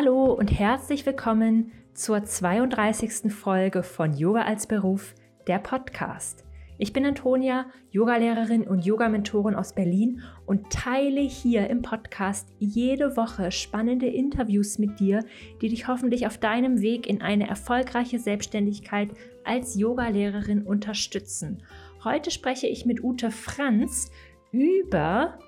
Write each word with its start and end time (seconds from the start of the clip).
Hallo 0.00 0.32
und 0.32 0.56
herzlich 0.56 1.04
willkommen 1.06 1.72
zur 1.92 2.22
32. 2.22 3.34
Folge 3.34 3.82
von 3.82 4.12
Yoga 4.16 4.42
als 4.42 4.68
Beruf, 4.68 5.12
der 5.48 5.58
Podcast. 5.58 6.44
Ich 6.78 6.92
bin 6.92 7.04
Antonia, 7.04 7.66
Yogalehrerin 7.90 8.62
und 8.62 8.86
Yogamentorin 8.86 9.56
aus 9.56 9.74
Berlin 9.74 10.22
und 10.46 10.70
teile 10.70 11.20
hier 11.20 11.68
im 11.68 11.82
Podcast 11.82 12.46
jede 12.60 13.16
Woche 13.16 13.50
spannende 13.50 14.06
Interviews 14.06 14.78
mit 14.78 15.00
dir, 15.00 15.24
die 15.62 15.68
dich 15.68 15.88
hoffentlich 15.88 16.28
auf 16.28 16.38
deinem 16.38 16.80
Weg 16.80 17.08
in 17.08 17.20
eine 17.20 17.48
erfolgreiche 17.48 18.20
Selbstständigkeit 18.20 19.08
als 19.42 19.74
Yogalehrerin 19.74 20.62
unterstützen. 20.62 21.64
Heute 22.04 22.30
spreche 22.30 22.68
ich 22.68 22.86
mit 22.86 23.02
Ute 23.02 23.32
Franz 23.32 24.12
über 24.52 25.40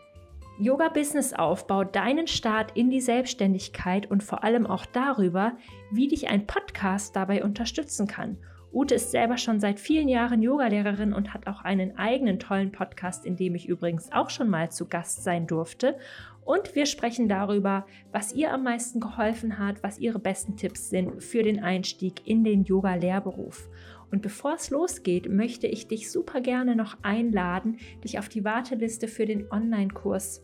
Yoga-Business-Aufbau, 0.61 1.85
deinen 1.85 2.27
Start 2.27 2.77
in 2.77 2.91
die 2.91 3.01
Selbstständigkeit 3.01 4.11
und 4.11 4.23
vor 4.23 4.45
allem 4.45 4.67
auch 4.67 4.85
darüber, 4.85 5.57
wie 5.91 6.09
dich 6.09 6.29
ein 6.29 6.47
Podcast 6.47 7.17
dabei 7.17 7.43
unterstützen 7.43 8.07
kann. 8.07 8.37
Ute 8.71 8.97
ist 8.97 9.11
selber 9.11 9.39
schon 9.39 9.59
seit 9.59 9.81
vielen 9.81 10.07
Jahren 10.07 10.43
Yogalehrerin 10.43 11.15
und 11.15 11.33
hat 11.33 11.47
auch 11.47 11.63
einen 11.63 11.97
eigenen 11.97 12.39
tollen 12.39 12.73
Podcast, 12.73 13.25
in 13.25 13.37
dem 13.37 13.55
ich 13.55 13.69
übrigens 13.69 14.13
auch 14.13 14.29
schon 14.29 14.51
mal 14.51 14.71
zu 14.71 14.87
Gast 14.87 15.25
sein 15.25 15.47
durfte. 15.47 15.97
Und 16.45 16.75
wir 16.75 16.85
sprechen 16.85 17.27
darüber, 17.27 17.87
was 18.13 18.35
ihr 18.35 18.53
am 18.53 18.63
meisten 18.63 19.01
geholfen 19.01 19.59
hat, 19.59 19.83
was 19.83 19.99
ihre 19.99 20.19
besten 20.19 20.59
Tipps 20.59 20.91
sind 20.91 21.25
für 21.25 21.43
den 21.43 21.65
Einstieg 21.65 22.27
in 22.27 22.45
den 22.45 22.65
Yoga-Lehrberuf. 22.65 23.67
Und 24.11 24.21
bevor 24.21 24.55
es 24.57 24.69
losgeht, 24.69 25.31
möchte 25.31 25.67
ich 25.67 25.89
dich 25.89 26.11
super 26.11 26.43
gerne 26.43 26.77
noch 26.77 26.99
einladen, 27.01 27.79
dich 28.05 28.19
auf 28.19 28.29
die 28.29 28.45
Warteliste 28.45 29.09
für 29.09 29.25
den 29.25 29.51
Online-Kurs 29.51 30.43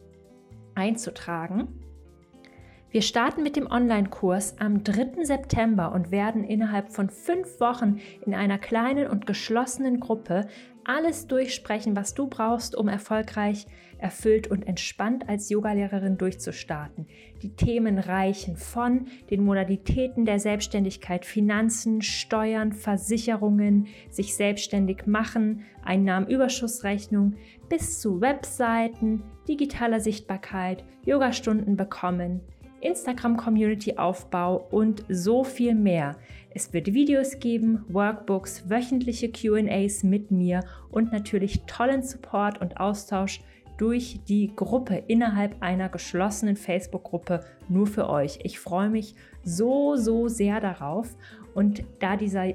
einzutragen. 0.77 1.69
Wir 2.91 3.03
starten 3.03 3.43
mit 3.43 3.57
dem 3.57 3.67
Online-Kurs 3.67 4.59
am 4.59 4.85
3. 4.85 5.25
September 5.25 5.93
und 5.93 6.11
werden 6.11 6.45
innerhalb 6.45 6.93
von 6.93 7.11
fünf 7.11 7.61
Wochen 7.61 8.01
in 8.25 8.35
einer 8.35 8.59
kleinen 8.59 9.09
und 9.09 9.27
geschlossenen 9.27 10.01
Gruppe 10.01 10.49
alles 10.87 11.27
durchsprechen, 11.27 11.97
was 11.97 12.15
du 12.15 12.29
brauchst, 12.29 12.77
um 12.77 12.89
erfolgreich, 12.89 13.67
erfüllt 13.99 14.47
und 14.49 14.69
entspannt 14.69 15.29
als 15.29 15.49
Yogalehrerin 15.49 16.19
durchzustarten. 16.19 17.07
Die 17.43 17.55
Themen 17.57 17.99
reichen 17.99 18.57
von 18.57 19.07
den 19.31 19.45
Modalitäten 19.45 20.25
der 20.25 20.39
Selbstständigkeit, 20.39 21.25
Finanzen, 21.25 22.03
Steuern, 22.03 22.73
Versicherungen, 22.73 23.89
sich 24.11 24.37
selbstständig 24.37 25.07
machen, 25.07 25.65
Einnahmenüberschussrechnung 25.83 27.35
bis 27.69 28.01
zu 28.01 28.21
Webseiten, 28.21 29.23
digitaler 29.49 30.01
Sichtbarkeit, 30.01 30.85
Yogastunden 31.05 31.77
bekommen, 31.77 32.41
Instagram-Community-Aufbau 32.81 34.69
und 34.71 35.05
so 35.09 35.45
viel 35.45 35.75
mehr. 35.75 36.17
Es 36.51 36.73
wird 36.73 36.93
Videos 36.93 37.39
geben, 37.39 37.85
Workbooks, 37.89 38.69
wöchentliche 38.71 39.31
QAs 39.31 40.03
mit 40.03 40.31
mir 40.31 40.65
und 40.91 41.13
natürlich 41.13 41.63
tollen 41.67 42.03
Support 42.03 42.61
und 42.61 42.81
Austausch 42.81 43.41
durch 43.77 44.21
die 44.27 44.53
Gruppe 44.55 45.03
innerhalb 45.07 45.63
einer 45.63 45.89
geschlossenen 45.89 46.57
Facebook-Gruppe 46.57 47.45
nur 47.69 47.87
für 47.87 48.09
euch. 48.09 48.39
Ich 48.43 48.59
freue 48.59 48.89
mich 48.89 49.15
so, 49.43 49.97
so 49.97 50.29
sehr 50.29 50.61
darauf. 50.61 51.15
Und 51.55 51.85
da 52.01 52.17
dieser, 52.17 52.53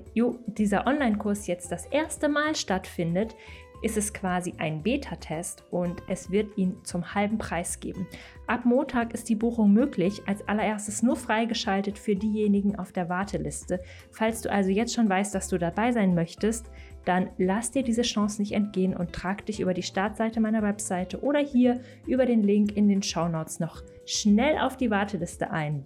dieser 0.48 0.86
Online-Kurs 0.88 1.48
jetzt 1.48 1.72
das 1.72 1.86
erste 1.88 2.30
Mal 2.30 2.56
stattfindet, 2.56 3.36
ist 3.82 3.98
es 3.98 4.14
quasi 4.14 4.54
ein 4.58 4.84
Beta-Test 4.84 5.64
und 5.72 6.02
es 6.08 6.32
wird 6.32 6.58
ihn 6.58 6.78
zum 6.84 7.14
halben 7.14 7.38
Preis 7.38 7.80
geben. 7.80 8.08
Ab 8.48 8.66
Montag 8.66 9.14
ist 9.14 9.30
die 9.30 9.36
Buchung 9.36 9.74
möglich, 9.74 10.22
als 10.26 10.48
allererstes 10.48 11.04
nur 11.04 11.16
freigeschaltet 11.16 11.98
für 11.98 12.16
diejenigen 12.16 12.78
auf 12.78 12.92
der 12.92 13.10
Warteliste. 13.10 13.82
Falls 14.12 14.42
du 14.42 14.52
also 14.52 14.70
jetzt 14.70 14.94
schon 14.94 15.10
weißt, 15.10 15.34
dass 15.34 15.48
du 15.48 15.58
dabei 15.58 15.92
sein 15.92 16.14
möchtest, 16.14 16.70
dann 17.06 17.30
lass 17.38 17.72
dir 17.72 17.84
diese 17.84 18.04
Chance 18.04 18.42
nicht 18.42 18.52
entgehen 18.52 18.96
und 18.96 19.14
trag 19.14 19.46
dich 19.46 19.60
über 19.60 19.74
die 19.74 19.84
Startseite 19.84 20.40
meiner 20.40 20.62
Webseite 20.62 21.22
oder 21.22 21.40
hier 21.40 21.82
über 22.06 22.26
den 22.26 22.44
Link 22.44 22.76
in 22.76 22.88
den 22.88 23.02
Show 23.02 23.28
Notes 23.28 23.60
noch 23.60 23.82
schnell 24.06 24.58
auf 24.60 24.78
die 24.78 24.92
Warteliste 24.92 25.52
ein. 25.52 25.86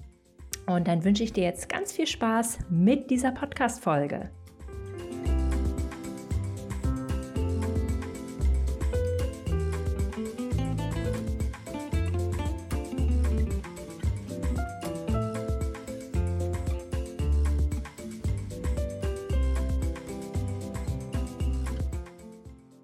Und 0.68 0.88
dann 0.88 1.04
wünsche 1.04 1.24
ich 1.24 1.32
dir 1.32 1.44
jetzt 1.44 1.70
ganz 1.70 1.92
viel 1.92 2.08
Spaß 2.08 2.60
mit 2.70 3.12
dieser 3.12 3.32
Podcast-Folge. 3.32 4.32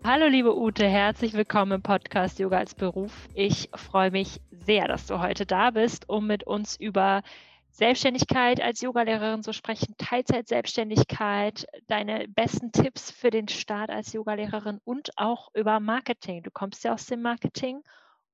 Hallo 0.03 0.25
liebe 0.25 0.57
Ute, 0.57 0.87
herzlich 0.87 1.33
willkommen 1.33 1.73
im 1.73 1.81
Podcast 1.83 2.39
Yoga 2.39 2.57
als 2.57 2.73
Beruf. 2.73 3.29
Ich 3.35 3.69
freue 3.75 4.09
mich 4.09 4.41
sehr, 4.49 4.87
dass 4.87 5.05
du 5.05 5.19
heute 5.19 5.45
da 5.45 5.69
bist, 5.69 6.09
um 6.09 6.25
mit 6.25 6.43
uns 6.43 6.75
über 6.75 7.21
Selbstständigkeit 7.69 8.59
als 8.61 8.81
Yogalehrerin 8.81 9.43
zu 9.43 9.53
sprechen, 9.53 9.93
Teilzeit-Selbstständigkeit, 9.99 11.67
deine 11.85 12.27
besten 12.27 12.71
Tipps 12.71 13.11
für 13.11 13.29
den 13.29 13.47
Start 13.47 13.91
als 13.91 14.11
Yogalehrerin 14.11 14.79
und 14.85 15.11
auch 15.17 15.49
über 15.53 15.79
Marketing. 15.79 16.41
Du 16.41 16.49
kommst 16.49 16.83
ja 16.83 16.93
aus 16.93 17.05
dem 17.05 17.21
Marketing 17.21 17.83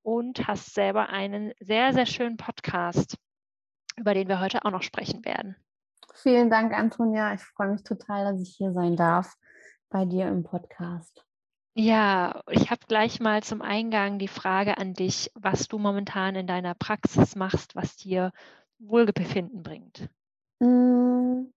und 0.03 0.47
hast 0.47 0.73
selber 0.73 1.09
einen 1.09 1.51
sehr, 1.59 1.91
sehr 1.91 2.05
schönen 2.05 2.37
Podcast, 2.37 3.17
über 3.97 4.13
den 4.13 4.29
wir 4.29 4.39
heute 4.39 4.63
auch 4.63 4.71
noch 4.71 4.83
sprechen 4.83 5.25
werden. 5.25 5.57
Vielen 6.13 6.49
Dank, 6.49 6.73
Antonia. 6.73 7.33
Ich 7.33 7.41
freue 7.41 7.73
mich 7.73 7.83
total, 7.83 8.31
dass 8.31 8.41
ich 8.41 8.55
hier 8.55 8.71
sein 8.71 8.95
darf 8.95 9.35
bei 9.89 10.05
dir 10.05 10.29
im 10.29 10.43
Podcast. 10.43 11.26
Ja, 11.79 12.41
ich 12.49 12.71
habe 12.71 12.81
gleich 12.87 13.19
mal 13.19 13.43
zum 13.43 13.61
Eingang 13.61 14.17
die 14.17 14.27
Frage 14.27 14.79
an 14.79 14.93
dich, 14.93 15.31
was 15.35 15.67
du 15.67 15.77
momentan 15.77 16.33
in 16.33 16.47
deiner 16.47 16.73
Praxis 16.73 17.35
machst, 17.35 17.75
was 17.75 17.97
dir 17.97 18.31
Wohlbefinden 18.79 19.61
bringt. 19.61 20.09
Hm, 20.59 21.53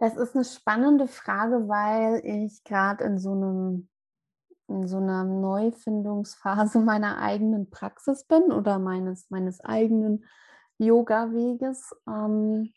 das 0.00 0.16
ist 0.16 0.34
eine 0.34 0.44
spannende 0.44 1.06
Frage, 1.06 1.68
weil 1.68 2.22
ich 2.24 2.64
gerade 2.64 3.04
in 3.04 3.18
so 3.20 3.32
einem 3.32 3.88
in 4.68 4.88
so 4.88 4.96
einer 4.96 5.22
Neufindungsphase 5.22 6.80
meiner 6.84 7.18
eigenen 7.18 7.70
Praxis 7.70 8.24
bin 8.24 8.50
oder 8.50 8.80
meines, 8.80 9.30
meines 9.30 9.60
eigenen 9.60 10.24
Yoga-Weges. 10.78 11.94
Ähm, 12.08 12.72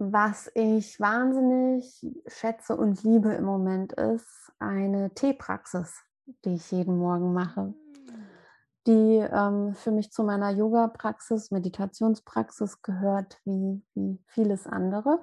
was 0.00 0.50
ich 0.54 0.98
wahnsinnig 0.98 2.06
schätze 2.26 2.74
und 2.74 3.02
liebe 3.04 3.34
im 3.34 3.44
Moment 3.44 3.92
ist 3.92 4.50
eine 4.58 5.12
Teepraxis, 5.14 5.94
die 6.44 6.54
ich 6.54 6.70
jeden 6.70 6.96
Morgen 6.96 7.34
mache, 7.34 7.74
die 8.86 9.18
ähm, 9.18 9.74
für 9.74 9.90
mich 9.90 10.10
zu 10.10 10.24
meiner 10.24 10.50
Yoga-Praxis, 10.50 11.50
Meditationspraxis 11.50 12.80
gehört, 12.80 13.38
wie, 13.44 13.82
wie 13.94 14.18
vieles 14.26 14.66
andere. 14.66 15.20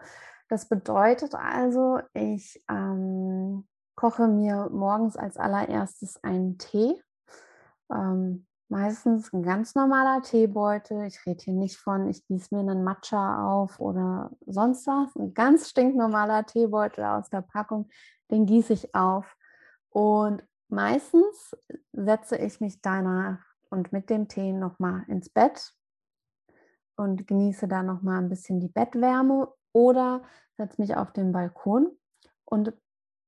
Das 0.47 0.69
bedeutet 0.69 1.33
also, 1.33 1.99
ich 2.13 2.63
ähm, 2.69 3.67
koche 3.95 4.27
mir 4.27 4.69
morgens 4.71 5.17
als 5.17 5.37
allererstes 5.37 6.23
einen 6.23 6.59
Tee. 6.59 7.01
Ähm, 7.91 8.46
meistens 8.69 9.31
ein 9.33 9.43
ganz 9.43 9.75
normaler 9.75 10.21
Teebeutel. 10.21 11.05
Ich 11.05 11.25
rede 11.25 11.43
hier 11.43 11.53
nicht 11.53 11.77
von, 11.77 12.07
ich 12.07 12.25
gieße 12.25 12.53
mir 12.53 12.61
einen 12.61 12.83
Matcha 12.83 13.47
auf 13.47 13.79
oder 13.79 14.31
sonst 14.45 14.87
was. 14.87 15.15
Ein 15.15 15.33
ganz 15.33 15.69
stinknormaler 15.69 16.45
Teebeutel 16.45 17.05
aus 17.05 17.29
der 17.29 17.41
Packung, 17.41 17.89
den 18.31 18.45
gieße 18.45 18.73
ich 18.73 18.93
auf. 18.95 19.35
Und 19.89 20.43
meistens 20.69 21.55
setze 21.93 22.37
ich 22.37 22.59
mich 22.59 22.81
danach 22.81 23.39
und 23.69 23.91
mit 23.91 24.09
dem 24.09 24.27
Tee 24.27 24.53
nochmal 24.53 25.03
ins 25.07 25.29
Bett 25.29 25.73
und 26.95 27.27
genieße 27.27 27.67
da 27.67 27.83
nochmal 27.83 28.19
ein 28.19 28.29
bisschen 28.29 28.59
die 28.59 28.69
Bettwärme 28.69 29.51
oder 29.71 30.23
setze 30.57 30.81
mich 30.81 30.95
auf 30.95 31.11
den 31.13 31.31
Balkon 31.31 31.91
und 32.45 32.73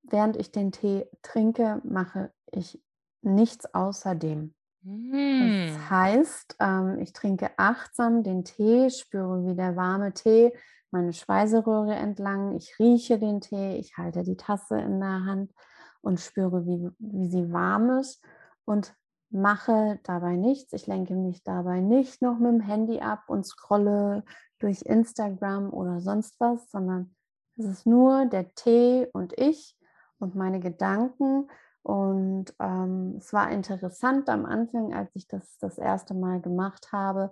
während 0.03 0.38
ich 0.38 0.51
den 0.51 0.71
Tee 0.71 1.09
trinke, 1.21 1.81
mache 1.83 2.33
ich 2.51 2.81
nichts 3.21 3.74
außerdem. 3.74 4.53
Das 4.81 4.91
hm. 4.91 5.89
heißt, 5.89 6.55
ähm, 6.59 6.99
ich 6.99 7.13
trinke 7.13 7.51
achtsam 7.57 8.23
den 8.23 8.45
Tee, 8.45 8.89
spüre, 8.89 9.45
wie 9.45 9.55
der 9.55 9.75
warme 9.75 10.13
Tee 10.13 10.53
meine 10.91 11.13
Speiseröhre 11.13 11.95
entlang, 11.95 12.55
ich 12.55 12.79
rieche 12.79 13.19
den 13.19 13.41
Tee, 13.41 13.77
ich 13.77 13.97
halte 13.97 14.23
die 14.23 14.37
Tasse 14.37 14.79
in 14.79 14.99
der 14.99 15.25
Hand 15.25 15.53
und 16.01 16.19
spüre, 16.19 16.65
wie, 16.65 16.89
wie 16.97 17.29
sie 17.29 17.51
warm 17.51 17.99
ist 17.99 18.23
und 18.65 18.95
mache 19.29 19.99
dabei 20.03 20.35
nichts. 20.35 20.73
Ich 20.73 20.87
lenke 20.87 21.13
mich 21.13 21.43
dabei 21.43 21.81
nicht 21.81 22.21
noch 22.21 22.39
mit 22.39 22.51
dem 22.51 22.61
Handy 22.61 22.99
ab 22.99 23.25
und 23.27 23.45
scrolle 23.45 24.23
durch 24.57 24.81
Instagram 24.81 25.71
oder 25.71 26.01
sonst 26.01 26.39
was, 26.39 26.71
sondern 26.71 27.15
es 27.57 27.65
ist 27.65 27.85
nur 27.85 28.25
der 28.25 28.53
Tee 28.55 29.07
und 29.13 29.37
ich 29.37 29.77
und 30.17 30.35
meine 30.35 30.59
Gedanken 30.59 31.47
und 31.89 32.53
ähm, 32.59 33.15
es 33.18 33.33
war 33.33 33.50
interessant 33.50 34.30
am 34.30 34.45
Anfang, 34.45 34.94
als 34.94 35.09
ich 35.15 35.27
das 35.27 35.57
das 35.57 35.80
erste 35.80 36.13
Mal 36.13 36.39
gemacht 36.39 36.91
habe, 36.91 37.31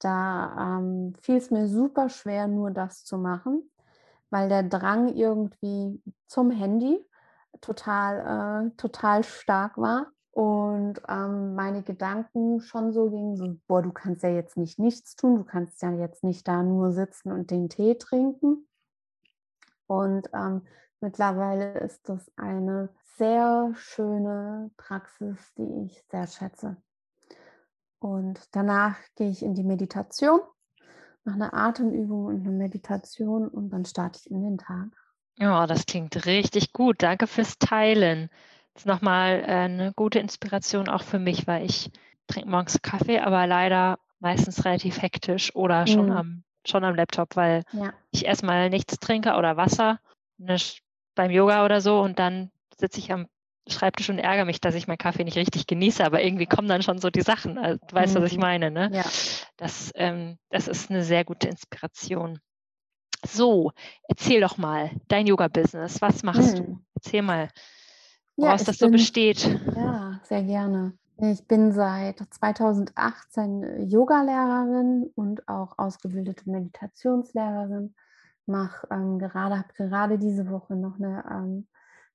da 0.00 0.80
ähm, 0.80 1.14
fiel 1.20 1.36
es 1.36 1.52
mir 1.52 1.68
super 1.68 2.08
schwer, 2.08 2.48
nur 2.48 2.72
das 2.72 3.04
zu 3.04 3.16
machen, 3.16 3.70
weil 4.28 4.48
der 4.48 4.64
Drang 4.64 5.06
irgendwie 5.14 6.02
zum 6.26 6.50
Handy 6.50 6.98
total, 7.60 8.66
äh, 8.66 8.76
total 8.76 9.22
stark 9.22 9.78
war 9.78 10.08
und 10.32 11.00
ähm, 11.08 11.54
meine 11.54 11.84
Gedanken 11.84 12.60
schon 12.60 12.92
so 12.92 13.08
gingen, 13.08 13.36
so, 13.36 13.56
boah, 13.68 13.82
du 13.82 13.92
kannst 13.92 14.24
ja 14.24 14.30
jetzt 14.30 14.56
nicht 14.56 14.80
nichts 14.80 15.14
tun, 15.14 15.36
du 15.36 15.44
kannst 15.44 15.80
ja 15.80 15.92
jetzt 15.92 16.24
nicht 16.24 16.48
da 16.48 16.64
nur 16.64 16.90
sitzen 16.90 17.30
und 17.30 17.52
den 17.52 17.68
Tee 17.68 17.94
trinken. 17.94 18.66
Und 19.86 20.28
ähm, 20.34 20.62
mittlerweile 21.02 21.78
ist 21.80 22.08
das 22.08 22.30
eine 22.36 22.88
sehr 23.16 23.72
schöne 23.76 24.70
Praxis, 24.76 25.52
die 25.56 25.86
ich 25.86 26.02
sehr 26.10 26.26
schätze. 26.26 26.76
Und 27.98 28.40
danach 28.52 28.96
gehe 29.16 29.30
ich 29.30 29.42
in 29.42 29.54
die 29.54 29.62
Meditation, 29.62 30.40
mache 31.24 31.36
eine 31.36 31.52
Atemübung 31.52 32.26
und 32.26 32.40
eine 32.40 32.50
Meditation 32.50 33.48
und 33.48 33.70
dann 33.70 33.84
starte 33.84 34.20
ich 34.24 34.30
in 34.30 34.42
den 34.42 34.58
Tag. 34.58 34.88
Ja, 35.38 35.62
oh, 35.62 35.66
das 35.66 35.86
klingt 35.86 36.26
richtig 36.26 36.72
gut. 36.72 36.96
Danke 37.02 37.26
fürs 37.26 37.58
Teilen. 37.58 38.28
Das 38.74 38.82
ist 38.82 38.86
nochmal 38.86 39.40
äh, 39.40 39.52
eine 39.52 39.92
gute 39.94 40.18
Inspiration 40.18 40.88
auch 40.88 41.02
für 41.02 41.18
mich, 41.18 41.46
weil 41.46 41.64
ich 41.64 41.90
trinke 42.26 42.48
morgens 42.48 42.80
Kaffee, 42.82 43.20
aber 43.20 43.46
leider 43.46 43.98
meistens 44.18 44.64
relativ 44.64 45.00
hektisch 45.00 45.54
oder 45.54 45.86
schon, 45.86 46.06
mhm. 46.06 46.12
am, 46.12 46.44
schon 46.66 46.84
am 46.84 46.94
Laptop, 46.94 47.36
weil 47.36 47.62
ja. 47.72 47.92
ich 48.10 48.24
erstmal 48.24 48.70
nichts 48.70 48.98
trinke 48.98 49.34
oder 49.34 49.56
Wasser 49.56 50.00
ne, 50.38 50.56
beim 51.14 51.30
Yoga 51.30 51.64
oder 51.64 51.80
so 51.80 52.00
und 52.00 52.18
dann 52.18 52.50
sitze 52.78 52.98
ich 52.98 53.12
am 53.12 53.26
Schreibtisch 53.68 54.10
und 54.10 54.18
ärgere 54.18 54.44
mich, 54.44 54.60
dass 54.60 54.74
ich 54.74 54.88
meinen 54.88 54.98
Kaffee 54.98 55.22
nicht 55.22 55.36
richtig 55.36 55.68
genieße, 55.68 56.04
aber 56.04 56.20
irgendwie 56.20 56.46
kommen 56.46 56.66
dann 56.66 56.82
schon 56.82 56.98
so 56.98 57.10
die 57.10 57.22
Sachen. 57.22 57.58
Also, 57.58 57.78
du 57.86 57.94
weißt, 57.94 58.16
mhm. 58.16 58.22
was 58.22 58.32
ich 58.32 58.36
mhm. 58.36 58.42
meine, 58.42 58.70
ne? 58.72 58.90
Ja. 58.92 59.04
Das, 59.56 59.92
ähm, 59.94 60.36
das 60.50 60.66
ist 60.66 60.90
eine 60.90 61.04
sehr 61.04 61.24
gute 61.24 61.48
Inspiration. 61.48 62.40
So, 63.24 63.70
erzähl 64.08 64.40
doch 64.40 64.58
mal 64.58 64.90
dein 65.06 65.28
Yoga-Business. 65.28 66.02
Was 66.02 66.24
machst 66.24 66.58
mhm. 66.58 66.64
du? 66.64 66.78
Erzähl 66.96 67.22
mal, 67.22 67.50
woraus 68.36 68.62
ja, 68.62 68.66
das 68.66 68.78
bin, 68.78 68.88
so 68.88 68.92
besteht. 68.92 69.60
Ja, 69.76 70.20
sehr 70.24 70.42
gerne. 70.42 70.94
Ich 71.18 71.46
bin 71.46 71.70
seit 71.70 72.18
2018 72.18 73.88
Yoga-Lehrerin 73.88 75.08
und 75.14 75.46
auch 75.48 75.78
ausgebildete 75.78 76.50
Meditationslehrerin. 76.50 77.94
Mach 78.46 78.84
ähm, 78.90 79.18
gerade, 79.18 79.58
habe 79.58 79.72
gerade 79.74 80.18
diese 80.18 80.50
Woche 80.50 80.74
noch 80.74 80.98
eine 80.98 81.24
ähm, 81.30 81.68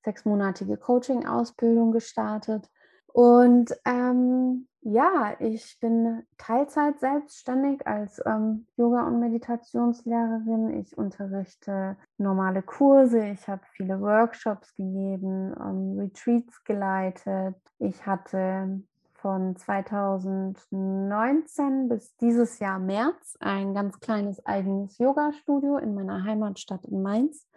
sechsmonatige 0.04 0.76
Coaching-Ausbildung 0.76 1.92
gestartet. 1.92 2.68
Und 3.06 3.74
ähm, 3.84 4.68
ja, 4.80 5.34
ich 5.40 5.78
bin 5.80 6.22
Teilzeit 6.36 7.00
selbstständig 7.00 7.86
als 7.86 8.22
ähm, 8.24 8.66
Yoga- 8.76 9.06
und 9.06 9.20
Meditationslehrerin. 9.20 10.78
Ich 10.80 10.96
unterrichte 10.96 11.96
normale 12.16 12.62
Kurse, 12.62 13.26
ich 13.26 13.48
habe 13.48 13.62
viele 13.72 14.00
Workshops 14.00 14.74
gegeben, 14.76 15.52
ähm, 15.60 15.98
Retreats 15.98 16.62
geleitet. 16.64 17.56
Ich 17.78 18.06
hatte 18.06 18.82
von 19.18 19.56
2019 19.56 21.88
bis 21.88 22.14
dieses 22.16 22.58
Jahr 22.60 22.78
März 22.78 23.36
ein 23.40 23.74
ganz 23.74 23.98
kleines 24.00 24.44
eigenes 24.46 24.96
Yoga-Studio 24.98 25.76
in 25.78 25.94
meiner 25.94 26.24
Heimatstadt 26.24 26.84
in 26.84 27.02
Mainz. 27.02 27.48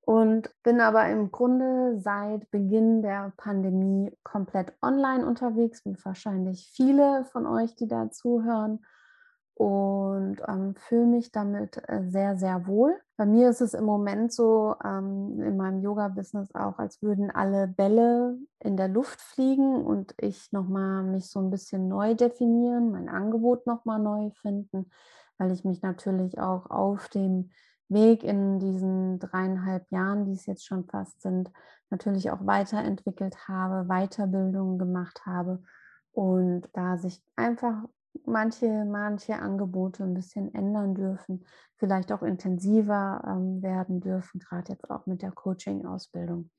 Und 0.00 0.50
bin 0.62 0.80
aber 0.80 1.06
im 1.08 1.30
Grunde 1.30 2.00
seit 2.00 2.50
Beginn 2.50 3.02
der 3.02 3.32
Pandemie 3.36 4.10
komplett 4.22 4.72
online 4.82 5.26
unterwegs, 5.26 5.84
wie 5.84 5.94
wahrscheinlich 6.02 6.70
viele 6.74 7.26
von 7.26 7.46
euch, 7.46 7.76
die 7.76 7.88
da 7.88 8.10
zuhören 8.10 8.80
und 9.58 10.36
ähm, 10.46 10.76
fühle 10.76 11.06
mich 11.06 11.32
damit 11.32 11.82
äh, 11.88 12.04
sehr, 12.08 12.36
sehr 12.36 12.68
wohl. 12.68 12.96
Bei 13.16 13.26
mir 13.26 13.50
ist 13.50 13.60
es 13.60 13.74
im 13.74 13.84
Moment 13.84 14.32
so 14.32 14.76
ähm, 14.84 15.42
in 15.42 15.56
meinem 15.56 15.82
Yoga-Business 15.82 16.54
auch, 16.54 16.78
als 16.78 17.02
würden 17.02 17.32
alle 17.32 17.66
Bälle 17.66 18.38
in 18.60 18.76
der 18.76 18.86
Luft 18.86 19.20
fliegen 19.20 19.84
und 19.84 20.14
ich 20.18 20.52
nochmal 20.52 21.02
mich 21.02 21.28
so 21.28 21.40
ein 21.40 21.50
bisschen 21.50 21.88
neu 21.88 22.14
definieren, 22.14 22.92
mein 22.92 23.08
Angebot 23.08 23.66
nochmal 23.66 23.98
neu 23.98 24.30
finden, 24.42 24.92
weil 25.38 25.50
ich 25.50 25.64
mich 25.64 25.82
natürlich 25.82 26.38
auch 26.38 26.70
auf 26.70 27.08
dem 27.08 27.50
Weg 27.88 28.22
in 28.22 28.60
diesen 28.60 29.18
dreieinhalb 29.18 29.90
Jahren, 29.90 30.24
die 30.24 30.34
es 30.34 30.46
jetzt 30.46 30.64
schon 30.64 30.84
fast 30.84 31.20
sind, 31.20 31.50
natürlich 31.90 32.30
auch 32.30 32.46
weiterentwickelt 32.46 33.48
habe, 33.48 33.88
Weiterbildungen 33.88 34.78
gemacht 34.78 35.26
habe 35.26 35.64
und 36.12 36.68
da 36.74 36.96
sich 36.96 37.20
einfach 37.34 37.82
manche, 38.24 38.84
manche 38.84 39.36
Angebote 39.36 40.04
ein 40.04 40.14
bisschen 40.14 40.54
ändern 40.54 40.94
dürfen, 40.94 41.44
vielleicht 41.76 42.12
auch 42.12 42.22
intensiver 42.22 43.22
ähm, 43.26 43.62
werden 43.62 44.00
dürfen, 44.00 44.40
gerade 44.40 44.72
jetzt 44.72 44.90
auch 44.90 45.06
mit 45.06 45.22
der 45.22 45.32
Coaching-Ausbildung. 45.32 46.50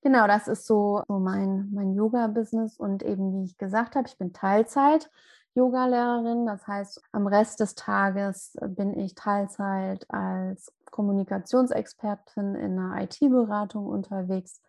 Genau, 0.00 0.26
das 0.26 0.46
ist 0.46 0.66
so, 0.66 1.02
so 1.08 1.18
mein, 1.18 1.70
mein 1.72 1.92
Yoga-Business 1.94 2.78
und 2.78 3.02
eben, 3.02 3.32
wie 3.32 3.44
ich 3.44 3.58
gesagt 3.58 3.96
habe, 3.96 4.06
ich 4.06 4.16
bin 4.16 4.32
Teilzeit. 4.32 5.10
Yoga-Lehrerin. 5.54 6.46
Das 6.46 6.66
heißt, 6.66 7.02
am 7.12 7.26
Rest 7.26 7.60
des 7.60 7.74
Tages 7.74 8.56
bin 8.60 8.96
ich 8.96 9.14
Teilzeit 9.14 10.08
als 10.08 10.72
Kommunikationsexpertin 10.90 12.54
in 12.54 12.78
einer 12.78 13.02
IT-Beratung 13.02 13.86
unterwegs 13.86 14.62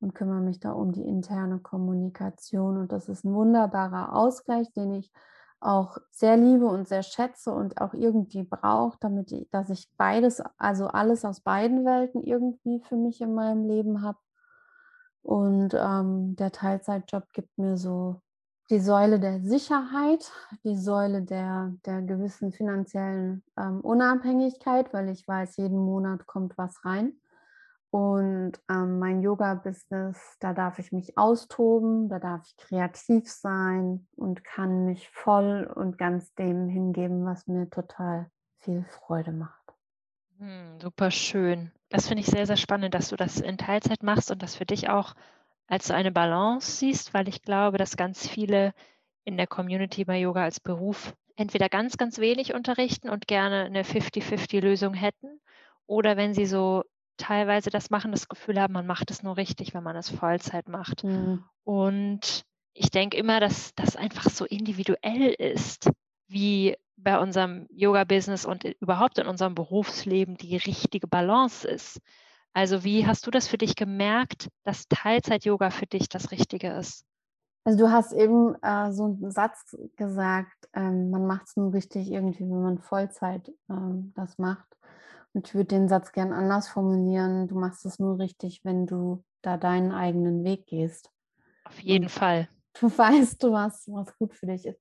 und 0.00 0.14
kümmere 0.14 0.40
mich 0.40 0.58
da 0.58 0.72
um 0.72 0.92
die 0.92 1.06
interne 1.06 1.58
Kommunikation. 1.58 2.78
Und 2.78 2.90
das 2.90 3.08
ist 3.08 3.24
ein 3.24 3.34
wunderbarer 3.34 4.16
Ausgleich, 4.16 4.72
den 4.72 4.94
ich 4.94 5.12
auch 5.60 5.98
sehr 6.10 6.36
liebe 6.36 6.66
und 6.66 6.88
sehr 6.88 7.02
schätze 7.02 7.52
und 7.52 7.80
auch 7.80 7.94
irgendwie 7.94 8.42
brauche, 8.44 8.96
damit 9.00 9.30
ich, 9.32 9.48
dass 9.50 9.70
ich 9.70 9.88
beides, 9.96 10.42
also 10.56 10.86
alles 10.86 11.24
aus 11.24 11.40
beiden 11.40 11.84
Welten 11.84 12.22
irgendwie 12.22 12.80
für 12.80 12.96
mich 12.96 13.20
in 13.20 13.34
meinem 13.34 13.64
Leben 13.64 14.02
habe. 14.02 14.18
Und 15.22 15.74
ähm, 15.74 16.34
der 16.36 16.50
Teilzeitjob 16.50 17.32
gibt 17.34 17.58
mir 17.58 17.76
so 17.76 18.20
die 18.70 18.80
Säule 18.80 19.20
der 19.20 19.40
Sicherheit, 19.40 20.32
die 20.64 20.76
Säule 20.76 21.22
der, 21.22 21.74
der 21.84 22.02
gewissen 22.02 22.52
finanziellen 22.52 23.42
ähm, 23.58 23.80
Unabhängigkeit, 23.80 24.94
weil 24.94 25.10
ich 25.10 25.26
weiß, 25.26 25.56
jeden 25.56 25.78
Monat 25.78 26.26
kommt 26.26 26.56
was 26.56 26.84
rein. 26.84 27.20
Und 27.90 28.52
ähm, 28.70 29.00
mein 29.00 29.20
Yoga-Business, 29.20 30.36
da 30.38 30.52
darf 30.52 30.78
ich 30.78 30.92
mich 30.92 31.18
austoben, 31.18 32.08
da 32.08 32.20
darf 32.20 32.46
ich 32.46 32.56
kreativ 32.56 33.28
sein 33.28 34.06
und 34.14 34.44
kann 34.44 34.84
mich 34.84 35.08
voll 35.10 35.68
und 35.74 35.98
ganz 35.98 36.32
dem 36.34 36.68
hingeben, 36.68 37.24
was 37.24 37.48
mir 37.48 37.68
total 37.68 38.30
viel 38.58 38.84
Freude 38.84 39.32
macht. 39.32 39.74
Hm, 40.38 40.78
super 40.80 41.10
schön. 41.10 41.72
Das 41.88 42.06
finde 42.06 42.22
ich 42.22 42.28
sehr, 42.28 42.46
sehr 42.46 42.56
spannend, 42.56 42.94
dass 42.94 43.08
du 43.08 43.16
das 43.16 43.40
in 43.40 43.58
Teilzeit 43.58 44.04
machst 44.04 44.30
und 44.30 44.40
das 44.40 44.54
für 44.54 44.66
dich 44.66 44.88
auch 44.88 45.14
als 45.66 45.88
so 45.88 45.94
eine 45.94 46.12
Balance 46.12 46.70
siehst, 46.70 47.12
weil 47.12 47.28
ich 47.28 47.42
glaube, 47.42 47.76
dass 47.76 47.96
ganz 47.96 48.28
viele 48.28 48.72
in 49.24 49.36
der 49.36 49.48
Community 49.48 50.04
bei 50.04 50.18
Yoga 50.18 50.44
als 50.44 50.60
Beruf 50.60 51.14
entweder 51.36 51.68
ganz, 51.68 51.96
ganz 51.96 52.18
wenig 52.18 52.54
unterrichten 52.54 53.10
und 53.10 53.26
gerne 53.26 53.64
eine 53.64 53.82
50-50-Lösung 53.82 54.94
hätten 54.94 55.40
oder 55.86 56.16
wenn 56.16 56.34
sie 56.34 56.46
so 56.46 56.84
teilweise 57.20 57.70
das 57.70 57.90
machen, 57.90 58.10
das 58.10 58.28
Gefühl 58.28 58.60
haben, 58.60 58.72
man 58.72 58.86
macht 58.86 59.10
es 59.10 59.22
nur 59.22 59.36
richtig, 59.36 59.74
wenn 59.74 59.82
man 59.82 59.96
es 59.96 60.10
Vollzeit 60.10 60.68
macht. 60.68 61.04
Mhm. 61.04 61.44
Und 61.64 62.44
ich 62.72 62.90
denke 62.90 63.16
immer, 63.16 63.40
dass 63.40 63.74
das 63.74 63.96
einfach 63.96 64.30
so 64.30 64.44
individuell 64.44 65.32
ist, 65.32 65.90
wie 66.28 66.76
bei 66.96 67.18
unserem 67.18 67.66
Yoga-Business 67.70 68.44
und 68.44 68.64
überhaupt 68.80 69.18
in 69.18 69.26
unserem 69.26 69.54
Berufsleben 69.54 70.36
die 70.36 70.56
richtige 70.56 71.06
Balance 71.06 71.66
ist. 71.66 72.00
Also 72.52 72.84
wie 72.84 73.06
hast 73.06 73.26
du 73.26 73.30
das 73.30 73.48
für 73.48 73.58
dich 73.58 73.76
gemerkt, 73.76 74.48
dass 74.64 74.88
Teilzeit-Yoga 74.88 75.70
für 75.70 75.86
dich 75.86 76.08
das 76.08 76.30
Richtige 76.30 76.72
ist? 76.72 77.04
Also 77.64 77.78
du 77.78 77.90
hast 77.90 78.12
eben 78.12 78.54
äh, 78.62 78.90
so 78.92 79.04
einen 79.04 79.30
Satz 79.30 79.76
gesagt, 79.96 80.68
ähm, 80.72 81.10
man 81.10 81.26
macht 81.26 81.48
es 81.48 81.56
nur 81.56 81.72
richtig 81.72 82.10
irgendwie, 82.10 82.44
wenn 82.44 82.62
man 82.62 82.78
Vollzeit 82.78 83.52
ähm, 83.68 84.12
das 84.16 84.38
macht. 84.38 84.66
Und 85.32 85.48
ich 85.48 85.54
würde 85.54 85.68
den 85.68 85.88
Satz 85.88 86.12
gern 86.12 86.32
anders 86.32 86.68
formulieren. 86.68 87.48
Du 87.48 87.58
machst 87.58 87.84
es 87.86 87.98
nur 87.98 88.18
richtig, 88.18 88.64
wenn 88.64 88.86
du 88.86 89.22
da 89.42 89.56
deinen 89.56 89.92
eigenen 89.92 90.44
Weg 90.44 90.66
gehst. 90.66 91.10
Auf 91.64 91.80
jeden 91.80 92.04
Und 92.04 92.10
Fall. 92.10 92.48
Du 92.78 92.86
weißt, 92.98 93.42
du 93.42 93.52
was, 93.52 93.88
was 93.88 94.16
gut 94.18 94.34
für 94.34 94.46
dich 94.46 94.66
ist. 94.66 94.80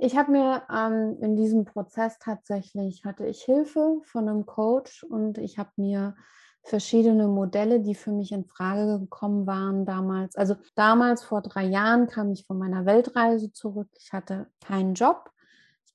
Ich 0.00 0.16
habe 0.16 0.30
mir 0.30 0.62
ähm, 0.72 1.18
in 1.20 1.34
diesem 1.34 1.64
Prozess 1.64 2.18
tatsächlich, 2.20 3.04
hatte 3.04 3.26
ich 3.26 3.42
Hilfe 3.42 4.00
von 4.04 4.28
einem 4.28 4.46
Coach 4.46 5.02
und 5.02 5.38
ich 5.38 5.58
habe 5.58 5.70
mir 5.76 6.14
verschiedene 6.62 7.26
Modelle, 7.26 7.80
die 7.80 7.94
für 7.94 8.12
mich 8.12 8.30
in 8.30 8.44
Frage 8.44 9.00
gekommen 9.00 9.46
waren 9.46 9.86
damals. 9.86 10.36
Also 10.36 10.54
damals 10.76 11.24
vor 11.24 11.42
drei 11.42 11.64
Jahren 11.64 12.06
kam 12.06 12.30
ich 12.30 12.46
von 12.46 12.58
meiner 12.58 12.86
Weltreise 12.86 13.52
zurück. 13.52 13.88
Ich 13.98 14.12
hatte 14.12 14.48
keinen 14.64 14.94
Job. 14.94 15.30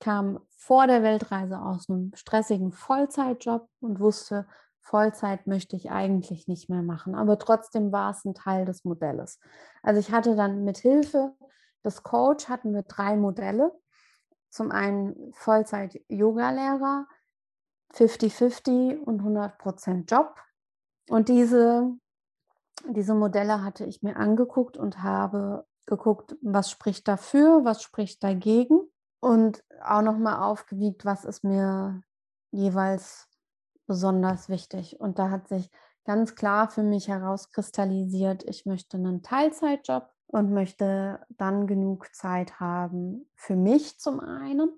Ich 0.04 0.06
kam 0.06 0.42
vor 0.50 0.86
der 0.86 1.02
Weltreise 1.02 1.62
aus 1.62 1.90
einem 1.90 2.12
stressigen 2.14 2.74
Vollzeitjob 2.74 3.70
und 3.80 4.02
wusste, 4.02 4.46
Vollzeit 4.82 5.48
möchte 5.48 5.78
ich 5.78 5.92
eigentlich 5.92 6.46
nicht 6.50 6.68
mehr 6.70 6.82
machen. 6.82 7.16
Aber 7.16 7.40
trotzdem 7.40 7.94
war 7.94 8.12
es 8.12 8.26
ein 8.26 8.34
Teil 8.34 8.66
des 8.66 8.84
Modells. 8.84 9.40
Also 9.82 10.02
ich 10.02 10.12
hatte 10.12 10.36
dann 10.36 10.66
mit 10.66 10.78
Hilfe 10.78 11.34
des 11.86 12.04
Coach 12.04 12.50
hatten 12.50 12.74
wir 12.74 12.84
drei 12.84 13.16
Modelle 13.16 13.72
zum 14.50 14.72
einen 14.72 15.32
Vollzeit-Yoga-Lehrer, 15.36 17.08
50-50 17.94 19.00
und 19.00 19.22
100% 19.22 20.12
Job. 20.12 20.36
Und 21.08 21.30
diese, 21.30 21.94
diese 22.90 23.16
Modelle 23.16 23.64
hatte 23.64 23.86
ich 23.86 24.04
mir 24.04 24.18
angeguckt 24.18 24.76
und 24.76 25.02
habe 25.02 25.66
geguckt, 25.86 26.36
was 26.42 26.70
spricht 26.70 27.08
dafür, 27.08 27.64
was 27.64 27.82
spricht 27.82 28.22
dagegen 28.22 28.90
und 29.24 29.63
auch 29.82 30.01
nochmal 30.01 30.44
aufgewiegt, 30.44 31.06
was 31.06 31.24
ist 31.24 31.46
mir 31.46 32.03
jeweils 32.51 33.30
besonders 33.88 34.50
wichtig. 34.50 35.00
Und 35.00 35.18
da 35.18 35.30
hat 35.30 35.48
sich 35.48 35.72
ganz 36.03 36.36
klar 36.36 36.70
für 36.70 36.84
mich 36.84 37.08
herauskristallisiert, 37.08 38.44
ich 38.44 38.65
möchte 38.65 38.98
einen 38.98 39.24
Teilzeitjob 39.24 40.10
und 40.27 40.51
möchte 40.51 41.25
dann 41.30 41.68
genug 41.68 42.13
Zeit 42.13 42.60
haben 42.60 43.30
für 43.36 43.56
mich 43.56 43.98
zum 43.98 44.20
einen, 44.20 44.70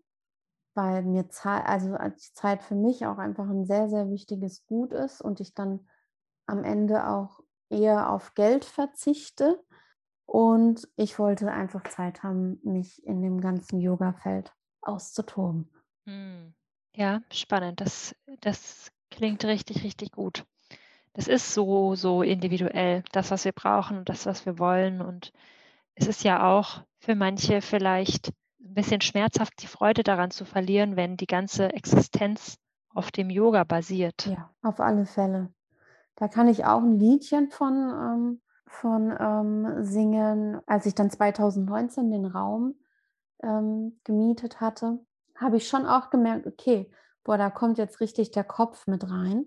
weil 0.75 1.01
mir 1.01 1.27
Zeit, 1.29 1.65
also 1.65 1.97
die 1.97 2.33
Zeit 2.33 2.61
für 2.61 2.75
mich 2.75 3.07
auch 3.07 3.17
einfach 3.17 3.49
ein 3.49 3.65
sehr, 3.65 3.89
sehr 3.89 4.11
wichtiges 4.11 4.67
Gut 4.67 4.93
ist 4.93 5.21
und 5.21 5.39
ich 5.39 5.55
dann 5.55 5.87
am 6.45 6.63
Ende 6.63 7.07
auch 7.07 7.39
eher 7.69 8.11
auf 8.11 8.35
Geld 8.35 8.63
verzichte. 8.63 9.59
Und 10.35 10.85
ich 10.97 11.17
wollte 11.17 11.49
einfach 11.49 11.83
Zeit 11.83 12.21
haben, 12.21 12.59
mich 12.61 13.01
in 13.05 13.21
dem 13.21 13.39
ganzen 13.39 13.79
Yoga-Feld 13.79 14.53
auszutoben. 14.81 15.71
Hm. 16.03 16.53
Ja, 16.93 17.21
spannend. 17.31 17.79
Das, 17.79 18.13
das 18.41 18.91
klingt 19.09 19.45
richtig, 19.45 19.85
richtig 19.85 20.11
gut. 20.11 20.43
Das 21.13 21.29
ist 21.29 21.53
so, 21.53 21.95
so 21.95 22.21
individuell, 22.21 23.01
das, 23.13 23.31
was 23.31 23.45
wir 23.45 23.53
brauchen 23.53 23.99
und 23.99 24.09
das, 24.09 24.25
was 24.25 24.45
wir 24.45 24.59
wollen. 24.59 24.99
Und 24.99 25.31
es 25.93 26.05
ist 26.05 26.25
ja 26.25 26.45
auch 26.45 26.83
für 26.99 27.15
manche 27.15 27.61
vielleicht 27.61 28.33
ein 28.59 28.73
bisschen 28.73 28.99
schmerzhaft, 28.99 29.53
die 29.61 29.67
Freude 29.67 30.03
daran 30.03 30.31
zu 30.31 30.43
verlieren, 30.43 30.97
wenn 30.97 31.15
die 31.15 31.27
ganze 31.27 31.71
Existenz 31.71 32.57
auf 32.93 33.09
dem 33.09 33.29
Yoga 33.29 33.63
basiert. 33.63 34.25
Ja, 34.25 34.53
auf 34.63 34.81
alle 34.81 35.05
Fälle. 35.05 35.53
Da 36.17 36.27
kann 36.27 36.49
ich 36.49 36.65
auch 36.65 36.81
ein 36.81 36.99
Liedchen 36.99 37.51
von, 37.51 37.73
ähm, 37.73 38.41
von 38.67 39.15
ähm, 39.19 39.83
singen. 39.83 40.59
Als 40.65 40.85
ich 40.85 40.95
dann 40.95 41.09
2019 41.09 42.11
den 42.11 42.25
Raum 42.25 42.75
ähm, 43.43 43.99
gemietet 44.03 44.61
hatte, 44.61 44.99
habe 45.35 45.57
ich 45.57 45.67
schon 45.67 45.85
auch 45.85 46.09
gemerkt, 46.09 46.47
okay, 46.47 46.89
boah, 47.23 47.37
da 47.37 47.49
kommt 47.49 47.77
jetzt 47.77 47.99
richtig 47.99 48.31
der 48.31 48.43
Kopf 48.43 48.87
mit 48.87 49.09
rein, 49.09 49.45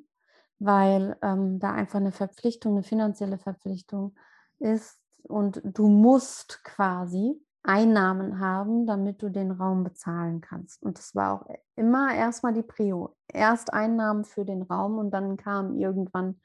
weil 0.59 1.17
ähm, 1.23 1.59
da 1.59 1.73
einfach 1.73 2.01
eine 2.01 2.13
Verpflichtung, 2.13 2.73
eine 2.73 2.83
finanzielle 2.83 3.39
Verpflichtung 3.39 4.15
ist 4.59 4.99
und 5.23 5.61
du 5.65 5.89
musst 5.89 6.63
quasi 6.65 7.41
Einnahmen 7.63 8.41
haben, 8.41 8.87
damit 8.87 9.23
du 9.23 9.29
den 9.29 9.51
Raum 9.51 9.85
bezahlen 9.85 10.41
kannst. 10.41 10.83
Und 10.83 10.99
das 10.99 11.15
war 11.15 11.35
auch 11.35 11.55
immer 11.77 12.15
erstmal 12.15 12.55
die 12.55 12.63
Prio. 12.63 13.17
Erst 13.29 13.73
Einnahmen 13.73 14.25
für 14.25 14.45
den 14.45 14.63
Raum 14.63 14.99
und 14.99 15.11
dann 15.11 15.37
kam 15.37 15.77
irgendwann 15.77 16.41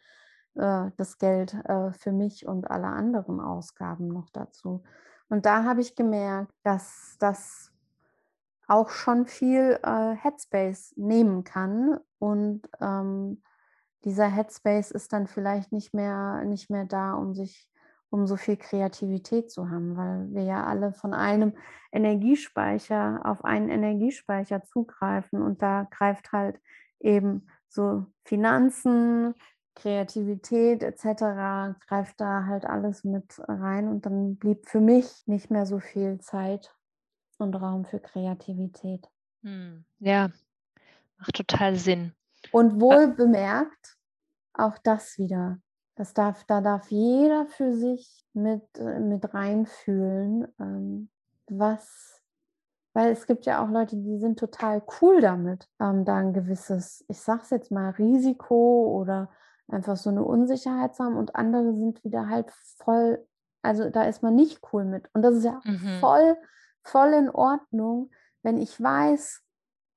äh, 0.55 0.91
das 0.97 1.17
Geld 1.17 1.53
äh, 1.65 1.91
für 1.93 2.11
mich 2.11 2.47
und 2.47 2.69
alle 2.69 2.87
anderen 2.87 3.39
Ausgaben 3.39 4.07
noch 4.07 4.29
dazu. 4.29 4.83
Und 5.29 5.45
da 5.45 5.63
habe 5.63 5.81
ich 5.81 5.95
gemerkt, 5.95 6.53
dass 6.63 7.15
das 7.19 7.71
auch 8.67 8.89
schon 8.89 9.25
viel 9.25 9.79
äh, 9.83 10.15
Headspace 10.15 10.93
nehmen 10.95 11.43
kann 11.43 11.99
und 12.19 12.61
ähm, 12.79 13.41
dieser 14.05 14.27
Headspace 14.27 14.91
ist 14.91 15.13
dann 15.13 15.27
vielleicht 15.27 15.71
nicht 15.71 15.93
mehr, 15.93 16.43
nicht 16.45 16.69
mehr 16.69 16.85
da, 16.85 17.13
um 17.13 17.33
sich 17.33 17.69
um 18.09 18.27
so 18.27 18.37
viel 18.37 18.57
Kreativität 18.57 19.49
zu 19.51 19.71
haben, 19.71 19.97
weil 19.97 20.27
wir 20.35 20.43
ja 20.43 20.65
alle 20.65 20.93
von 20.93 21.15
einem 21.15 21.53
Energiespeicher 21.91 23.21
auf 23.23 23.43
einen 23.43 23.69
Energiespeicher 23.69 24.63
zugreifen 24.63 25.41
und 25.41 25.63
da 25.63 25.87
greift 25.89 26.31
halt 26.31 26.59
eben 26.99 27.47
so 27.69 28.05
Finanzen, 28.23 29.33
Kreativität 29.75 30.83
etc. 30.83 31.77
greift 31.87 32.19
da 32.21 32.45
halt 32.45 32.65
alles 32.65 33.03
mit 33.03 33.39
rein 33.47 33.87
und 33.87 34.05
dann 34.05 34.35
blieb 34.35 34.67
für 34.67 34.79
mich 34.79 35.27
nicht 35.27 35.49
mehr 35.49 35.65
so 35.65 35.79
viel 35.79 36.19
Zeit 36.19 36.75
und 37.37 37.55
Raum 37.55 37.85
für 37.85 37.99
Kreativität. 37.99 39.09
Hm, 39.41 39.83
ja, 39.99 40.29
macht 41.17 41.35
total 41.35 41.75
Sinn. 41.75 42.13
Und 42.51 42.79
wohl 42.79 43.07
bemerkt, 43.07 43.97
auch 44.53 44.77
das 44.77 45.17
wieder. 45.17 45.59
Das 45.95 46.13
darf, 46.13 46.43
da 46.45 46.61
darf 46.61 46.89
jeder 46.89 47.45
für 47.45 47.73
sich 47.73 48.25
mit, 48.33 48.63
äh, 48.77 48.99
mit 48.99 49.33
reinfühlen, 49.33 50.47
ähm, 50.59 51.09
was, 51.47 52.21
weil 52.93 53.11
es 53.11 53.27
gibt 53.27 53.45
ja 53.45 53.63
auch 53.63 53.69
Leute, 53.69 53.95
die 53.97 54.17
sind 54.17 54.39
total 54.39 54.81
cool 55.01 55.21
damit, 55.21 55.69
ähm, 55.79 56.03
da 56.03 56.17
ein 56.17 56.33
gewisses, 56.33 57.05
ich 57.09 57.19
sag's 57.19 57.51
jetzt 57.51 57.71
mal, 57.71 57.91
Risiko 57.91 58.97
oder 58.99 59.29
einfach 59.67 59.97
so 59.97 60.09
eine 60.09 60.23
Unsicherheit 60.23 60.95
zu 60.95 61.03
haben 61.03 61.15
und 61.15 61.35
andere 61.35 61.73
sind 61.73 62.03
wieder 62.03 62.27
halt 62.27 62.51
voll, 62.77 63.25
also 63.61 63.89
da 63.89 64.03
ist 64.03 64.23
man 64.23 64.35
nicht 64.35 64.59
cool 64.71 64.85
mit. 64.85 65.09
Und 65.13 65.21
das 65.21 65.35
ist 65.35 65.45
ja 65.45 65.61
mhm. 65.63 65.99
voll, 65.99 66.37
voll 66.83 67.13
in 67.13 67.29
Ordnung, 67.29 68.11
wenn 68.43 68.57
ich 68.57 68.81
weiß, 68.81 69.41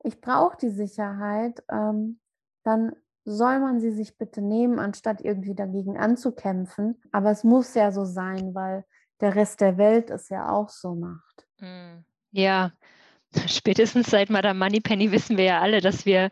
ich 0.05 0.21
brauche 0.21 0.57
die 0.57 0.71
Sicherheit, 0.71 1.63
ähm, 1.71 2.21
dann 2.63 2.93
soll 3.25 3.59
man 3.59 3.81
sie 3.81 3.91
sich 3.91 4.17
bitte 4.17 4.41
nehmen, 4.41 4.79
anstatt 4.79 5.21
irgendwie 5.21 5.55
dagegen 5.55 5.99
anzukämpfen. 5.99 7.01
Aber 7.11 7.31
es 7.33 7.43
muss 7.43 7.75
ja 7.75 7.91
so 7.91 8.05
sein, 8.05 8.55
weil 8.55 8.85
der 9.21 9.35
Rest 9.35 9.61
der 9.61 9.79
Welt 9.79 10.11
es 10.11 10.29
ja 10.29 10.49
auch 10.49 10.69
so 10.69 10.95
macht. 10.95 11.47
Hm. 11.59 12.05
Ja, 12.31 12.73
spätestens 13.47 14.11
seit 14.11 14.31
Madame 14.31 14.59
Moneypenny 14.59 15.11
wissen 15.11 15.37
wir 15.37 15.45
ja 15.45 15.61
alle, 15.61 15.81
dass 15.81 16.07
wir 16.07 16.31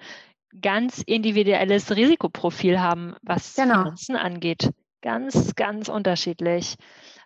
ganz 0.60 1.02
individuelles 1.02 1.94
Risikoprofil 1.94 2.80
haben, 2.80 3.14
was 3.22 3.54
genau. 3.54 3.82
Finanzen 3.82 4.16
angeht. 4.16 4.70
Ganz, 5.02 5.54
ganz 5.54 5.88
unterschiedlich. 5.88 6.76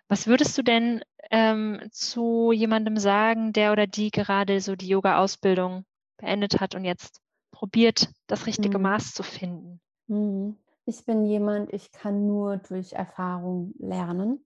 Was 0.07 0.27
würdest 0.27 0.57
du 0.57 0.63
denn 0.63 1.01
ähm, 1.31 1.81
zu 1.91 2.51
jemandem 2.51 2.97
sagen, 2.97 3.53
der 3.53 3.71
oder 3.71 3.87
die 3.87 4.11
gerade 4.11 4.59
so 4.59 4.75
die 4.75 4.87
Yoga-Ausbildung 4.87 5.85
beendet 6.17 6.59
hat 6.59 6.75
und 6.75 6.83
jetzt 6.83 7.21
probiert, 7.51 8.09
das 8.27 8.47
richtige 8.47 8.77
mhm. 8.77 8.83
Maß 8.83 9.13
zu 9.13 9.23
finden? 9.23 9.79
Mhm. 10.07 10.57
Ich 10.85 11.05
bin 11.05 11.23
jemand, 11.25 11.71
ich 11.71 11.91
kann 11.91 12.25
nur 12.25 12.57
durch 12.57 12.93
Erfahrung 12.93 13.75
lernen. 13.77 14.43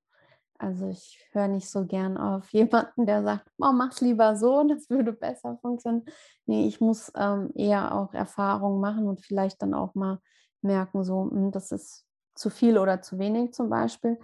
Also 0.64 0.88
ich 0.88 1.20
höre 1.34 1.50
nicht 1.50 1.70
so 1.70 1.86
gern 1.86 2.18
auf 2.18 2.50
jemanden, 2.54 3.06
der 3.06 3.24
sagt, 3.24 3.52
oh, 3.58 3.74
mach's 3.74 4.02
lieber 4.02 4.36
so, 4.36 4.64
das 4.68 4.90
würde 4.90 5.12
besser 5.14 5.58
funktionieren. 5.62 6.06
Nee, 6.46 6.68
ich 6.68 6.80
muss 6.80 7.12
ähm, 7.16 7.52
eher 7.56 7.94
auch 7.94 8.14
Erfahrungen 8.14 8.80
machen 8.80 9.08
und 9.08 9.22
vielleicht 9.22 9.62
dann 9.62 9.74
auch 9.74 9.94
mal 9.94 10.20
merken, 10.62 11.04
so, 11.04 11.30
hm, 11.30 11.52
das 11.52 11.72
ist 11.72 12.06
zu 12.36 12.50
viel 12.50 12.78
oder 12.78 13.02
zu 13.02 13.20
wenig 13.20 13.54
zum 13.54 13.70
Beispiel. 13.70 14.18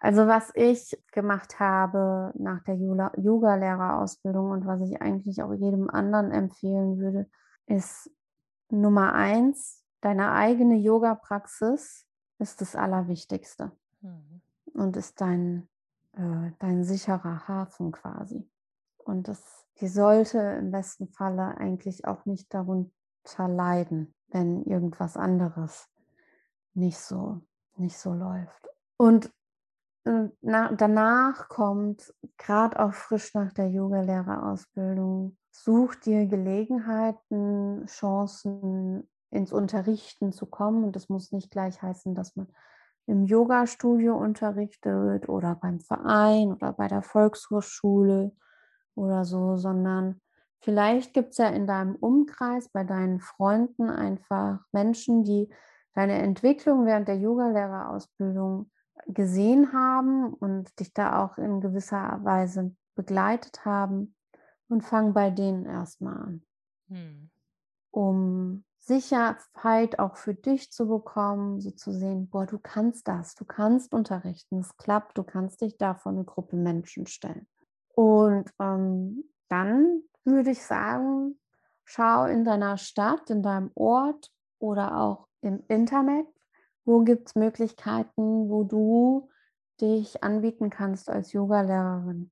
Also 0.00 0.26
was 0.26 0.50
ich 0.54 0.98
gemacht 1.12 1.60
habe 1.60 2.32
nach 2.34 2.62
der 2.64 2.74
Yoga-Lehrerausbildung 2.74 4.50
und 4.50 4.66
was 4.66 4.80
ich 4.80 5.00
eigentlich 5.00 5.42
auch 5.42 5.52
jedem 5.52 5.88
anderen 5.90 6.32
empfehlen 6.32 6.98
würde, 6.98 7.28
ist 7.66 8.10
Nummer 8.68 9.14
eins, 9.14 9.84
deine 10.00 10.32
eigene 10.32 10.76
Yoga-Praxis 10.76 12.06
ist 12.38 12.60
das 12.60 12.74
Allerwichtigste 12.74 13.70
mhm. 14.00 14.42
und 14.74 14.96
ist 14.96 15.20
dein, 15.20 15.68
äh, 16.14 16.52
dein 16.58 16.84
sicherer 16.84 17.46
Hafen 17.48 17.92
quasi. 17.92 18.48
Und 18.98 19.28
das, 19.28 19.66
die 19.80 19.88
sollte 19.88 20.38
im 20.38 20.70
besten 20.70 21.08
Falle 21.08 21.56
eigentlich 21.56 22.06
auch 22.06 22.24
nicht 22.24 22.52
darunter 22.54 23.48
leiden, 23.48 24.14
wenn 24.28 24.64
irgendwas 24.64 25.16
anderes 25.16 25.88
nicht 26.74 26.98
so, 26.98 27.40
nicht 27.76 27.98
so 27.98 28.12
läuft. 28.14 28.68
Und 28.96 29.32
äh, 30.04 30.28
na, 30.40 30.72
danach 30.72 31.48
kommt, 31.48 32.14
gerade 32.36 32.78
auch 32.80 32.92
frisch 32.92 33.34
nach 33.34 33.52
der 33.52 33.68
Yogalehrerausbildung, 33.68 35.36
such 35.50 35.94
dir 35.96 36.26
Gelegenheiten, 36.26 37.86
Chancen 37.86 39.08
ins 39.30 39.52
Unterrichten 39.52 40.32
zu 40.32 40.46
kommen. 40.46 40.84
Und 40.84 40.96
das 40.96 41.08
muss 41.08 41.32
nicht 41.32 41.50
gleich 41.50 41.80
heißen, 41.82 42.14
dass 42.14 42.36
man 42.36 42.48
im 43.06 43.24
Yoga-Studio 43.24 44.16
unterrichtet 44.16 45.28
oder 45.28 45.54
beim 45.56 45.80
Verein 45.80 46.52
oder 46.52 46.72
bei 46.72 46.88
der 46.88 47.02
Volkshochschule 47.02 48.32
oder 48.94 49.24
so, 49.24 49.56
sondern 49.56 50.20
vielleicht 50.60 51.12
gibt 51.14 51.30
es 51.30 51.38
ja 51.38 51.48
in 51.48 51.66
deinem 51.66 51.96
Umkreis, 51.96 52.68
bei 52.68 52.84
deinen 52.84 53.20
Freunden 53.20 53.90
einfach 53.90 54.60
Menschen, 54.72 55.24
die 55.24 55.48
deine 55.94 56.14
Entwicklung 56.14 56.86
während 56.86 57.08
der 57.08 57.18
Yogalehrerausbildung 57.18 58.70
gesehen 59.06 59.72
haben 59.72 60.32
und 60.34 60.78
dich 60.78 60.92
da 60.94 61.24
auch 61.24 61.38
in 61.38 61.60
gewisser 61.60 62.20
Weise 62.22 62.74
begleitet 62.94 63.64
haben 63.64 64.14
und 64.68 64.82
fang 64.82 65.12
bei 65.12 65.30
denen 65.30 65.66
erstmal 65.66 66.16
an, 66.16 66.42
hm. 66.88 67.30
um 67.90 68.64
Sicherheit 68.84 70.00
auch 70.00 70.16
für 70.16 70.34
dich 70.34 70.72
zu 70.72 70.88
bekommen, 70.88 71.60
so 71.60 71.70
zu 71.70 71.92
sehen, 71.92 72.28
boah, 72.28 72.46
du 72.46 72.58
kannst 72.58 73.06
das, 73.06 73.36
du 73.36 73.44
kannst 73.44 73.94
unterrichten, 73.94 74.58
es 74.58 74.76
klappt, 74.76 75.16
du 75.16 75.22
kannst 75.22 75.60
dich 75.60 75.78
da 75.78 75.94
vor 75.94 76.10
eine 76.10 76.24
Gruppe 76.24 76.56
Menschen 76.56 77.06
stellen. 77.06 77.46
Und 77.94 78.50
ähm, 78.58 79.22
dann 79.48 80.02
würde 80.24 80.50
ich 80.50 80.62
sagen, 80.64 81.38
schau 81.84 82.24
in 82.24 82.44
deiner 82.44 82.76
Stadt, 82.76 83.30
in 83.30 83.42
deinem 83.42 83.70
Ort 83.76 84.32
oder 84.58 84.96
auch 84.96 85.28
im 85.42 85.62
Internet, 85.68 86.26
wo 86.84 87.04
gibt 87.04 87.28
es 87.28 87.34
Möglichkeiten, 87.36 88.48
wo 88.48 88.64
du 88.64 89.28
dich 89.80 90.24
anbieten 90.24 90.70
kannst 90.70 91.08
als 91.08 91.32
Yogalehrerin. 91.32 92.31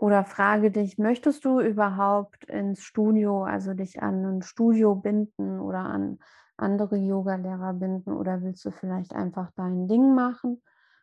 Oder 0.00 0.24
frage 0.24 0.70
dich, 0.70 0.96
möchtest 0.96 1.44
du 1.44 1.60
überhaupt 1.60 2.44
ins 2.44 2.82
Studio, 2.82 3.44
also 3.44 3.74
dich 3.74 4.02
an 4.02 4.24
ein 4.24 4.40
Studio 4.40 4.94
binden 4.94 5.60
oder 5.60 5.80
an 5.80 6.18
andere 6.56 6.96
Yogalehrer 6.96 7.74
binden 7.74 8.14
oder 8.14 8.40
willst 8.40 8.64
du 8.64 8.70
vielleicht 8.70 9.14
einfach 9.14 9.50
dein 9.56 9.88
Ding 9.88 10.14
machen 10.14 10.62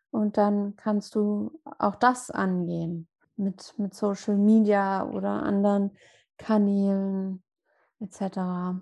und 0.09 0.37
dann 0.37 0.75
kannst 0.77 1.13
du 1.13 1.59
auch 1.77 1.93
das 1.93 2.31
angehen 2.31 3.07
mit, 3.35 3.75
mit 3.77 3.93
Social 3.93 4.35
Media 4.35 5.07
oder 5.07 5.43
anderen 5.43 5.91
Kanälen 6.39 7.43
etc. 7.99 8.81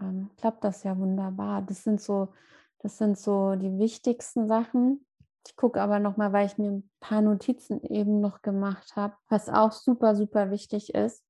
Ähm, 0.00 0.30
klappt 0.36 0.64
das 0.64 0.82
ja 0.82 0.98
wunderbar. 0.98 1.62
Das 1.62 1.84
sind 1.84 2.00
so, 2.00 2.32
das 2.80 2.98
sind 2.98 3.16
so 3.16 3.54
die 3.54 3.78
wichtigsten 3.78 4.48
Sachen. 4.48 5.06
Ich 5.46 5.56
gucke 5.56 5.80
aber 5.80 5.98
nochmal, 5.98 6.32
weil 6.32 6.46
ich 6.46 6.58
mir 6.58 6.70
ein 6.70 6.90
paar 7.00 7.20
Notizen 7.20 7.82
eben 7.82 8.20
noch 8.20 8.42
gemacht 8.42 8.96
habe, 8.96 9.14
was 9.28 9.48
auch 9.48 9.72
super, 9.72 10.16
super 10.16 10.50
wichtig 10.50 10.94
ist. 10.94 11.22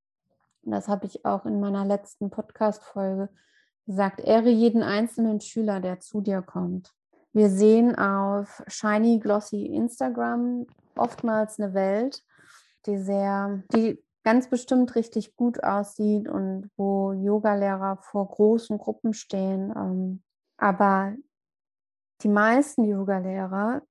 Das 0.62 0.88
habe 0.88 1.06
ich 1.06 1.24
auch 1.24 1.44
in 1.44 1.60
meiner 1.60 1.84
letzten 1.84 2.30
Podcast-Folge 2.30 3.28
gesagt. 3.86 4.20
Ehre 4.20 4.50
jeden 4.50 4.82
einzelnen 4.82 5.40
Schüler, 5.40 5.80
der 5.80 6.00
zu 6.00 6.20
dir 6.20 6.42
kommt. 6.42 6.92
Wir 7.32 7.50
sehen 7.50 7.96
auf 7.96 8.62
Shiny 8.68 9.18
Glossy 9.18 9.66
Instagram 9.66 10.66
oftmals 10.96 11.58
eine 11.58 11.74
Welt, 11.74 12.22
die 12.86 12.98
sehr, 12.98 13.62
die 13.74 14.02
ganz 14.22 14.48
bestimmt 14.48 14.94
richtig 14.94 15.36
gut 15.36 15.62
aussieht 15.62 16.28
und 16.28 16.70
wo 16.76 17.12
Yogalehrer 17.12 17.98
vor 17.98 18.28
großen 18.28 18.78
Gruppen 18.78 19.12
stehen. 19.12 19.72
Ähm, 19.76 20.22
aber 20.56 21.14
die 22.22 22.28
meisten 22.28 22.84
Yogalehrer 22.84 23.82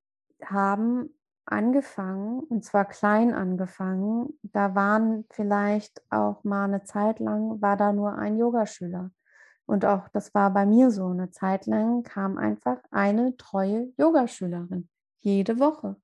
haben 0.51 1.09
angefangen, 1.45 2.39
und 2.41 2.63
zwar 2.63 2.85
klein 2.85 3.33
angefangen. 3.33 4.39
Da 4.43 4.75
waren 4.75 5.25
vielleicht 5.31 6.01
auch 6.09 6.43
mal 6.43 6.65
eine 6.65 6.83
Zeit 6.83 7.19
lang, 7.19 7.61
war 7.61 7.77
da 7.77 7.93
nur 7.93 8.17
ein 8.17 8.37
Yogaschüler. 8.37 9.11
Und 9.65 9.85
auch 9.85 10.09
das 10.09 10.33
war 10.33 10.51
bei 10.51 10.65
mir 10.65 10.91
so. 10.91 11.07
Eine 11.07 11.31
Zeit 11.31 11.65
lang 11.67 12.03
kam 12.03 12.37
einfach 12.37 12.77
eine 12.91 13.35
treue 13.37 13.93
Yogaschülerin 13.97 14.89
jede 15.19 15.59
Woche. 15.59 15.95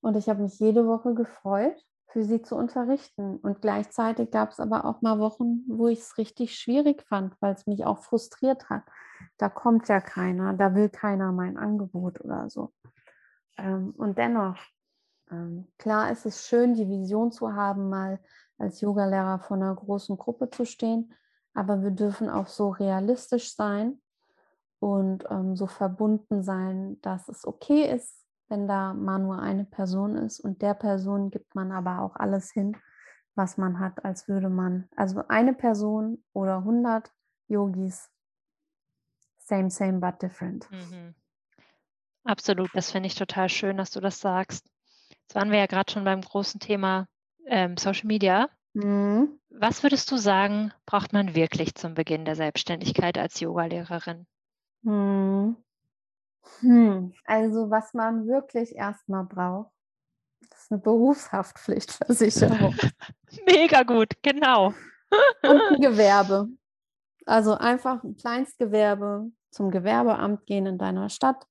Und 0.00 0.16
ich 0.16 0.28
habe 0.28 0.42
mich 0.42 0.58
jede 0.58 0.86
Woche 0.86 1.14
gefreut, 1.14 1.84
für 2.06 2.22
sie 2.22 2.40
zu 2.42 2.56
unterrichten. 2.56 3.36
Und 3.36 3.60
gleichzeitig 3.60 4.30
gab 4.30 4.50
es 4.50 4.60
aber 4.60 4.84
auch 4.84 5.02
mal 5.02 5.18
Wochen, 5.18 5.64
wo 5.66 5.88
ich 5.88 6.00
es 6.00 6.16
richtig 6.16 6.56
schwierig 6.56 7.02
fand, 7.02 7.34
weil 7.40 7.54
es 7.54 7.66
mich 7.66 7.84
auch 7.84 7.98
frustriert 7.98 8.70
hat. 8.70 8.82
Da 9.36 9.48
kommt 9.48 9.88
ja 9.88 10.00
keiner, 10.00 10.54
da 10.54 10.74
will 10.74 10.88
keiner 10.88 11.32
mein 11.32 11.58
Angebot 11.58 12.20
oder 12.20 12.48
so. 12.48 12.72
Ähm, 13.58 13.92
und 13.96 14.16
dennoch, 14.16 14.56
ähm, 15.30 15.68
klar 15.78 16.10
ist 16.10 16.24
es 16.26 16.46
schön, 16.46 16.74
die 16.74 16.88
Vision 16.88 17.32
zu 17.32 17.52
haben, 17.52 17.88
mal 17.88 18.20
als 18.56 18.80
Yogalehrer 18.80 19.40
vor 19.40 19.56
einer 19.56 19.74
großen 19.74 20.16
Gruppe 20.16 20.50
zu 20.50 20.64
stehen, 20.64 21.12
aber 21.54 21.82
wir 21.82 21.90
dürfen 21.90 22.30
auch 22.30 22.48
so 22.48 22.70
realistisch 22.70 23.54
sein 23.54 24.00
und 24.80 25.24
ähm, 25.30 25.56
so 25.56 25.66
verbunden 25.66 26.42
sein, 26.42 27.00
dass 27.02 27.28
es 27.28 27.46
okay 27.46 27.92
ist, 27.92 28.24
wenn 28.48 28.66
da 28.66 28.94
mal 28.94 29.18
nur 29.18 29.40
eine 29.40 29.64
Person 29.64 30.16
ist 30.16 30.40
und 30.40 30.62
der 30.62 30.74
Person 30.74 31.30
gibt 31.30 31.54
man 31.54 31.72
aber 31.72 32.00
auch 32.00 32.16
alles 32.16 32.50
hin, 32.50 32.76
was 33.34 33.56
man 33.56 33.78
hat, 33.78 34.04
als 34.04 34.28
würde 34.28 34.48
man, 34.48 34.88
also 34.96 35.22
eine 35.28 35.54
Person 35.54 36.24
oder 36.32 36.58
100 36.58 37.12
Yogis, 37.48 38.10
same, 39.38 39.70
same, 39.70 40.00
but 40.00 40.20
different. 40.20 40.70
Mhm. 40.70 41.14
Absolut, 42.28 42.68
das 42.74 42.90
finde 42.90 43.06
ich 43.06 43.14
total 43.14 43.48
schön, 43.48 43.78
dass 43.78 43.90
du 43.90 44.00
das 44.00 44.20
sagst. 44.20 44.68
Jetzt 45.22 45.34
waren 45.34 45.50
wir 45.50 45.60
ja 45.60 45.66
gerade 45.66 45.90
schon 45.90 46.04
beim 46.04 46.20
großen 46.20 46.60
Thema 46.60 47.08
ähm, 47.46 47.78
Social 47.78 48.06
Media. 48.06 48.50
Mhm. 48.74 49.40
Was 49.48 49.82
würdest 49.82 50.10
du 50.10 50.18
sagen, 50.18 50.70
braucht 50.84 51.14
man 51.14 51.34
wirklich 51.34 51.74
zum 51.74 51.94
Beginn 51.94 52.26
der 52.26 52.36
Selbstständigkeit 52.36 53.16
als 53.16 53.40
Yogalehrerin? 53.40 54.26
Mhm. 54.82 55.56
Hm, 56.60 57.14
also 57.24 57.70
was 57.70 57.94
man 57.94 58.26
wirklich 58.26 58.76
erstmal 58.76 59.24
braucht, 59.24 59.70
ist 60.54 60.70
eine 60.70 60.82
Berufshaftpflichtversicherung. 60.82 62.74
Mega 63.46 63.84
gut, 63.84 64.12
genau. 64.20 64.74
Und 65.42 65.62
ein 65.62 65.80
Gewerbe. 65.80 66.48
Also 67.24 67.54
einfach 67.54 68.04
ein 68.04 68.16
Kleinstgewerbe 68.16 69.30
zum 69.50 69.70
Gewerbeamt 69.70 70.44
gehen 70.44 70.66
in 70.66 70.76
deiner 70.76 71.08
Stadt, 71.08 71.46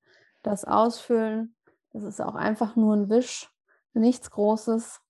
das 0.48 0.64
ausfüllen. 0.64 1.54
Das 1.92 2.04
ist 2.04 2.20
auch 2.20 2.34
einfach 2.34 2.76
nur 2.76 2.94
ein 2.94 3.08
Wisch, 3.08 3.50
nichts 3.94 4.30
Großes. 4.30 5.00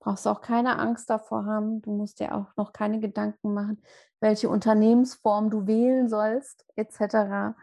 Brauchst 0.00 0.28
auch 0.28 0.42
keine 0.42 0.78
Angst 0.78 1.08
davor 1.08 1.46
haben. 1.46 1.80
Du 1.80 1.90
musst 1.90 2.20
dir 2.20 2.34
auch 2.34 2.54
noch 2.56 2.72
keine 2.72 3.00
Gedanken 3.00 3.54
machen, 3.54 3.82
welche 4.20 4.48
Unternehmensform 4.48 5.50
du 5.50 5.66
wählen 5.66 6.08
sollst, 6.08 6.66
etc 6.76 7.54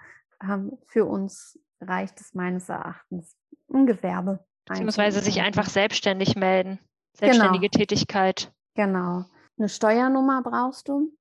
ähm, 0.44 0.78
für 0.86 1.06
uns 1.06 1.60
reicht 1.80 2.20
es 2.22 2.34
meines 2.34 2.70
Erachtens 2.70 3.36
ein 3.74 3.86
Gewerbe. 3.86 4.46
Beziehungsweise 4.66 5.22
sich 5.22 5.42
einfach 5.42 5.68
selbstständig 5.68 6.36
melden. 6.36 6.80
Selbstständige 7.14 7.70
genau. 7.70 7.80
Tätigkeit. 7.80 8.52
Genau. 8.76 9.26
Eine 9.58 9.70
Steuernummer 9.70 10.42
brauchst 10.44 10.88
du. 10.88 11.12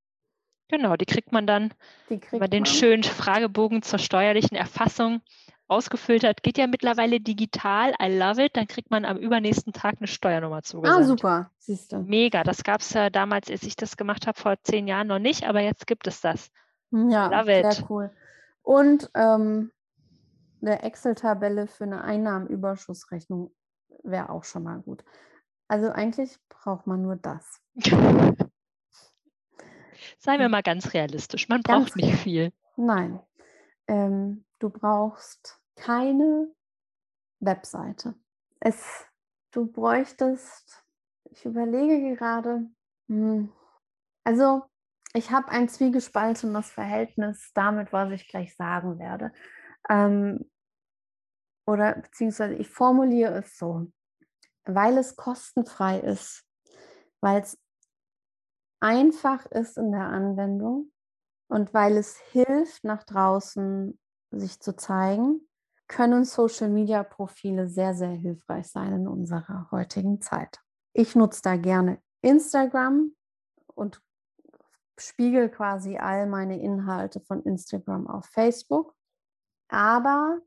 Genau, 0.68 0.96
die 0.96 1.06
kriegt 1.06 1.32
man 1.32 1.46
dann, 1.46 1.74
kriegt 2.06 2.30
wenn 2.30 2.38
man 2.38 2.50
den 2.50 2.64
schönen 2.64 3.02
Fragebogen 3.02 3.82
zur 3.82 3.98
steuerlichen 3.98 4.56
Erfassung 4.56 5.20
ausgefüllt 5.70 6.24
hat. 6.24 6.42
Geht 6.42 6.59
ja 6.59 6.66
mittlerweile 6.66 7.20
digital. 7.20 7.94
I 8.02 8.16
love 8.18 8.44
it. 8.44 8.56
Dann 8.56 8.66
kriegt 8.66 8.90
man 8.90 9.04
am 9.04 9.16
übernächsten 9.16 9.72
Tag 9.72 9.96
eine 9.98 10.09
Steuernummer 10.09 10.62
zugesandt. 10.62 11.02
Ah, 11.02 11.04
super. 11.04 11.50
Siehst 11.59 11.92
du. 11.92 11.98
Mega. 11.98 12.42
Das 12.42 12.64
gab 12.64 12.80
es 12.80 12.92
ja 12.92 13.11
damals, 13.11 13.50
als 13.50 13.62
ich 13.62 13.76
das 13.76 13.96
gemacht 13.96 14.26
habe, 14.26 14.38
vor 14.38 14.56
zehn 14.62 14.88
Jahren 14.88 15.06
noch 15.06 15.18
nicht, 15.18 15.44
aber 15.44 15.61
jetzt 15.61 15.87
gibt 15.87 16.06
es 16.06 16.20
das. 16.20 16.50
Ja, 16.90 17.28
love 17.28 17.59
it. 17.59 17.72
sehr 17.72 17.90
cool. 17.90 18.11
Und 18.62 19.11
ähm, 19.14 19.70
eine 20.61 20.83
Excel-Tabelle 20.83 21.66
für 21.66 21.85
eine 21.85 22.02
Einnahmenüberschussrechnung 22.02 23.52
wäre 24.02 24.30
auch 24.30 24.44
schon 24.44 24.64
mal 24.64 24.80
gut. 24.80 25.04
Also 25.68 25.90
eigentlich 25.90 26.37
braucht 26.48 26.87
man 26.87 27.02
nur 27.02 27.16
das. 27.16 27.61
Seien 30.18 30.40
wir 30.40 30.48
mal 30.48 30.62
ganz 30.62 30.92
realistisch. 30.92 31.48
Man 31.48 31.62
braucht 31.62 31.94
ganz 31.94 31.96
nicht 31.96 32.16
viel. 32.16 32.52
Nein. 32.76 33.20
Ähm, 33.87 34.44
du 34.59 34.68
brauchst 34.70 35.60
keine 35.80 36.54
Webseite. 37.40 38.14
Es, 38.60 39.06
du 39.50 39.66
bräuchtest, 39.66 40.84
ich 41.30 41.44
überlege 41.46 42.14
gerade, 42.16 42.70
hm, 43.08 43.50
also 44.24 44.62
ich 45.14 45.30
habe 45.30 45.48
ein 45.48 45.68
zwiegespaltenes 45.68 46.70
Verhältnis 46.70 47.50
damit, 47.54 47.92
was 47.92 48.12
ich 48.12 48.28
gleich 48.28 48.54
sagen 48.54 48.98
werde. 48.98 49.32
Ähm, 49.88 50.50
oder 51.66 51.94
beziehungsweise 51.94 52.54
ich 52.54 52.68
formuliere 52.68 53.38
es 53.38 53.56
so, 53.56 53.90
weil 54.64 54.98
es 54.98 55.16
kostenfrei 55.16 55.98
ist, 56.00 56.44
weil 57.20 57.40
es 57.40 57.58
einfach 58.80 59.46
ist 59.46 59.78
in 59.78 59.92
der 59.92 60.06
Anwendung 60.06 60.92
und 61.48 61.72
weil 61.72 61.96
es 61.96 62.18
hilft, 62.18 62.84
nach 62.84 63.04
draußen 63.04 63.98
sich 64.30 64.60
zu 64.60 64.76
zeigen, 64.76 65.49
können 65.90 66.24
Social-Media-Profile 66.24 67.68
sehr, 67.68 67.94
sehr 67.94 68.12
hilfreich 68.12 68.68
sein 68.68 68.92
in 68.92 69.09
unserer 69.09 69.68
heutigen 69.72 70.20
Zeit. 70.20 70.61
Ich 70.92 71.16
nutze 71.16 71.42
da 71.42 71.57
gerne 71.57 72.00
Instagram 72.22 73.12
und 73.74 74.00
spiegel 74.96 75.48
quasi 75.48 75.98
all 75.98 76.26
meine 76.26 76.61
Inhalte 76.61 77.20
von 77.20 77.42
Instagram 77.42 78.07
auf 78.07 78.26
Facebook. 78.26 78.94
Aber 79.68 80.38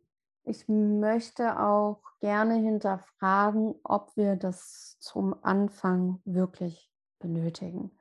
ich 0.44 0.70
möchte 0.70 1.60
auch 1.60 2.02
gerne 2.22 2.56
hinterfragen, 2.56 3.76
ob 3.84 4.16
wir 4.16 4.38
das 4.38 4.98
zum 5.00 5.36
Anfang 5.44 6.22
wirklich 6.24 6.90
benötigen. 7.20 7.92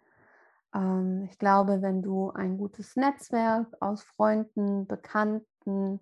Ähm, 0.73 1.27
ich 1.29 1.39
glaube, 1.41 1.83
wenn 1.83 2.03
du 2.03 2.31
ein 2.31 2.57
gutes 2.57 2.95
Netzwerk 2.95 3.67
aus 3.81 4.05
Freunden, 4.05 4.87
Bekannten, 4.87 5.99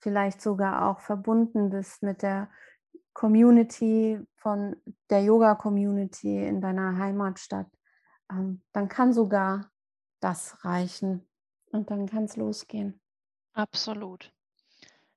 vielleicht 0.00 0.40
sogar 0.40 0.88
auch 0.88 1.00
verbunden 1.00 1.70
bist 1.70 2.02
mit 2.02 2.22
der 2.22 2.50
Community 3.12 4.20
von 4.36 4.76
der 5.10 5.22
Yoga-Community 5.24 6.46
in 6.46 6.60
deiner 6.60 6.98
Heimatstadt, 6.98 7.66
ähm, 8.30 8.62
dann 8.72 8.88
kann 8.88 9.12
sogar 9.12 9.70
das 10.20 10.64
reichen 10.64 11.28
und 11.72 11.90
dann 11.90 12.06
kann 12.06 12.24
es 12.24 12.36
losgehen. 12.36 13.00
Absolut. 13.54 14.32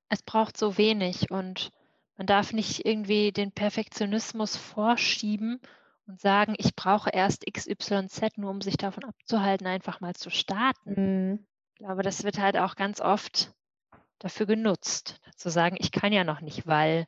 Es 0.09 0.23
braucht 0.23 0.57
so 0.57 0.77
wenig 0.77 1.31
und 1.31 1.71
man 2.17 2.27
darf 2.27 2.53
nicht 2.53 2.85
irgendwie 2.85 3.31
den 3.31 3.51
Perfektionismus 3.51 4.57
vorschieben 4.57 5.61
und 6.07 6.19
sagen, 6.19 6.55
ich 6.57 6.75
brauche 6.75 7.11
erst 7.11 7.45
XYZ, 7.45 8.37
nur 8.37 8.49
um 8.49 8.61
sich 8.61 8.77
davon 8.77 9.05
abzuhalten, 9.05 9.67
einfach 9.67 10.01
mal 10.01 10.15
zu 10.15 10.29
starten. 10.29 10.93
Mhm. 10.95 11.47
Ich 11.73 11.85
glaube, 11.85 12.03
das 12.03 12.23
wird 12.23 12.39
halt 12.39 12.57
auch 12.57 12.75
ganz 12.75 12.99
oft 12.99 13.53
dafür 14.23 14.45
genutzt, 14.45 15.19
zu 15.35 15.49
sagen, 15.49 15.75
ich 15.79 15.91
kann 15.91 16.13
ja 16.13 16.23
noch 16.23 16.41
nicht, 16.41 16.67
weil 16.67 17.07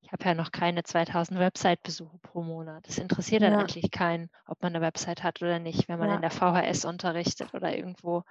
ich 0.00 0.12
habe 0.12 0.24
ja 0.24 0.34
noch 0.34 0.52
keine 0.52 0.82
2000 0.82 1.40
Website-Besuche 1.40 2.18
pro 2.18 2.42
Monat. 2.42 2.86
Das 2.86 2.98
interessiert 2.98 3.42
ja. 3.42 3.50
dann 3.50 3.60
eigentlich 3.60 3.90
keinen, 3.90 4.30
ob 4.46 4.62
man 4.62 4.74
eine 4.74 4.84
Website 4.84 5.22
hat 5.22 5.40
oder 5.42 5.58
nicht, 5.58 5.88
wenn 5.88 5.98
man 5.98 6.10
ja. 6.10 6.14
in 6.16 6.20
der 6.20 6.30
VHS 6.30 6.84
unterrichtet 6.84 7.54
oder 7.54 7.76
irgendwo. 7.76 8.22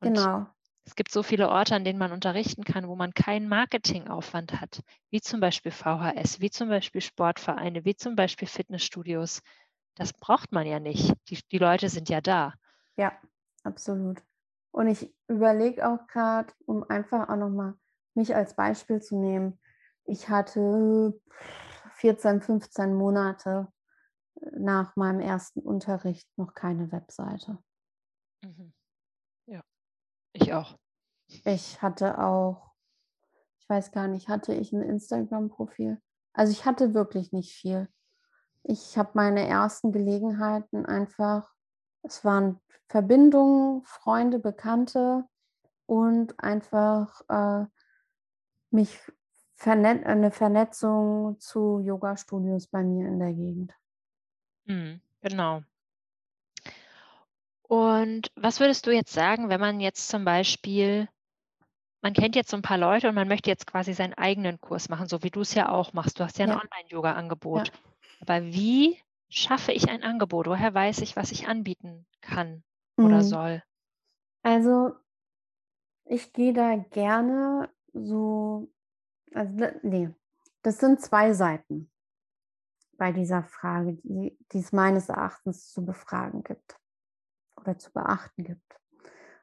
Und 0.00 0.14
genau. 0.14 0.46
Es 0.84 0.94
gibt 0.94 1.10
so 1.10 1.24
viele 1.24 1.48
Orte, 1.48 1.74
an 1.74 1.84
denen 1.84 1.98
man 1.98 2.12
unterrichten 2.12 2.62
kann, 2.62 2.86
wo 2.86 2.94
man 2.94 3.12
keinen 3.12 3.48
Marketingaufwand 3.48 4.60
hat, 4.60 4.82
wie 5.10 5.20
zum 5.20 5.40
Beispiel 5.40 5.72
VHS, 5.72 6.40
wie 6.40 6.50
zum 6.50 6.68
Beispiel 6.68 7.00
Sportvereine, 7.00 7.84
wie 7.84 7.96
zum 7.96 8.14
Beispiel 8.14 8.46
Fitnessstudios. 8.46 9.42
Das 9.96 10.12
braucht 10.12 10.52
man 10.52 10.64
ja 10.64 10.78
nicht. 10.78 11.12
Die, 11.28 11.40
die 11.50 11.58
Leute 11.58 11.88
sind 11.88 12.08
ja 12.08 12.20
da. 12.20 12.54
Ja, 12.96 13.12
absolut. 13.64 14.22
Und 14.76 14.88
ich 14.88 15.10
überlege 15.26 15.88
auch 15.88 16.06
gerade, 16.06 16.52
um 16.66 16.84
einfach 16.84 17.30
auch 17.30 17.36
nochmal 17.36 17.78
mich 18.14 18.36
als 18.36 18.54
Beispiel 18.54 19.00
zu 19.00 19.16
nehmen. 19.16 19.58
Ich 20.04 20.28
hatte 20.28 21.18
14, 21.94 22.42
15 22.42 22.94
Monate 22.94 23.72
nach 24.52 24.94
meinem 24.94 25.20
ersten 25.20 25.60
Unterricht 25.60 26.28
noch 26.36 26.52
keine 26.52 26.92
Webseite. 26.92 27.58
Mhm. 28.44 28.74
Ich 30.34 30.52
auch. 30.52 30.78
Ich 31.44 31.80
hatte 31.80 32.18
auch, 32.18 32.74
ich 33.58 33.68
weiß 33.70 33.92
gar 33.92 34.08
nicht, 34.08 34.28
hatte 34.28 34.52
ich 34.52 34.74
ein 34.74 34.82
Instagram-Profil? 34.82 36.02
Also 36.34 36.52
ich 36.52 36.66
hatte 36.66 36.92
wirklich 36.92 37.32
nicht 37.32 37.54
viel. 37.54 37.88
Ich 38.62 38.98
habe 38.98 39.12
meine 39.14 39.48
ersten 39.48 39.90
Gelegenheiten 39.90 40.84
einfach, 40.84 41.50
es 42.06 42.24
waren 42.24 42.60
Verbindungen, 42.88 43.82
Freunde, 43.84 44.38
Bekannte 44.38 45.24
und 45.86 46.38
einfach 46.40 47.22
äh, 47.28 47.66
mich 48.70 48.98
vernet 49.56 50.04
eine 50.06 50.30
Vernetzung 50.30 51.40
zu 51.40 51.80
Yoga-Studios 51.80 52.68
bei 52.68 52.82
mir 52.82 53.08
in 53.08 53.18
der 53.18 53.32
Gegend. 53.32 53.72
Mhm, 54.66 55.00
genau. 55.22 55.62
Und 57.62 58.30
was 58.36 58.60
würdest 58.60 58.86
du 58.86 58.92
jetzt 58.92 59.12
sagen, 59.12 59.48
wenn 59.48 59.60
man 59.60 59.80
jetzt 59.80 60.08
zum 60.08 60.24
Beispiel, 60.24 61.08
man 62.02 62.12
kennt 62.12 62.36
jetzt 62.36 62.50
so 62.50 62.56
ein 62.56 62.62
paar 62.62 62.78
Leute 62.78 63.08
und 63.08 63.14
man 63.14 63.28
möchte 63.28 63.50
jetzt 63.50 63.66
quasi 63.66 63.92
seinen 63.94 64.14
eigenen 64.14 64.60
Kurs 64.60 64.88
machen, 64.88 65.08
so 65.08 65.22
wie 65.22 65.30
du 65.30 65.40
es 65.40 65.54
ja 65.54 65.70
auch 65.70 65.92
machst. 65.92 66.20
Du 66.20 66.24
hast 66.24 66.38
ja 66.38 66.46
ein 66.46 66.50
Ja. 66.50 66.60
Online-Yoga-Angebot. 66.60 67.68
Ja. 67.68 67.74
Aber 68.20 68.42
wie 68.44 68.98
schaffe 69.28 69.72
ich 69.72 69.88
ein 69.88 70.02
Angebot? 70.02 70.46
Woher 70.46 70.74
weiß 70.74 71.00
ich, 71.00 71.16
was 71.16 71.32
ich 71.32 71.48
anbieten 71.48 72.06
kann 72.20 72.62
oder 73.00 73.22
Mhm. 73.22 73.22
soll? 73.22 73.62
Also, 74.44 74.96
ich 76.04 76.32
gehe 76.32 76.52
da 76.52 76.76
gerne 76.76 77.68
so 77.92 78.68
also, 79.34 79.54
ne 79.82 80.14
das 80.62 80.78
sind 80.78 81.00
zwei 81.00 81.32
Seiten 81.34 81.90
bei 82.98 83.12
dieser 83.12 83.42
Frage, 83.42 83.94
die 84.02 84.38
die 84.52 84.58
es 84.58 84.72
meines 84.72 85.08
Erachtens 85.08 85.70
zu 85.70 85.84
befragen 85.84 86.42
gibt 86.42 86.78
oder 87.60 87.78
zu 87.78 87.92
beachten 87.92 88.44
gibt. 88.44 88.80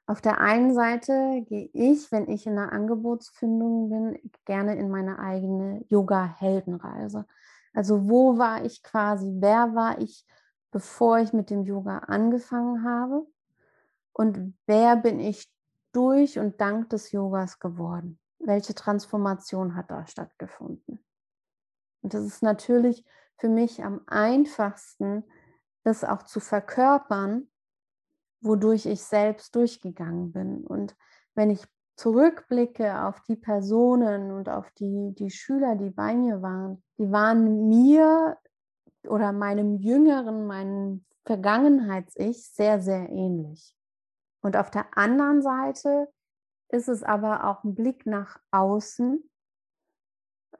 Auf 0.07 0.21
der 0.21 0.39
einen 0.41 0.73
Seite 0.73 1.43
gehe 1.47 1.69
ich, 1.73 2.11
wenn 2.11 2.29
ich 2.29 2.47
in 2.47 2.57
einer 2.57 2.73
Angebotsfindung 2.73 3.89
bin, 3.89 4.31
gerne 4.45 4.75
in 4.75 4.89
meine 4.89 5.19
eigene 5.19 5.85
Yoga-Heldenreise. 5.89 7.25
Also 7.73 8.09
wo 8.09 8.37
war 8.37 8.63
ich 8.63 8.83
quasi, 8.83 9.31
wer 9.39 9.75
war 9.75 9.99
ich, 9.99 10.25
bevor 10.71 11.19
ich 11.19 11.33
mit 11.33 11.49
dem 11.49 11.63
Yoga 11.63 11.99
angefangen 11.99 12.83
habe 12.83 13.25
und 14.13 14.55
wer 14.65 14.95
bin 14.95 15.19
ich 15.19 15.51
durch 15.91 16.39
und 16.39 16.61
dank 16.61 16.89
des 16.89 17.11
Yogas 17.11 17.59
geworden? 17.59 18.19
Welche 18.39 18.75
Transformation 18.75 19.75
hat 19.75 19.89
da 19.89 20.05
stattgefunden? 20.05 21.03
Und 22.01 22.13
das 22.13 22.23
ist 22.25 22.43
natürlich 22.43 23.05
für 23.37 23.49
mich 23.49 23.83
am 23.83 24.01
einfachsten, 24.07 25.23
das 25.83 26.03
auch 26.03 26.23
zu 26.23 26.39
verkörpern, 26.39 27.49
wodurch 28.41 28.85
ich 28.85 29.03
selbst 29.03 29.55
durchgegangen 29.55 30.31
bin. 30.31 30.65
Und 30.65 30.95
wenn 31.33 31.49
ich 31.49 31.65
zurückblicke 32.03 33.05
auf 33.05 33.21
die 33.21 33.37
Personen 33.37 34.31
und 34.31 34.49
auf 34.49 34.69
die, 34.71 35.15
die 35.17 35.31
Schüler, 35.31 35.77
die 35.77 35.89
bei 35.89 36.13
mir 36.13 36.41
waren, 36.41 36.83
die 36.97 37.09
waren 37.09 37.69
mir 37.69 38.37
oder 39.07 39.31
meinem 39.31 39.77
jüngeren, 39.77 40.45
meinem 40.45 41.05
Vergangenheits-Ich 41.25 42.49
sehr, 42.49 42.81
sehr 42.81 43.09
ähnlich. 43.09 43.73
Und 44.41 44.57
auf 44.57 44.69
der 44.69 44.97
anderen 44.97 45.41
Seite 45.41 46.09
ist 46.67 46.89
es 46.89 47.03
aber 47.03 47.45
auch 47.45 47.63
ein 47.63 47.73
Blick 47.73 48.05
nach 48.05 48.37
außen. 48.51 49.23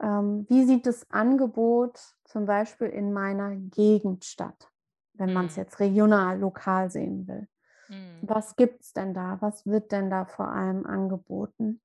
Ähm, 0.00 0.46
wie 0.48 0.64
sieht 0.64 0.86
das 0.86 1.10
Angebot 1.10 2.00
zum 2.24 2.46
Beispiel 2.46 2.88
in 2.88 3.12
meiner 3.12 3.54
Gegend 3.54 4.24
statt, 4.24 4.70
wenn 5.12 5.34
man 5.34 5.46
es 5.46 5.56
mhm. 5.56 5.62
jetzt 5.62 5.78
regional, 5.78 6.38
lokal 6.38 6.90
sehen 6.90 7.28
will? 7.28 7.46
Mhm. 7.88 8.18
Was 8.22 8.56
gibt 8.56 8.82
es 8.82 8.92
denn 8.92 9.14
da? 9.14 9.38
Was 9.40 9.66
wird 9.66 9.92
denn 9.92 10.10
da 10.10 10.24
vor 10.24 10.48
allem 10.48 10.86
angeboten? 10.86 11.80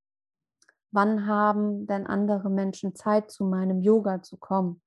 Wann 0.91 1.27
haben 1.27 1.85
denn 1.85 2.07
andere 2.07 2.49
Menschen 2.49 2.95
Zeit, 2.95 3.29
zu 3.29 3.43
meinem 3.45 3.81
Yoga 3.81 4.21
zu 4.21 4.37
kommen? 4.37 4.81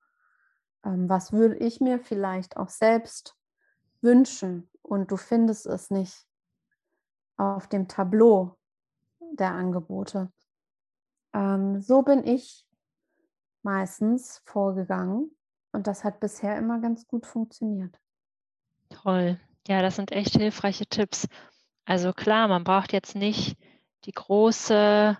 Ähm, 0.84 1.08
was 1.08 1.32
würde 1.32 1.56
ich 1.56 1.80
mir 1.80 2.00
vielleicht 2.00 2.56
auch 2.56 2.70
selbst 2.70 3.36
wünschen 4.00 4.68
und 4.82 5.10
du 5.10 5.16
findest 5.16 5.66
es 5.66 5.90
nicht 5.90 6.26
auf 7.36 7.68
dem 7.68 7.86
Tableau 7.86 8.56
der 9.20 9.52
Angebote? 9.52 10.32
Ähm, 11.32 11.80
so 11.80 12.02
bin 12.02 12.26
ich 12.26 12.66
meistens 13.62 14.42
vorgegangen 14.44 15.30
und 15.70 15.86
das 15.86 16.02
hat 16.02 16.18
bisher 16.18 16.56
immer 16.58 16.80
ganz 16.80 17.06
gut 17.06 17.26
funktioniert. 17.26 17.98
Toll. 18.90 19.38
Ja, 19.68 19.82
das 19.82 19.96
sind 19.96 20.12
echt 20.12 20.36
hilfreiche 20.36 20.86
Tipps. 20.86 21.28
Also 21.84 22.12
klar, 22.12 22.48
man 22.48 22.64
braucht 22.64 22.92
jetzt 22.92 23.14
nicht 23.14 23.56
die 24.04 24.12
große 24.12 25.16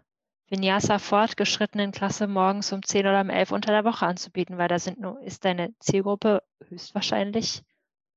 Vinyasa 0.49 0.99
fortgeschrittenen 0.99 1.93
Klasse 1.93 2.27
morgens 2.27 2.73
um 2.73 2.83
10 2.83 3.07
oder 3.07 3.21
um 3.21 3.31
11 3.31 3.53
unter 3.53 3.73
der 3.73 3.85
Woche 3.85 4.07
anzubieten, 4.07 4.59
weil 4.59 4.69
da 4.69 4.79
sind 4.79 5.01
nur, 5.01 5.21
ist 5.23 5.45
deine 5.45 5.75
Zielgruppe 5.79 6.43
höchstwahrscheinlich 6.69 7.63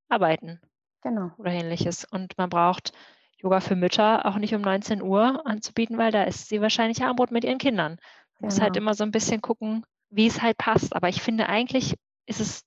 Arbeiten 0.10 0.60
Genau. 1.02 1.32
oder 1.38 1.52
ähnliches. 1.52 2.06
Und 2.06 2.38
man 2.38 2.50
braucht 2.50 2.92
Yoga 3.38 3.60
für 3.60 3.76
Mütter 3.76 4.26
auch 4.26 4.38
nicht 4.38 4.54
um 4.56 4.62
19 4.62 5.02
Uhr 5.02 5.46
anzubieten, 5.46 5.98
weil 5.98 6.12
da 6.12 6.24
ist 6.24 6.50
sie 6.50 6.62
wahrscheinlich 6.62 7.04
Armut 7.04 7.32
mit 7.32 7.44
ihren 7.44 7.58
Kindern. 7.58 8.00
Man 8.40 8.48
muss 8.48 8.60
halt 8.60 8.74
genau. 8.74 8.86
immer 8.86 8.94
so 8.96 9.04
ein 9.04 9.12
bisschen 9.12 9.42
gucken, 9.42 9.86
wie 10.10 10.28
es 10.28 10.42
halt 10.42 10.58
passt. 10.58 10.96
Aber 10.96 11.08
ich 11.10 11.22
finde 11.22 11.48
eigentlich 11.48 11.96
ist 12.26 12.42
es 12.42 12.66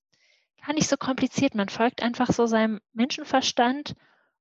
gar 0.64 0.74
nicht 0.74 0.88
so 0.88 0.96
kompliziert. 0.96 1.54
Man 1.54 1.68
folgt 1.68 2.02
einfach 2.02 2.32
so 2.32 2.46
seinem 2.46 2.80
Menschenverstand 2.92 3.94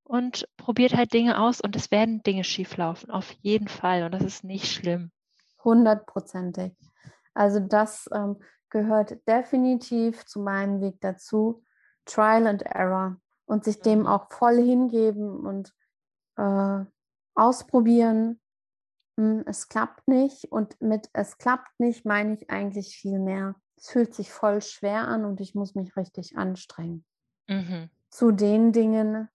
und 0.04 0.48
probiert 0.58 0.96
halt 0.96 1.14
Dinge 1.14 1.40
aus 1.40 1.62
und 1.62 1.76
es 1.76 1.92
werden 1.92 2.24
Dinge 2.24 2.44
schieflaufen, 2.44 3.12
auf 3.12 3.32
jeden 3.42 3.68
Fall. 3.68 4.04
Und 4.04 4.14
das 4.14 4.24
ist 4.24 4.44
nicht 4.44 4.72
schlimm. 4.72 5.12
Hundertprozentig. 5.64 6.74
Also 7.34 7.60
das 7.60 8.10
ähm, 8.14 8.38
gehört 8.70 9.28
definitiv 9.28 10.26
zu 10.26 10.40
meinem 10.40 10.82
Weg 10.82 11.00
dazu. 11.02 11.64
Trial 12.06 12.48
and 12.48 12.62
Error 12.64 13.20
und 13.46 13.66
sich 13.66 13.82
dem 13.82 14.00
mhm. 14.00 14.08
auch 14.08 14.32
voll 14.32 14.58
hingeben 14.58 15.46
und 15.46 15.74
äh, 16.38 16.86
ausprobieren. 17.36 18.40
Hm, 19.18 19.44
es 19.46 19.68
klappt 19.68 20.08
nicht 20.08 20.52
und 20.52 20.80
mit 20.82 21.10
es 21.14 21.38
klappt 21.38 21.80
nicht 21.80 22.06
meine 22.06 22.34
ich 22.34 22.50
eigentlich 22.50 22.96
viel 22.96 23.20
mehr 23.20 23.56
es 23.78 23.90
fühlt 23.90 24.14
sich 24.14 24.32
voll 24.32 24.62
schwer 24.62 25.08
an 25.08 25.24
und 25.24 25.40
ich 25.40 25.56
muss 25.56 25.76
mich 25.76 25.96
richtig 25.96 26.38
anstrengen. 26.38 27.06
Mhm. 27.48 27.90
Zu 28.10 28.32
den 28.32 28.72
Dingen, 28.72 29.30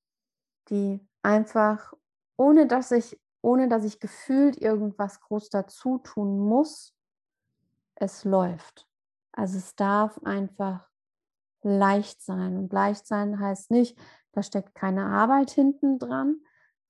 die 0.68 1.00
einfach, 1.22 1.94
ohne 2.36 2.66
dass 2.66 2.90
ich, 2.90 3.20
ohne 3.40 3.68
dass 3.68 3.84
ich 3.84 4.00
gefühlt 4.00 4.56
irgendwas 4.60 5.20
groß 5.20 5.50
dazu 5.50 5.98
tun 5.98 6.38
muss, 6.38 6.94
es 7.94 8.24
läuft. 8.24 8.88
Also 9.32 9.58
es 9.58 9.76
darf 9.76 10.18
einfach 10.24 10.88
leicht 11.62 12.20
sein. 12.22 12.56
Und 12.56 12.72
leicht 12.72 13.06
sein 13.06 13.38
heißt 13.38 13.70
nicht, 13.70 13.98
da 14.32 14.42
steckt 14.42 14.74
keine 14.74 15.06
Arbeit 15.06 15.50
hinten 15.50 15.98
dran, 15.98 16.40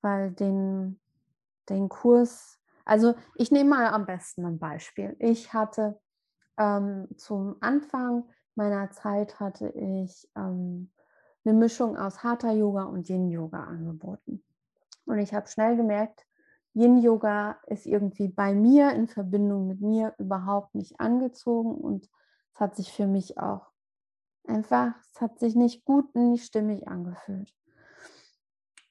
weil 0.01 0.31
den, 0.31 0.99
den 1.69 1.89
Kurs, 1.89 2.59
also 2.85 3.13
ich 3.35 3.51
nehme 3.51 3.69
mal 3.69 3.87
am 3.87 4.05
besten 4.05 4.45
ein 4.45 4.59
Beispiel. 4.59 5.15
Ich 5.19 5.53
hatte 5.53 6.01
ähm, 6.57 7.07
zum 7.17 7.57
Anfang 7.61 8.25
meiner 8.55 8.91
Zeit 8.91 9.39
hatte 9.39 9.69
ich 9.69 10.29
ähm, 10.35 10.91
eine 11.45 11.53
Mischung 11.53 11.97
aus 11.97 12.23
Hatha 12.23 12.51
Yoga 12.51 12.83
und 12.83 13.09
Yin 13.09 13.29
Yoga 13.29 13.63
angeboten. 13.63 14.43
Und 15.05 15.19
ich 15.19 15.33
habe 15.33 15.47
schnell 15.47 15.75
gemerkt, 15.75 16.25
Yin 16.73 16.97
Yoga 16.97 17.57
ist 17.67 17.85
irgendwie 17.85 18.29
bei 18.29 18.53
mir 18.53 18.91
in 18.91 19.07
Verbindung 19.07 19.67
mit 19.67 19.81
mir 19.81 20.15
überhaupt 20.17 20.75
nicht 20.75 20.99
angezogen 20.99 21.75
und 21.75 22.09
es 22.53 22.59
hat 22.59 22.75
sich 22.75 22.91
für 22.91 23.07
mich 23.07 23.37
auch 23.37 23.73
Einfach, 24.45 24.93
es 25.13 25.21
hat 25.21 25.39
sich 25.39 25.55
nicht 25.55 25.85
gut, 25.85 26.13
nicht 26.15 26.45
stimmig 26.45 26.87
angefühlt. 26.87 27.53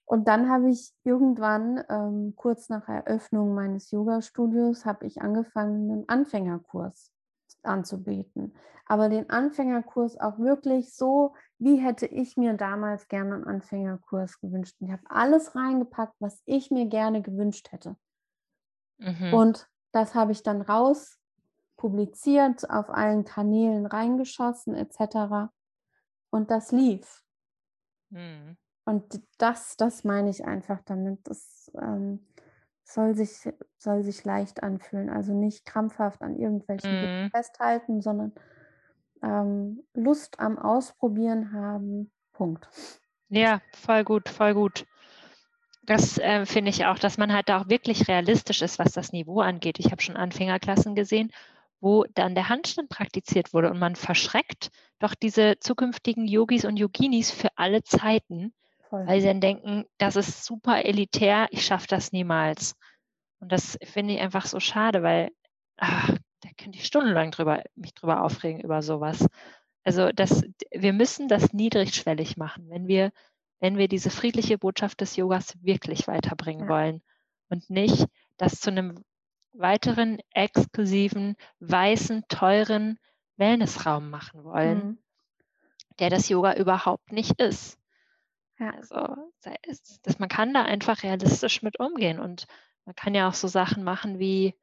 Und 0.07 0.27
dann 0.29 0.49
habe 0.49 0.71
ich 0.71 0.93
irgendwann, 1.05 1.83
ähm, 1.89 2.35
kurz 2.37 2.69
nach 2.69 2.89
Eröffnung 2.89 3.55
meines 3.55 3.91
Yoga-Studios, 3.91 4.85
habe 4.87 5.07
ich 5.07 5.21
angefangen, 5.21 5.91
einen 5.91 6.09
Anfängerkurs 6.09 7.12
anzubieten. 7.65 8.55
Aber 8.87 9.09
den 9.09 9.31
Anfängerkurs 9.31 10.19
auch 10.19 10.39
wirklich 10.39 10.95
so, 10.95 11.35
wie 11.59 11.77
hätte 11.77 12.07
ich 12.07 12.37
mir 12.37 12.55
damals 12.55 13.09
gerne 13.09 13.37
einen 13.37 13.45
Anfängerkurs 13.45 14.41
gewünscht. 14.41 14.77
Und 14.81 14.89
ich 14.89 14.93
habe 14.93 15.05
alles 15.09 15.55
reingepackt, 15.55 16.15
was 16.19 16.43
ich 16.45 16.71
mir 16.71 16.87
gerne 16.87 17.23
gewünscht 17.23 17.73
hätte. 17.73 17.97
Mhm. 18.99 19.35
Und 19.35 19.69
das 19.93 20.15
habe 20.15 20.33
ich 20.33 20.43
dann 20.43 20.63
raus 20.63 21.19
publiziert, 21.77 22.69
auf 22.71 22.91
allen 22.91 23.25
Kanälen 23.25 23.87
reingeschossen 23.87 24.75
etc. 24.75 25.51
Und 26.31 26.51
das 26.51 26.71
lief. 26.73 27.25
Mhm. 28.11 28.57
Und 28.85 29.23
das, 29.39 29.77
das 29.77 30.05
meine 30.05 30.31
ich 30.31 30.45
einfach 30.45 30.81
damit. 30.85 31.21
Das 31.29 31.71
ähm, 31.81 32.27
soll, 32.85 33.15
sich, 33.15 33.49
soll 33.79 34.03
sich 34.03 34.25
leicht 34.25 34.63
anfühlen. 34.63 35.11
Also 35.11 35.33
nicht 35.33 35.65
krampfhaft 35.65 36.23
an 36.23 36.37
irgendwelchen 36.37 37.25
mhm. 37.25 37.31
festhalten, 37.31 38.01
sondern 38.01 38.33
ähm, 39.23 39.85
Lust 39.95 40.41
am 40.41 40.59
Ausprobieren 40.59 41.53
haben. 41.53 42.11
Punkt. 42.33 42.69
Ja, 43.29 43.61
voll 43.75 44.05
gut, 44.05 44.29
voll 44.29 44.55
gut. 44.55 44.87
Das 45.85 46.19
äh, 46.19 46.47
finde 46.47 46.71
ich 46.71 46.87
auch, 46.87 46.99
dass 46.99 47.19
man 47.19 47.33
halt 47.33 47.49
da 47.49 47.61
auch 47.61 47.69
wirklich 47.69 48.07
realistisch 48.09 48.63
ist, 48.63 48.79
was 48.79 48.93
das 48.93 49.13
Niveau 49.13 49.41
angeht. 49.41 49.79
Ich 49.79 49.91
habe 49.91 50.01
schon 50.01 50.17
Anfängerklassen 50.17 50.95
gesehen, 50.95 51.33
wo 51.81 52.05
dann 52.15 52.37
der 52.37 52.49
Handstand 52.49 52.89
praktiziert 52.89 53.53
wurde 53.53 53.71
und 53.71 53.79
man 53.79 53.97
verschreckt 53.97 54.71
doch 55.01 55.15
diese 55.15 55.59
zukünftigen 55.59 56.29
Yogis 56.29 56.65
und 56.65 56.77
Yoginis 56.77 57.33
für 57.33 57.49
alle 57.57 57.83
Zeiten, 57.83 58.55
Voll. 58.93 59.07
weil 59.07 59.23
sie 59.23 59.27
dann 59.27 59.41
denken, 59.41 59.87
das 59.97 60.17
ist 60.17 60.45
super 60.45 60.85
elitär, 60.85 61.47
ich 61.51 61.65
schaffe 61.65 61.87
das 61.89 62.13
niemals. 62.13 62.77
Und 63.41 63.51
das 63.51 63.79
finde 63.83 64.13
ich 64.13 64.21
einfach 64.21 64.45
so 64.45 64.61
schade, 64.61 65.03
weil 65.03 65.31
ach, 65.79 66.11
da 66.41 66.49
könnte 66.59 66.79
ich 66.79 66.85
stundenlang 66.85 67.31
drüber, 67.31 67.63
mich 67.75 67.95
drüber 67.95 68.23
aufregen 68.23 68.61
über 68.61 68.83
sowas. 68.83 69.27
Also 69.83 70.13
das, 70.13 70.45
wir 70.71 70.93
müssen 70.93 71.27
das 71.27 71.55
niedrigschwellig 71.55 72.37
machen, 72.37 72.69
wenn 72.69 72.87
wir, 72.87 73.13
wenn 73.61 73.79
wir 73.79 73.89
diese 73.89 74.11
friedliche 74.11 74.59
Botschaft 74.59 75.01
des 75.01 75.17
Yogas 75.17 75.57
wirklich 75.63 76.07
weiterbringen 76.07 76.65
ja. 76.65 76.69
wollen 76.69 77.03
und 77.49 77.71
nicht 77.71 78.07
das 78.37 78.61
zu 78.61 78.69
einem 78.69 79.03
weiteren 79.55 80.19
exklusiven, 80.35 81.37
weißen, 81.61 82.25
teuren 82.29 82.99
Wellnessraum 83.39 84.11
machen 84.11 84.45
wollen, 84.45 84.79
mhm. 84.79 84.99
der 85.99 86.11
das 86.11 86.29
Yoga 86.29 86.55
überhaupt 86.57 87.11
nicht 87.11 87.41
ist. 87.41 87.79
Ja. 88.63 88.71
Also 88.75 89.17
das, 90.05 90.19
man 90.21 90.29
kann 90.29 90.55
da 90.55 90.63
einfach 90.63 91.03
realistisch 91.03 91.63
mit 91.63 91.81
umgehen 91.81 92.21
und 92.21 92.47
man 92.85 92.95
kann 92.95 93.15
ja 93.15 93.29
auch 93.29 93.35
so 93.35 93.49
Sachen 93.49 93.83
machen 93.83 94.21
wie 94.21 94.55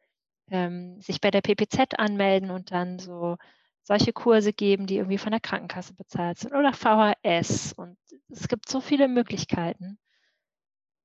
ähm, 0.49 1.01
sich 1.01 1.19
bei 1.19 1.31
der 1.31 1.41
PPZ 1.41 1.99
anmelden 1.99 2.49
und 2.49 2.71
dann 2.71 2.99
so 2.99 3.37
solche 3.83 4.13
Kurse 4.13 4.53
geben, 4.53 4.87
die 4.87 4.97
irgendwie 4.97 5.17
von 5.17 5.31
der 5.31 5.41
Krankenkasse 5.41 5.95
bezahlt 5.95 6.37
sind 6.37 6.53
oder 6.53 6.71
VHS 6.73 7.73
und 7.73 7.97
es 8.29 8.47
gibt 8.47 8.69
so 8.69 8.79
viele 8.79 9.09
Möglichkeiten. 9.09 9.99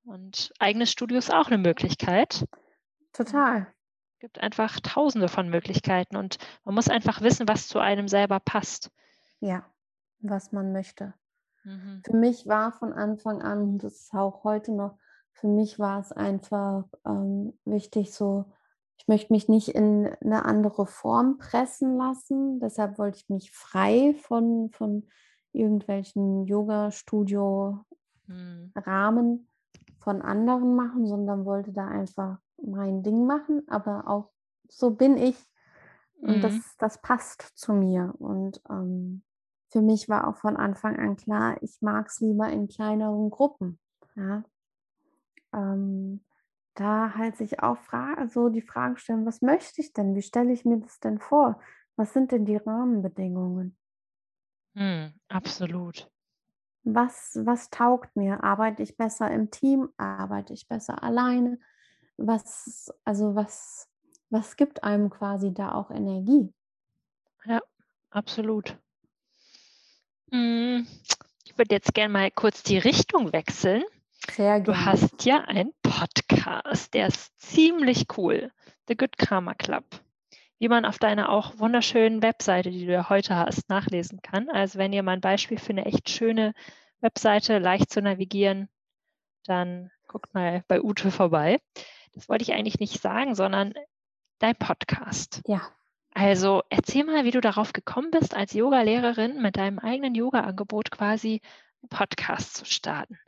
Und 0.04 0.52
eigenes 0.60 0.92
Studio 0.92 1.18
ist 1.18 1.32
auch 1.32 1.48
eine 1.48 1.58
Möglichkeit. 1.58 2.46
Total. 3.12 3.66
Es 4.12 4.18
gibt 4.20 4.38
einfach 4.38 4.78
tausende 4.80 5.28
von 5.28 5.48
Möglichkeiten 5.48 6.16
und 6.16 6.38
man 6.64 6.76
muss 6.76 6.88
einfach 6.88 7.22
wissen, 7.22 7.48
was 7.48 7.66
zu 7.66 7.80
einem 7.80 8.06
selber 8.06 8.38
passt. 8.38 8.92
Ja, 9.40 9.68
was 10.20 10.52
man 10.52 10.72
möchte. 10.72 11.14
Mhm. 11.64 12.02
Für 12.04 12.16
mich 12.16 12.46
war 12.46 12.72
von 12.72 12.92
Anfang 12.92 13.42
an, 13.42 13.78
das 13.78 13.94
ist 13.94 14.14
auch 14.14 14.44
heute 14.44 14.72
noch, 14.72 14.98
für 15.32 15.48
mich 15.48 15.78
war 15.78 16.00
es 16.00 16.12
einfach 16.12 16.84
ähm, 17.04 17.58
wichtig, 17.64 18.12
so, 18.12 18.46
ich 18.96 19.08
möchte 19.08 19.32
mich 19.32 19.48
nicht 19.48 19.68
in 19.68 20.08
eine 20.20 20.44
andere 20.44 20.86
Form 20.86 21.38
pressen 21.38 21.96
lassen. 21.96 22.60
Deshalb 22.60 22.98
wollte 22.98 23.18
ich 23.18 23.28
mich 23.28 23.50
frei 23.50 24.14
von, 24.22 24.70
von 24.70 25.08
irgendwelchen 25.52 26.46
Yoga-Studio-Rahmen 26.46 29.30
mhm. 29.30 29.48
von 29.98 30.22
anderen 30.22 30.76
machen, 30.76 31.06
sondern 31.06 31.44
wollte 31.44 31.72
da 31.72 31.88
einfach 31.88 32.38
mein 32.62 33.02
Ding 33.02 33.26
machen, 33.26 33.62
aber 33.68 34.08
auch 34.08 34.30
so 34.68 34.92
bin 34.92 35.16
ich 35.16 35.36
und 36.20 36.38
mhm. 36.38 36.40
das, 36.40 36.76
das 36.78 37.02
passt 37.02 37.42
zu 37.54 37.72
mir. 37.72 38.14
Und 38.18 38.62
ähm, 38.70 39.22
für 39.74 39.82
mich 39.82 40.08
war 40.08 40.28
auch 40.28 40.36
von 40.36 40.56
Anfang 40.56 40.96
an 40.96 41.16
klar, 41.16 41.60
ich 41.60 41.82
mag 41.82 42.06
es 42.06 42.20
lieber 42.20 42.48
in 42.48 42.68
kleineren 42.68 43.28
Gruppen. 43.28 43.80
Ja? 44.14 44.44
Ähm, 45.52 46.24
da 46.74 47.14
halt 47.16 47.36
sich 47.36 47.60
auch 47.60 47.78
Frage, 47.78 48.28
so 48.28 48.50
die 48.50 48.62
Frage 48.62 48.98
stellen, 48.98 49.26
was 49.26 49.42
möchte 49.42 49.80
ich 49.80 49.92
denn? 49.92 50.14
Wie 50.14 50.22
stelle 50.22 50.52
ich 50.52 50.64
mir 50.64 50.78
das 50.78 51.00
denn 51.00 51.18
vor? 51.18 51.60
Was 51.96 52.12
sind 52.12 52.30
denn 52.30 52.44
die 52.44 52.56
Rahmenbedingungen? 52.56 53.76
Hm, 54.76 55.12
absolut. 55.28 56.08
Was, 56.84 57.40
was 57.42 57.68
taugt 57.70 58.14
mir? 58.14 58.44
Arbeite 58.44 58.82
ich 58.84 58.96
besser 58.96 59.28
im 59.32 59.50
Team? 59.50 59.88
Arbeite 59.96 60.52
ich 60.52 60.68
besser 60.68 61.02
alleine? 61.02 61.58
was, 62.16 62.92
also 63.04 63.34
was, 63.34 63.88
was 64.30 64.56
gibt 64.56 64.84
einem 64.84 65.10
quasi 65.10 65.52
da 65.52 65.72
auch 65.72 65.90
Energie? 65.90 66.52
Ja, 67.44 67.60
absolut. 68.10 68.78
Hm, 70.30 70.86
ich 71.44 71.58
würde 71.58 71.74
jetzt 71.74 71.94
gerne 71.94 72.12
mal 72.12 72.30
kurz 72.30 72.62
die 72.62 72.78
Richtung 72.78 73.32
wechseln. 73.32 73.84
Sehr 74.30 74.60
gerne. 74.60 74.64
Du 74.64 74.76
hast 74.76 75.24
ja 75.24 75.40
einen 75.42 75.72
Podcast, 75.82 76.94
der 76.94 77.08
ist 77.08 77.38
ziemlich 77.38 78.06
cool. 78.16 78.50
The 78.88 78.96
Good 78.96 79.18
Karma 79.18 79.54
Club. 79.54 79.84
Wie 80.58 80.68
man 80.68 80.84
auf 80.84 80.98
deiner 80.98 81.30
auch 81.30 81.58
wunderschönen 81.58 82.22
Webseite, 82.22 82.70
die 82.70 82.86
du 82.86 82.92
ja 82.92 83.08
heute 83.08 83.36
hast, 83.36 83.68
nachlesen 83.68 84.22
kann. 84.22 84.48
Also 84.50 84.78
wenn 84.78 84.92
ihr 84.92 85.02
mal 85.02 85.12
ein 85.12 85.20
Beispiel 85.20 85.58
für 85.58 85.70
eine 85.70 85.84
echt 85.84 86.08
schöne 86.08 86.54
Webseite, 87.00 87.58
leicht 87.58 87.90
zu 87.90 88.00
navigieren, 88.00 88.68
dann 89.46 89.90
guckt 90.06 90.32
mal 90.32 90.64
bei 90.68 90.80
Ute 90.80 91.10
vorbei 91.10 91.60
das 92.14 92.28
wollte 92.28 92.42
ich 92.42 92.52
eigentlich 92.52 92.78
nicht 92.78 93.00
sagen, 93.00 93.34
sondern 93.34 93.74
dein 94.38 94.56
Podcast. 94.56 95.42
Ja. 95.46 95.62
Also 96.14 96.62
erzähl 96.70 97.04
mal, 97.04 97.24
wie 97.24 97.32
du 97.32 97.40
darauf 97.40 97.72
gekommen 97.72 98.12
bist, 98.12 98.34
als 98.36 98.52
Yoga-Lehrerin 98.52 99.42
mit 99.42 99.56
deinem 99.56 99.80
eigenen 99.80 100.14
Yoga-Angebot 100.14 100.92
quasi 100.92 101.40
einen 101.82 101.88
Podcast 101.88 102.54
zu 102.54 102.64
starten. 102.64 103.18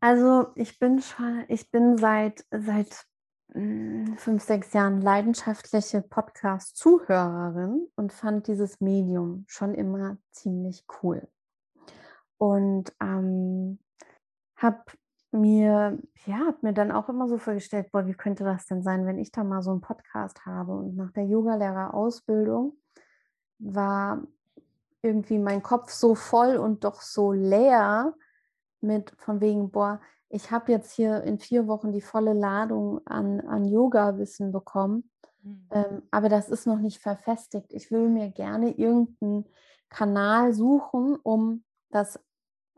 Also 0.00 0.48
ich 0.54 0.78
bin 0.78 1.00
schon, 1.00 1.44
ich 1.48 1.70
bin 1.70 1.96
seit, 1.96 2.44
seit 2.50 3.06
hm, 3.52 4.16
fünf, 4.18 4.42
sechs 4.42 4.74
Jahren 4.74 5.00
leidenschaftliche 5.00 6.02
Podcast-Zuhörerin 6.02 7.88
und 7.96 8.12
fand 8.12 8.46
dieses 8.46 8.82
Medium 8.82 9.46
schon 9.48 9.74
immer 9.74 10.18
ziemlich 10.30 10.84
cool. 11.02 11.26
Und 12.36 12.92
ähm, 13.00 13.78
habe 14.56 14.82
mir, 15.32 15.98
ja, 16.24 16.38
habe 16.38 16.58
mir 16.62 16.72
dann 16.72 16.92
auch 16.92 17.08
immer 17.08 17.28
so 17.28 17.38
vorgestellt, 17.38 17.90
boah, 17.92 18.06
wie 18.06 18.14
könnte 18.14 18.44
das 18.44 18.66
denn 18.66 18.82
sein, 18.82 19.06
wenn 19.06 19.18
ich 19.18 19.32
da 19.32 19.44
mal 19.44 19.62
so 19.62 19.70
einen 19.70 19.80
Podcast 19.80 20.46
habe? 20.46 20.72
Und 20.72 20.96
nach 20.96 21.12
der 21.12 21.24
Yogalehrerausbildung 21.24 22.76
war 23.58 24.22
irgendwie 25.02 25.38
mein 25.38 25.62
Kopf 25.62 25.90
so 25.90 26.14
voll 26.14 26.56
und 26.56 26.84
doch 26.84 27.00
so 27.00 27.32
leer 27.32 28.14
mit 28.80 29.12
von 29.18 29.40
wegen, 29.40 29.70
boah, 29.70 30.00
ich 30.28 30.50
habe 30.50 30.72
jetzt 30.72 30.92
hier 30.92 31.22
in 31.22 31.38
vier 31.38 31.66
Wochen 31.66 31.92
die 31.92 32.00
volle 32.00 32.32
Ladung 32.32 33.00
an, 33.06 33.40
an 33.40 33.64
Yoga-Wissen 33.64 34.52
bekommen, 34.52 35.10
mhm. 35.42 35.68
ähm, 35.70 36.02
aber 36.10 36.28
das 36.28 36.48
ist 36.48 36.66
noch 36.66 36.78
nicht 36.78 37.00
verfestigt. 37.00 37.72
Ich 37.72 37.90
will 37.90 38.08
mir 38.08 38.30
gerne 38.30 38.70
irgendeinen 38.72 39.46
Kanal 39.88 40.52
suchen, 40.52 41.16
um 41.22 41.64
das 41.90 42.18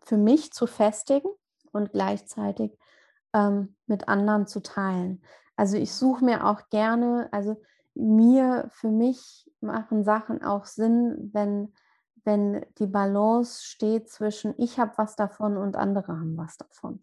für 0.02 0.18
mich 0.18 0.52
zu 0.52 0.66
festigen 0.66 1.28
und 1.72 1.92
gleichzeitig 1.92 2.76
ähm, 3.34 3.76
mit 3.86 4.08
anderen 4.08 4.46
zu 4.46 4.60
teilen. 4.60 5.22
Also 5.56 5.76
ich 5.76 5.92
suche 5.92 6.24
mir 6.24 6.46
auch 6.46 6.68
gerne, 6.70 7.28
also 7.32 7.60
mir, 7.94 8.68
für 8.70 8.90
mich 8.90 9.50
machen 9.60 10.04
Sachen 10.04 10.42
auch 10.42 10.66
Sinn, 10.66 11.30
wenn, 11.32 11.72
wenn 12.24 12.64
die 12.78 12.86
Balance 12.86 13.64
steht 13.64 14.08
zwischen 14.08 14.54
ich 14.56 14.78
habe 14.78 14.92
was 14.96 15.16
davon 15.16 15.56
und 15.56 15.76
andere 15.76 16.12
haben 16.12 16.36
was 16.36 16.56
davon. 16.56 17.02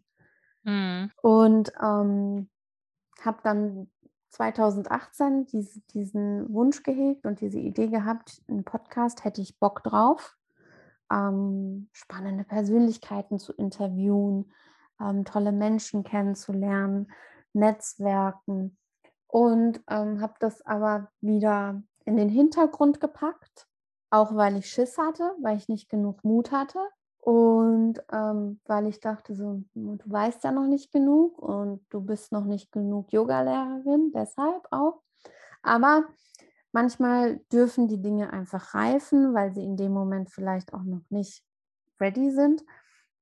Mhm. 0.63 1.11
Und 1.21 1.73
ähm, 1.81 2.49
habe 3.21 3.39
dann 3.43 3.91
2018 4.29 5.45
diese, 5.47 5.81
diesen 5.93 6.53
Wunsch 6.53 6.83
gehegt 6.83 7.25
und 7.25 7.41
diese 7.41 7.59
Idee 7.59 7.87
gehabt, 7.87 8.41
einen 8.47 8.63
Podcast 8.63 9.23
hätte 9.23 9.41
ich 9.41 9.59
Bock 9.59 9.83
drauf 9.83 10.37
ähm, 11.11 11.89
spannende 11.93 12.43
Persönlichkeiten 12.43 13.39
zu 13.39 13.53
interviewen, 13.53 14.51
ähm, 14.99 15.25
tolle 15.25 15.51
Menschen 15.51 16.03
kennenzulernen, 16.03 17.11
Netzwerken 17.53 18.77
und 19.27 19.81
ähm, 19.89 20.21
habe 20.21 20.33
das 20.39 20.65
aber 20.65 21.09
wieder 21.21 21.81
in 22.05 22.17
den 22.17 22.29
Hintergrund 22.29 22.99
gepackt, 22.99 23.67
Auch 24.11 24.35
weil 24.35 24.57
ich 24.57 24.69
Schiss 24.69 24.97
hatte, 24.97 25.35
weil 25.41 25.57
ich 25.57 25.67
nicht 25.67 25.89
genug 25.89 26.23
Mut 26.23 26.51
hatte 26.51 26.79
und 27.19 27.95
ähm, 28.11 28.59
weil 28.65 28.87
ich 28.87 28.99
dachte, 28.99 29.35
so, 29.35 29.63
du 29.73 29.99
weißt 30.05 30.43
ja 30.43 30.51
noch 30.51 30.67
nicht 30.67 30.91
genug 30.91 31.39
und 31.39 31.85
du 31.89 32.01
bist 32.01 32.31
noch 32.31 32.45
nicht 32.45 32.71
genug 32.71 33.11
Yogalehrerin, 33.11 34.11
deshalb 34.13 34.67
auch. 34.71 35.01
Aber 35.63 36.05
manchmal 36.75 37.39
dürfen 37.53 37.87
die 37.87 38.01
Dinge 38.01 38.33
einfach 38.33 38.73
reifen, 38.73 39.33
weil 39.33 39.53
sie 39.53 39.63
in 39.63 39.77
dem 39.77 39.93
Moment 39.93 40.29
vielleicht 40.29 40.73
auch 40.73 40.83
noch 40.83 41.09
nicht 41.09 41.41
ready 42.01 42.31
sind. 42.31 42.65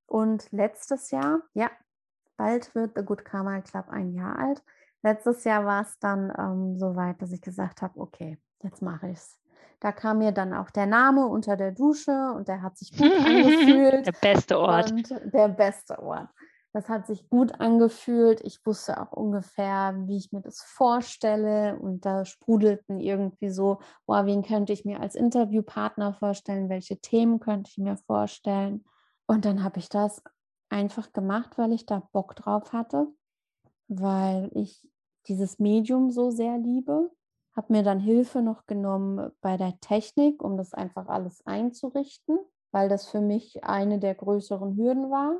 Und 0.07 0.51
letztes 0.51 1.11
Jahr, 1.11 1.43
ja, 1.53 1.69
bald 2.35 2.73
wird 2.73 2.97
The 2.97 3.05
Good 3.05 3.23
Karma 3.23 3.61
Club 3.61 3.89
ein 3.89 4.11
Jahr 4.11 4.39
alt. 4.39 4.63
Letztes 5.03 5.43
Jahr 5.43 5.65
war 5.65 5.83
es 5.83 5.99
dann 5.99 6.33
ähm, 6.35 6.79
so 6.79 6.95
weit, 6.95 7.21
dass 7.21 7.31
ich 7.31 7.41
gesagt 7.41 7.83
habe, 7.83 7.99
okay, 7.99 8.39
jetzt 8.63 8.81
mache 8.81 9.09
ich 9.09 9.19
es. 9.19 9.39
Da 9.79 9.91
kam 9.91 10.17
mir 10.17 10.31
dann 10.31 10.55
auch 10.55 10.71
der 10.71 10.87
Name 10.87 11.27
unter 11.27 11.55
der 11.55 11.73
Dusche 11.73 12.31
und 12.35 12.47
der 12.47 12.63
hat 12.63 12.77
sich 12.79 12.91
gut 12.91 13.11
angefühlt. 13.19 14.07
Der 14.07 14.13
beste 14.13 14.57
Ort. 14.57 14.91
Und 14.91 15.09
der 15.11 15.49
beste 15.49 16.01
Ort. 16.01 16.29
Das 16.73 16.89
hat 16.89 17.05
sich 17.05 17.29
gut 17.29 17.59
angefühlt. 17.59 18.41
Ich 18.41 18.65
wusste 18.65 18.99
auch 18.99 19.11
ungefähr, 19.11 19.93
wie 20.07 20.17
ich 20.17 20.31
mir 20.31 20.41
das 20.41 20.63
vorstelle. 20.63 21.77
Und 21.77 22.03
da 22.03 22.25
sprudelten 22.25 22.99
irgendwie 22.99 23.51
so, 23.51 23.79
boah, 24.07 24.25
wen 24.25 24.41
könnte 24.41 24.73
ich 24.73 24.83
mir 24.83 24.99
als 24.99 25.13
Interviewpartner 25.13 26.15
vorstellen? 26.15 26.69
Welche 26.69 26.97
Themen 26.97 27.39
könnte 27.39 27.69
ich 27.69 27.77
mir 27.77 27.95
vorstellen? 27.95 28.83
Und 29.27 29.45
dann 29.45 29.63
habe 29.63 29.77
ich 29.77 29.87
das 29.87 30.23
einfach 30.69 31.13
gemacht, 31.13 31.59
weil 31.59 31.73
ich 31.73 31.85
da 31.85 31.99
Bock 32.11 32.35
drauf 32.35 32.73
hatte, 32.73 33.07
weil 33.87 34.49
ich 34.55 34.89
dieses 35.27 35.59
Medium 35.59 36.09
so 36.09 36.31
sehr 36.31 36.57
liebe. 36.57 37.11
Habe 37.55 37.71
mir 37.71 37.83
dann 37.83 37.99
Hilfe 37.99 38.41
noch 38.41 38.65
genommen 38.65 39.31
bei 39.41 39.57
der 39.57 39.79
Technik, 39.79 40.43
um 40.43 40.57
das 40.57 40.73
einfach 40.73 41.07
alles 41.07 41.45
einzurichten, 41.45 42.39
weil 42.71 42.89
das 42.89 43.07
für 43.07 43.21
mich 43.21 43.63
eine 43.63 43.99
der 43.99 44.15
größeren 44.15 44.75
Hürden 44.75 45.11
war. 45.11 45.39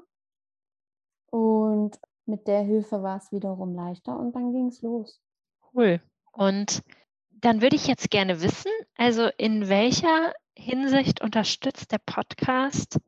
Und 1.33 1.99
mit 2.27 2.47
der 2.47 2.61
Hilfe 2.61 3.01
war 3.01 3.17
es 3.17 3.31
wiederum 3.31 3.73
leichter 3.73 4.19
und 4.19 4.35
dann 4.35 4.51
ging 4.51 4.67
es 4.67 4.83
los. 4.83 5.19
Cool. 5.73 5.99
Und 6.31 6.83
dann 7.31 7.63
würde 7.63 7.75
ich 7.75 7.87
jetzt 7.87 8.11
gerne 8.11 8.43
wissen, 8.43 8.71
also 8.97 9.29
in 9.39 9.67
welcher 9.67 10.31
Hinsicht 10.55 11.21
unterstützt 11.21 11.91
der 11.91 11.97
Podcast 12.05 12.99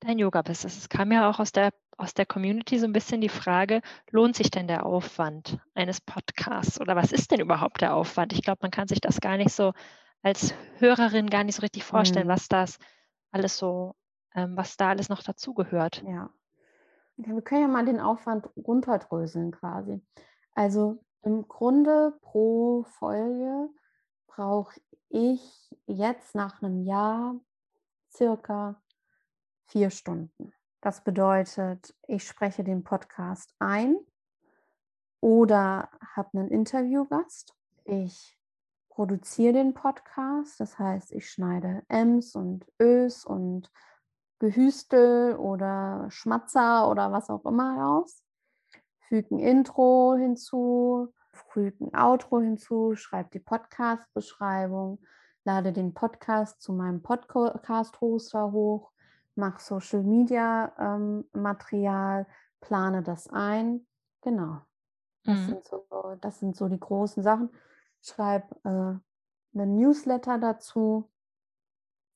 dein 0.00 0.18
Yoga-Business? 0.18 0.76
Es 0.76 0.90
kam 0.90 1.12
ja 1.12 1.30
auch 1.30 1.38
aus 1.38 1.52
der 1.52 1.72
aus 1.96 2.12
der 2.12 2.26
Community 2.26 2.78
so 2.78 2.84
ein 2.84 2.92
bisschen 2.92 3.22
die 3.22 3.30
Frage, 3.30 3.80
lohnt 4.10 4.36
sich 4.36 4.50
denn 4.50 4.68
der 4.68 4.84
Aufwand 4.84 5.58
eines 5.74 6.02
Podcasts 6.02 6.78
oder 6.78 6.94
was 6.94 7.10
ist 7.10 7.30
denn 7.30 7.40
überhaupt 7.40 7.80
der 7.80 7.94
Aufwand? 7.94 8.34
Ich 8.34 8.42
glaube, 8.42 8.58
man 8.62 8.70
kann 8.70 8.88
sich 8.88 9.00
das 9.00 9.20
gar 9.20 9.38
nicht 9.38 9.52
so 9.52 9.72
als 10.20 10.54
Hörerin 10.78 11.30
gar 11.30 11.44
nicht 11.44 11.56
so 11.56 11.62
richtig 11.62 11.84
vorstellen, 11.84 12.26
mhm. 12.26 12.32
was 12.32 12.48
das 12.48 12.78
alles 13.30 13.56
so, 13.56 13.94
ähm, 14.34 14.56
was 14.58 14.76
da 14.76 14.90
alles 14.90 15.08
noch 15.08 15.22
dazugehört. 15.22 16.02
Ja. 16.06 16.30
Wir 17.16 17.40
können 17.42 17.62
ja 17.62 17.68
mal 17.68 17.84
den 17.84 18.00
Aufwand 18.00 18.48
runterdröseln 18.56 19.52
quasi. 19.52 20.04
Also 20.54 21.04
im 21.22 21.46
Grunde 21.46 22.18
pro 22.22 22.84
Folge 22.84 23.68
brauche 24.26 24.80
ich 25.08 25.70
jetzt 25.86 26.34
nach 26.34 26.62
einem 26.62 26.82
Jahr 26.82 27.38
circa 28.10 28.82
vier 29.66 29.90
Stunden. 29.90 30.52
Das 30.80 31.04
bedeutet, 31.04 31.94
ich 32.08 32.26
spreche 32.26 32.64
den 32.64 32.82
Podcast 32.82 33.54
ein 33.58 33.96
oder 35.20 35.88
habe 36.14 36.38
einen 36.38 36.48
Interviewgast. 36.48 37.54
Ich 37.84 38.36
produziere 38.88 39.52
den 39.54 39.74
Podcast, 39.74 40.58
das 40.60 40.78
heißt, 40.78 41.12
ich 41.12 41.30
schneide 41.30 41.82
Ms 41.88 42.34
und 42.34 42.66
Ös 42.80 43.24
und 43.24 43.70
Gehüstel 44.42 45.36
oder 45.36 46.06
Schmatzer 46.10 46.90
oder 46.90 47.12
was 47.12 47.30
auch 47.30 47.44
immer 47.44 47.78
raus, 47.78 48.22
füge 49.08 49.36
ein 49.36 49.38
Intro 49.38 50.16
hinzu, 50.18 51.14
füge 51.32 51.84
ein 51.84 51.94
Outro 51.94 52.40
hinzu, 52.40 52.96
schreibe 52.96 53.30
die 53.30 53.38
Podcast-Beschreibung, 53.38 55.00
lade 55.44 55.72
den 55.72 55.94
Podcast 55.94 56.60
zu 56.60 56.72
meinem 56.72 57.02
Podcast-Hoster 57.02 58.50
hoch 58.50 58.92
mache 59.34 59.62
Social 59.62 60.02
Media 60.02 60.72
ähm, 60.78 61.24
Material, 61.32 62.26
plane 62.60 63.02
das 63.02 63.28
ein. 63.28 63.86
Genau. 64.20 64.62
Das, 65.24 65.38
mhm. 65.38 65.46
sind 65.46 65.64
so, 65.64 66.16
das 66.20 66.40
sind 66.40 66.56
so 66.56 66.68
die 66.68 66.80
großen 66.80 67.22
Sachen. 67.22 67.50
Schreibe 68.02 68.56
äh, 68.64 69.58
einen 69.58 69.76
Newsletter 69.76 70.38
dazu. 70.38 71.10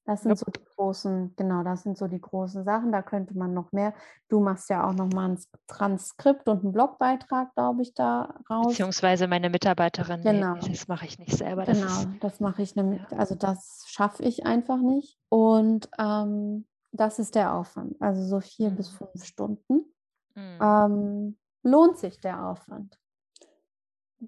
Das 0.06 0.22
sind 0.22 0.30
yep. 0.30 0.38
so 0.38 0.46
die 0.52 0.64
großen, 0.76 1.34
genau, 1.36 1.64
das 1.64 1.82
sind 1.82 1.98
so 1.98 2.06
die 2.06 2.20
großen 2.20 2.62
Sachen. 2.64 2.92
Da 2.92 3.02
könnte 3.02 3.36
man 3.36 3.52
noch 3.52 3.72
mehr. 3.72 3.92
Du 4.28 4.38
machst 4.38 4.70
ja 4.70 4.88
auch 4.88 4.92
noch 4.92 5.08
mal 5.12 5.30
ein 5.30 5.38
Transkript 5.66 6.48
und 6.48 6.62
einen 6.62 6.72
Blogbeitrag, 6.72 7.52
glaube 7.54 7.82
ich, 7.82 7.92
da 7.92 8.38
raus. 8.48 8.68
Beziehungsweise 8.68 9.26
meine 9.26 9.50
Mitarbeiterin. 9.50 10.22
Genau. 10.22 10.54
Nee, 10.54 10.68
das 10.70 10.86
mache 10.86 11.06
ich 11.06 11.18
nicht 11.18 11.36
selber. 11.36 11.64
Das 11.64 11.78
genau, 11.78 11.88
ist, 11.88 12.08
das 12.20 12.40
mache 12.40 12.62
ich 12.62 12.76
nämlich. 12.76 13.02
Ja. 13.10 13.18
Also 13.18 13.34
das 13.34 13.84
schaffe 13.88 14.22
ich 14.22 14.46
einfach 14.46 14.78
nicht. 14.78 15.18
Und 15.28 15.88
ähm, 15.98 16.66
das 16.92 17.18
ist 17.18 17.34
der 17.34 17.54
Aufwand, 17.54 18.00
also 18.00 18.22
so 18.22 18.40
vier 18.40 18.70
mhm. 18.70 18.76
bis 18.76 18.88
fünf 18.90 19.24
Stunden. 19.24 19.92
Mhm. 20.34 20.58
Ähm, 20.60 21.38
lohnt 21.62 21.98
sich 21.98 22.20
der 22.20 22.46
Aufwand? 22.46 22.98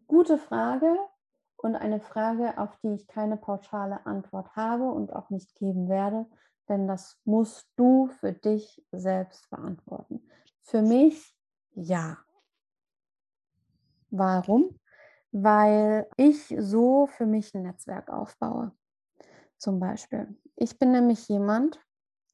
Gute 0.06 0.38
Frage 0.38 0.96
und 1.58 1.76
eine 1.76 2.00
Frage, 2.00 2.56
auf 2.58 2.76
die 2.78 2.94
ich 2.94 3.06
keine 3.06 3.36
pauschale 3.36 4.06
Antwort 4.06 4.56
habe 4.56 4.90
und 4.90 5.12
auch 5.12 5.30
nicht 5.30 5.54
geben 5.56 5.88
werde, 5.88 6.26
denn 6.68 6.86
das 6.88 7.18
musst 7.24 7.68
du 7.76 8.08
für 8.08 8.32
dich 8.32 8.84
selbst 8.92 9.48
beantworten. 9.50 10.22
Für 10.62 10.82
mich 10.82 11.36
ja. 11.74 12.18
Warum? 14.10 14.78
Weil 15.32 16.08
ich 16.16 16.54
so 16.58 17.06
für 17.06 17.26
mich 17.26 17.54
ein 17.54 17.62
Netzwerk 17.62 18.08
aufbaue. 18.10 18.72
Zum 19.58 19.80
Beispiel. 19.80 20.36
Ich 20.56 20.78
bin 20.78 20.92
nämlich 20.92 21.28
jemand, 21.28 21.80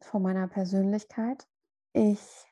von 0.05 0.23
meiner 0.23 0.49
Persönlichkeit. 0.49 1.47
Ich 1.93 2.47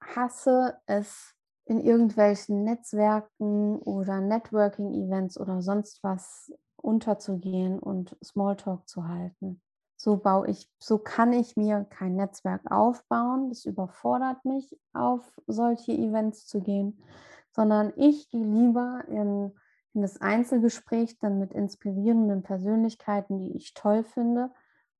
hasse 0.00 0.80
es, 0.86 1.33
in 1.66 1.80
irgendwelchen 1.80 2.64
Netzwerken 2.64 3.78
oder 3.78 4.20
Networking-Events 4.20 5.38
oder 5.38 5.62
sonst 5.62 6.02
was 6.02 6.52
unterzugehen 6.76 7.78
und 7.78 8.16
Smalltalk 8.22 8.86
zu 8.88 9.08
halten. 9.08 9.62
So 9.96 10.18
baue 10.18 10.50
ich, 10.50 10.70
so 10.78 10.98
kann 10.98 11.32
ich 11.32 11.56
mir 11.56 11.86
kein 11.88 12.16
Netzwerk 12.16 12.70
aufbauen. 12.70 13.48
Das 13.48 13.64
überfordert 13.64 14.44
mich, 14.44 14.76
auf 14.92 15.22
solche 15.46 15.92
Events 15.92 16.46
zu 16.46 16.60
gehen, 16.60 17.02
sondern 17.52 17.92
ich 17.96 18.28
gehe 18.30 18.44
lieber 18.44 19.04
in, 19.08 19.52
in 19.94 20.02
das 20.02 20.20
Einzelgespräch 20.20 21.18
dann 21.18 21.38
mit 21.38 21.54
inspirierenden 21.54 22.42
Persönlichkeiten, 22.42 23.38
die 23.38 23.56
ich 23.56 23.72
toll 23.72 24.04
finde 24.04 24.50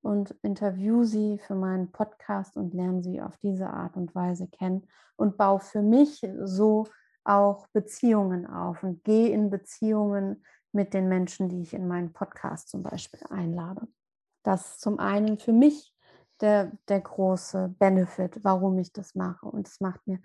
und 0.05 0.33
interview 0.43 1.05
sie 1.05 1.39
für 1.39 1.55
meinen 1.55 1.91
Podcast 1.91 2.57
und 2.57 2.75
lerne 2.75 3.03
sie 3.03 3.21
auf 3.21 3.37
diese 3.39 3.69
Art 3.69 3.97
und 3.97 4.15
Weise 4.15 4.47
kennen 4.49 4.87
und 5.17 5.37
baue 5.37 5.61
für 5.61 5.83
mich 5.83 6.27
so 6.43 6.87
auch 7.25 7.67
Beziehungen 7.69 8.47
auf 8.47 8.83
und 8.83 9.03
gehe 9.03 9.31
in 9.31 9.49
Beziehungen 9.49 10.45
mit 10.73 10.93
den 10.93 11.09
Menschen, 11.09 11.49
die 11.49 11.63
ich 11.63 11.73
in 11.73 11.89
meinen 11.89 12.13
Podcast 12.13 12.69
zum 12.69 12.83
Beispiel 12.83 13.21
einlade. 13.31 13.89
Das 14.43 14.73
ist 14.73 14.81
zum 14.83 14.99
einen 14.99 15.39
für 15.39 15.53
mich 15.53 15.95
der, 16.41 16.73
der 16.89 17.01
große 17.01 17.75
Benefit, 17.79 18.45
warum 18.45 18.79
ich 18.79 18.93
das 18.93 19.15
mache. 19.15 19.47
Und 19.47 19.69
es 19.69 19.81
macht 19.81 20.07
mir 20.07 20.21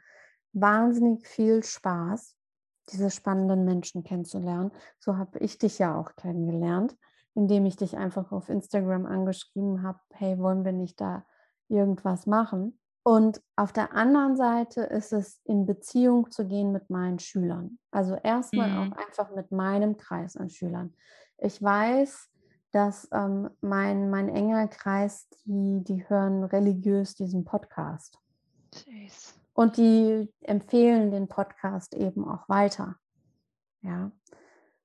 wahnsinnig 0.52 1.26
viel 1.26 1.64
Spaß, 1.64 2.36
diese 2.91 3.12
spannenden 3.12 3.64
Menschen 3.64 4.03
kennenzulernen. 4.03 4.72
So 4.99 5.18
habe 5.18 5.39
ich 5.39 5.58
dich 5.58 5.80
ja 5.80 5.95
auch 5.97 6.16
kennengelernt 6.16 6.97
indem 7.40 7.66
ich 7.66 7.78
dich 7.78 7.96
einfach 7.96 8.34
auf 8.34 8.50
Instagram 8.50 9.06
angeschrieben 9.06 9.82
habe, 9.82 9.98
hey, 10.12 10.38
wollen 10.40 10.66
wir 10.66 10.74
nicht 10.74 11.00
da 11.00 11.26
irgendwas 11.70 12.26
machen? 12.26 12.78
Und 13.02 13.42
auf 13.56 13.72
der 13.72 13.94
anderen 13.94 14.36
Seite 14.36 14.82
ist 14.82 15.14
es 15.14 15.40
in 15.46 15.66
Beziehung 15.66 16.32
zu 16.32 16.46
gehen 16.46 16.74
mit 16.74 16.90
meinen 16.90 17.18
Schülern. 17.18 17.80
Also 17.92 18.16
erstmal 18.16 18.70
mhm. 18.70 18.92
auch 18.92 18.98
einfach 18.98 19.34
mit 19.34 19.54
meinem 19.54 19.96
Kreis 19.96 20.36
an 20.36 20.50
Schülern. 20.50 20.94
Ich 21.38 21.64
weiß, 21.64 22.30
dass 22.72 23.08
ähm, 23.14 23.50
mein, 23.62 24.10
mein 24.10 24.28
enger 24.28 24.68
Kreis, 24.68 25.30
die, 25.46 25.82
die 25.82 26.10
hören 26.10 26.44
religiös 26.44 27.16
diesen 27.16 27.46
Podcast. 27.46 28.20
Jeez. 28.74 29.40
Und 29.54 29.78
die 29.78 30.30
empfehlen 30.42 31.12
den 31.12 31.30
Podcast 31.30 31.96
eben 31.96 32.28
auch 32.28 32.50
weiter. 32.50 32.98
Ja. 33.82 34.12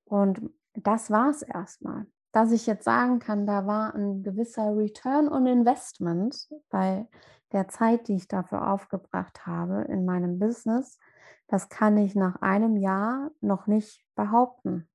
Und 0.05 0.41
das 0.75 1.11
war 1.11 1.31
es 1.31 1.43
erstmal 1.43 2.07
dass 2.35 2.51
ich 2.51 2.66
jetzt 2.66 2.85
sagen 2.85 3.20
kann, 3.20 3.47
da 3.47 3.66
war 3.66 3.95
ein 3.95 4.22
gewisser 4.22 4.76
Return 4.76 5.28
on 5.28 5.47
Investment 5.47 6.49
bei 6.68 7.07
der 7.53 7.68
Zeit, 7.68 8.09
die 8.09 8.16
ich 8.16 8.26
dafür 8.26 8.72
aufgebracht 8.72 9.47
habe 9.47 9.82
in 9.82 10.05
meinem 10.05 10.41
Business, 10.41 10.99
das 11.47 11.68
kann 11.68 11.97
ich 11.97 12.16
nach 12.16 12.43
einem 12.43 12.76
Jahr 12.76 13.30
noch 13.41 13.68
nicht 13.68 14.05
behaupten. 14.16 14.89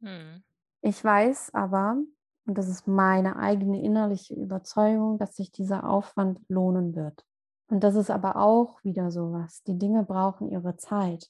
Hm. 0.00 0.42
Ich 0.80 1.04
weiß 1.04 1.52
aber, 1.52 1.98
Und 2.46 2.56
das 2.56 2.68
ist 2.68 2.86
meine 2.86 3.36
eigene 3.36 3.82
innerliche 3.82 4.34
Überzeugung, 4.34 5.18
dass 5.18 5.36
sich 5.36 5.50
dieser 5.50 5.88
Aufwand 5.88 6.40
lohnen 6.48 6.94
wird. 6.94 7.26
Und 7.68 7.82
das 7.82 7.96
ist 7.96 8.10
aber 8.10 8.36
auch 8.36 8.82
wieder 8.84 9.10
sowas. 9.10 9.62
Die 9.64 9.76
Dinge 9.76 10.04
brauchen 10.04 10.48
ihre 10.48 10.76
Zeit. 10.76 11.28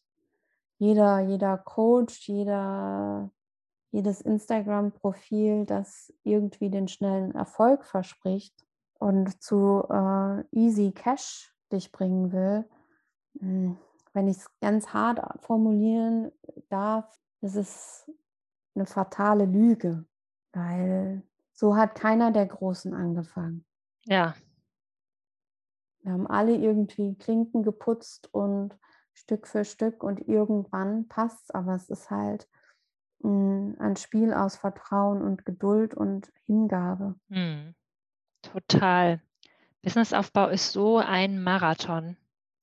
Jeder, 0.79 1.21
jeder 1.21 1.57
Coach, 1.57 2.29
jeder, 2.29 3.31
jedes 3.97 4.21
Instagram-Profil, 4.21 5.65
das 5.65 6.13
irgendwie 6.23 6.69
den 6.69 6.87
schnellen 6.87 7.35
Erfolg 7.35 7.87
verspricht 7.87 8.55
und 8.99 9.43
zu 9.43 9.85
äh, 9.89 10.45
Easy 10.53 10.93
Cash 10.93 11.55
dich 11.73 11.93
bringen 11.93 12.31
will, 12.31 12.69
hm, 13.39 13.79
wenn 14.13 14.29
ich 14.29 14.37
es 14.37 14.51
ganz 14.61 14.89
hart 14.89 15.21
formulieren 15.43 16.31
darf, 16.69 17.21
ist 17.41 18.11
eine 18.75 18.87
fatale 18.87 19.47
Lüge, 19.47 20.05
weil 20.53 21.23
so 21.53 21.77
hat 21.77 21.95
keiner 21.95 22.33
der 22.33 22.47
Großen 22.47 22.93
angefangen. 22.93 23.65
Ja. 24.05 24.35
Wir 26.01 26.13
haben 26.13 26.27
alle 26.27 26.55
irgendwie 26.55 27.15
Klinken 27.15 27.63
geputzt 27.63 28.33
und 28.33 28.77
Stück 29.15 29.47
für 29.47 29.65
Stück 29.65 30.03
und 30.03 30.29
irgendwann 30.29 31.09
passt 31.09 31.45
es, 31.45 31.51
aber 31.51 31.75
es 31.75 31.89
ist 31.89 32.11
halt 32.11 32.47
ein 33.23 33.97
Spiel 33.97 34.33
aus 34.33 34.57
Vertrauen 34.57 35.23
und 35.23 35.45
Geduld 35.45 35.95
und 35.95 36.33
Hingabe. 36.45 37.15
Hm. 37.29 37.75
Total. 38.43 39.21
Businessaufbau 39.83 40.49
ist 40.49 40.73
so 40.73 40.99
ein 40.99 41.43
Marathon. 41.43 42.17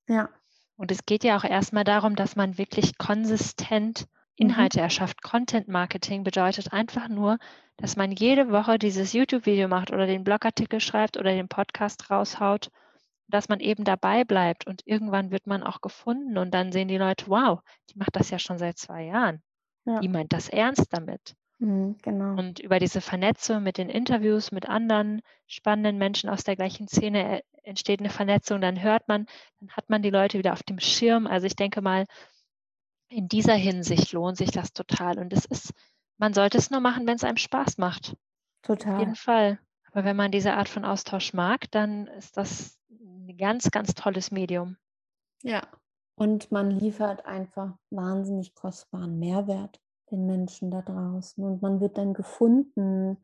Ja. 0.08 0.28
Und 0.76 0.90
es 0.90 1.06
geht 1.06 1.24
ja 1.24 1.36
auch 1.36 1.44
erstmal 1.44 1.84
darum, 1.84 2.16
dass 2.16 2.36
man 2.36 2.58
wirklich 2.58 2.98
konsistent 2.98 4.00
mhm. 4.00 4.06
Inhalte 4.48 4.78
mhm. 4.78 4.84
erschafft. 4.84 5.22
Content 5.22 5.68
Marketing 5.68 6.24
bedeutet 6.24 6.72
einfach 6.72 7.08
nur, 7.08 7.38
dass 7.76 7.96
man 7.96 8.12
jede 8.12 8.50
Woche 8.50 8.78
dieses 8.78 9.12
YouTube-Video 9.12 9.68
macht 9.68 9.90
oder 9.90 10.06
den 10.06 10.24
Blogartikel 10.24 10.80
schreibt 10.80 11.16
oder 11.16 11.32
den 11.32 11.48
Podcast 11.48 12.10
raushaut, 12.10 12.70
dass 13.28 13.48
man 13.48 13.60
eben 13.60 13.84
dabei 13.84 14.24
bleibt 14.24 14.66
und 14.66 14.82
irgendwann 14.84 15.30
wird 15.30 15.46
man 15.46 15.62
auch 15.62 15.80
gefunden 15.80 16.38
und 16.38 16.52
dann 16.52 16.72
sehen 16.72 16.88
die 16.88 16.98
Leute, 16.98 17.26
wow, 17.28 17.60
die 17.90 17.98
macht 17.98 18.16
das 18.16 18.30
ja 18.30 18.38
schon 18.38 18.58
seit 18.58 18.78
zwei 18.78 19.04
Jahren. 19.04 19.42
Ja. 19.84 20.00
Die 20.00 20.08
meint 20.08 20.32
das 20.32 20.48
ernst 20.48 20.86
damit. 20.90 21.34
Mhm, 21.58 21.96
genau. 22.02 22.36
Und 22.36 22.58
über 22.58 22.78
diese 22.78 23.00
Vernetzung 23.00 23.62
mit 23.62 23.78
den 23.78 23.88
Interviews 23.88 24.50
mit 24.50 24.68
anderen 24.68 25.22
spannenden 25.46 25.98
Menschen 25.98 26.28
aus 26.28 26.44
der 26.44 26.56
gleichen 26.56 26.88
Szene 26.88 27.38
äh, 27.38 27.42
entsteht 27.62 28.00
eine 28.00 28.10
Vernetzung, 28.10 28.60
dann 28.60 28.82
hört 28.82 29.08
man, 29.08 29.26
dann 29.60 29.70
hat 29.70 29.88
man 29.88 30.02
die 30.02 30.10
Leute 30.10 30.38
wieder 30.38 30.52
auf 30.52 30.62
dem 30.62 30.78
Schirm. 30.78 31.26
Also 31.26 31.46
ich 31.46 31.56
denke 31.56 31.80
mal, 31.80 32.06
in 33.08 33.28
dieser 33.28 33.54
Hinsicht 33.54 34.12
lohnt 34.12 34.36
sich 34.36 34.50
das 34.50 34.72
total. 34.72 35.18
Und 35.18 35.32
es 35.32 35.44
ist, 35.44 35.72
man 36.18 36.34
sollte 36.34 36.58
es 36.58 36.70
nur 36.70 36.80
machen, 36.80 37.06
wenn 37.06 37.16
es 37.16 37.24
einem 37.24 37.36
Spaß 37.36 37.78
macht. 37.78 38.16
Total. 38.62 38.94
Auf 38.94 39.00
jeden 39.00 39.14
Fall. 39.14 39.58
Aber 39.92 40.04
wenn 40.04 40.16
man 40.16 40.32
diese 40.32 40.54
Art 40.54 40.68
von 40.68 40.84
Austausch 40.84 41.32
mag, 41.32 41.70
dann 41.70 42.08
ist 42.08 42.36
das 42.36 42.78
ein 42.90 43.36
ganz, 43.36 43.70
ganz 43.70 43.94
tolles 43.94 44.30
Medium. 44.30 44.76
Ja. 45.42 45.62
Und 46.16 46.52
man 46.52 46.70
liefert 46.70 47.26
einfach 47.26 47.76
wahnsinnig 47.90 48.54
kostbaren 48.54 49.18
Mehrwert 49.18 49.80
den 50.10 50.26
Menschen 50.26 50.70
da 50.70 50.82
draußen. 50.82 51.42
Und 51.42 51.62
man 51.62 51.80
wird 51.80 51.98
dann 51.98 52.14
gefunden, 52.14 53.18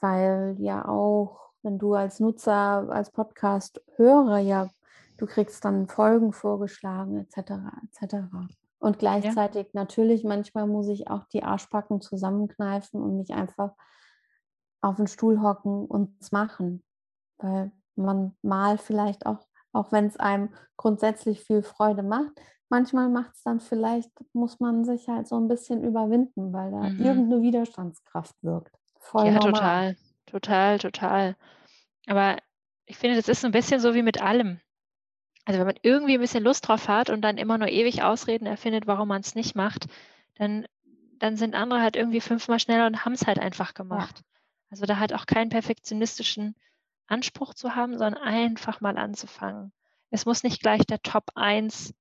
weil 0.00 0.56
ja 0.58 0.86
auch, 0.86 1.52
wenn 1.62 1.78
du 1.78 1.94
als 1.94 2.20
Nutzer, 2.20 2.88
als 2.90 3.10
Podcast-Hörer 3.10 4.38
ja, 4.38 4.68
du 5.16 5.26
kriegst 5.26 5.64
dann 5.64 5.88
Folgen 5.88 6.32
vorgeschlagen, 6.32 7.18
etc., 7.18 7.52
etc. 7.84 8.16
Und 8.78 8.98
gleichzeitig 8.98 9.66
ja. 9.66 9.70
natürlich, 9.80 10.24
manchmal 10.24 10.66
muss 10.66 10.88
ich 10.88 11.10
auch 11.10 11.24
die 11.26 11.42
Arschbacken 11.42 12.00
zusammenkneifen 12.00 13.02
und 13.02 13.16
mich 13.16 13.32
einfach 13.32 13.74
auf 14.80 14.96
den 14.96 15.08
Stuhl 15.08 15.42
hocken 15.42 15.84
und 15.86 16.16
es 16.20 16.30
machen. 16.30 16.84
Weil 17.38 17.72
man 17.96 18.36
mal 18.42 18.78
vielleicht 18.78 19.26
auch, 19.26 19.47
auch 19.78 19.92
wenn 19.92 20.06
es 20.06 20.16
einem 20.16 20.50
grundsätzlich 20.76 21.42
viel 21.42 21.62
Freude 21.62 22.02
macht, 22.02 22.32
manchmal 22.68 23.08
macht 23.08 23.34
es 23.34 23.42
dann 23.42 23.60
vielleicht, 23.60 24.10
muss 24.32 24.60
man 24.60 24.84
sich 24.84 25.08
halt 25.08 25.28
so 25.28 25.36
ein 25.38 25.48
bisschen 25.48 25.84
überwinden, 25.84 26.52
weil 26.52 26.70
da 26.70 26.88
mhm. 26.88 27.04
irgendeine 27.04 27.42
Widerstandskraft 27.42 28.34
wirkt. 28.42 28.76
Voll 28.98 29.26
ja, 29.26 29.32
normal. 29.34 29.52
total, 29.52 29.96
total, 30.26 30.78
total. 30.78 31.36
Aber 32.06 32.36
ich 32.86 32.96
finde, 32.96 33.16
das 33.16 33.28
ist 33.28 33.44
ein 33.44 33.52
bisschen 33.52 33.80
so 33.80 33.94
wie 33.94 34.02
mit 34.02 34.20
allem. 34.20 34.60
Also 35.44 35.60
wenn 35.60 35.66
man 35.66 35.78
irgendwie 35.82 36.14
ein 36.14 36.20
bisschen 36.20 36.44
Lust 36.44 36.68
drauf 36.68 36.88
hat 36.88 37.08
und 37.08 37.22
dann 37.22 37.38
immer 37.38 37.56
nur 37.56 37.68
ewig 37.68 38.02
Ausreden 38.02 38.46
erfindet, 38.46 38.86
warum 38.86 39.08
man 39.08 39.20
es 39.20 39.34
nicht 39.34 39.54
macht, 39.54 39.86
dann, 40.36 40.66
dann 41.18 41.36
sind 41.36 41.54
andere 41.54 41.80
halt 41.80 41.96
irgendwie 41.96 42.20
fünfmal 42.20 42.58
schneller 42.58 42.86
und 42.86 43.04
haben 43.04 43.12
es 43.12 43.26
halt 43.26 43.38
einfach 43.38 43.74
gemacht. 43.74 44.18
Ja. 44.18 44.24
Also 44.70 44.84
da 44.84 44.98
halt 44.98 45.14
auch 45.14 45.24
keinen 45.24 45.48
perfektionistischen 45.48 46.54
Anspruch 47.08 47.54
zu 47.54 47.74
haben, 47.74 47.98
sondern 47.98 48.22
einfach 48.22 48.80
mal 48.80 48.96
anzufangen. 48.96 49.72
Es 50.10 50.26
muss 50.26 50.42
nicht 50.42 50.62
gleich 50.62 50.86
der 50.86 51.02
Top 51.02 51.24
1 51.34 51.94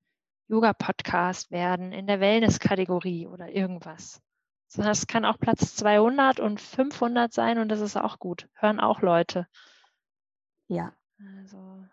Yoga-Podcast 0.47 1.51
werden 1.51 1.91
in 1.91 2.08
der 2.08 2.20
Wellness-Kategorie 2.20 3.28
oder 3.28 3.49
irgendwas. 3.49 4.22
Sondern 4.68 4.91
es 4.91 5.08
kann 5.08 5.26
auch 5.26 5.39
Platz 5.39 5.76
200 5.76 6.39
und 6.39 6.62
500 6.62 7.34
sein 7.34 7.58
und 7.58 7.70
das 7.70 7.82
ist 7.82 7.97
auch 7.97 8.20
gut. 8.20 8.47
Hören 8.53 8.80
auch 8.80 9.01
Leute. 9.01 9.47
Ja. 10.68 10.93
Also, 11.39 11.84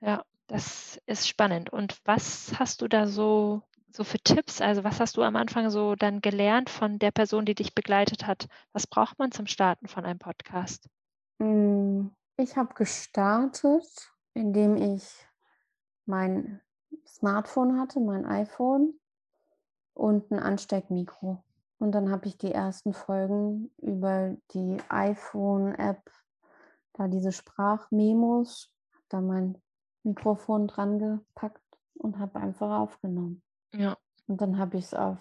ja, 0.00 0.24
das 0.46 1.00
ist 1.06 1.28
spannend. 1.28 1.70
Und 1.70 1.98
was 2.04 2.58
hast 2.58 2.82
du 2.82 2.88
da 2.88 3.06
so, 3.06 3.62
so 3.90 4.04
für 4.04 4.18
Tipps? 4.18 4.60
Also, 4.60 4.84
was 4.84 5.00
hast 5.00 5.16
du 5.16 5.22
am 5.22 5.36
Anfang 5.36 5.70
so 5.70 5.94
dann 5.94 6.20
gelernt 6.20 6.70
von 6.70 6.98
der 6.98 7.10
Person, 7.10 7.46
die 7.46 7.54
dich 7.54 7.74
begleitet 7.74 8.26
hat? 8.26 8.48
Was 8.72 8.86
braucht 8.86 9.18
man 9.18 9.32
zum 9.32 9.46
Starten 9.46 9.88
von 9.88 10.04
einem 10.04 10.18
Podcast? 10.18 10.88
Hm, 11.40 12.14
ich 12.36 12.56
habe 12.56 12.74
gestartet, 12.74 14.12
indem 14.34 14.76
ich 14.76 15.26
mein 16.06 16.60
Smartphone 17.06 17.78
hatte, 17.78 18.00
mein 18.00 18.26
iPhone 18.26 18.98
und 19.94 20.30
ein 20.30 20.38
Ansteckmikro. 20.38 21.42
Und 21.78 21.92
dann 21.92 22.10
habe 22.10 22.26
ich 22.26 22.38
die 22.38 22.52
ersten 22.52 22.92
Folgen 22.92 23.70
über 23.78 24.36
die 24.52 24.78
iPhone-App, 24.88 26.10
da 26.94 27.08
diese 27.08 27.32
Sprachmemos, 27.32 28.72
da 29.08 29.20
mein 29.20 29.60
Mikrofon 30.02 30.66
dran 30.66 30.98
gepackt 30.98 31.62
und 31.94 32.18
habe 32.18 32.38
einfach 32.38 32.78
aufgenommen. 32.78 33.42
Ja. 33.72 33.96
Und 34.26 34.40
dann 34.40 34.58
habe 34.58 34.76
ich 34.76 34.84
es 34.84 34.94
auf 34.94 35.18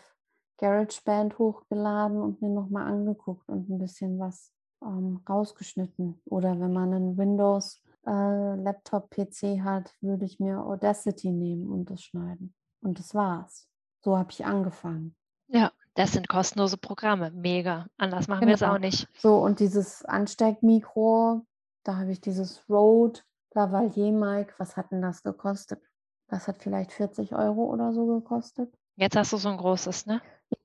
GarageBand 0.58 1.38
hochgeladen 1.40 2.22
und 2.22 2.42
mir 2.42 2.50
nochmal 2.50 2.88
angeguckt 2.88 3.50
und 3.50 3.70
ein 3.70 3.80
bisschen 3.80 4.20
was 4.20 4.54
ähm, 4.86 5.22
rausgeschnitten. 5.28 6.22
Oder 6.26 6.60
wenn 6.60 6.74
man 6.74 6.94
einen 6.94 7.18
Windows 7.18 7.82
äh, 8.06 8.10
hat, 8.10 9.94
würde 10.02 10.26
ich 10.26 10.40
mir 10.40 10.60
Audacity 10.60 11.32
nehmen 11.32 11.68
und 11.70 11.90
das 11.90 12.02
schneiden. 12.02 12.54
Und 12.82 13.00
das 13.00 13.16
war's. 13.16 13.68
So 14.02 14.18
habe 14.18 14.32
ich 14.32 14.46
angefangen. 14.46 15.16
Ja, 15.48 15.72
das 15.96 16.14
sind 16.14 16.28
kostenlose 16.28 16.78
Programme. 16.78 17.32
Mega. 17.32 17.88
Anders 17.98 18.28
machen 18.28 18.42
genau. 18.42 18.50
wir 18.50 18.56
es 18.56 18.64
auch 18.64 18.80
nicht. 18.80 19.08
So, 19.20 19.38
und 19.38 19.60
dieses 19.60 20.04
Ansteckmikro, 20.04 21.46
da 21.84 21.98
habe 21.98 22.12
ich 22.12 22.22
dieses 22.22 22.68
Rode 22.70 23.22
Lavalier 23.54 24.12
Mic. 24.12 24.54
Was 24.58 24.76
hat 24.76 24.92
denn 24.92 25.02
das 25.02 25.24
gekostet? 25.24 25.82
Das 26.28 26.48
hat 26.48 26.62
vielleicht 26.62 26.92
40 26.92 27.34
Euro 27.34 27.66
oder 27.66 27.94
so 27.94 28.08
gekostet. 28.08 28.74
Jetzt 28.96 29.16
hast 29.16 29.34
du 29.34 29.38
so 29.38 29.50
ein 29.50 29.58
großes, 29.58 30.06
ne? 30.06 30.22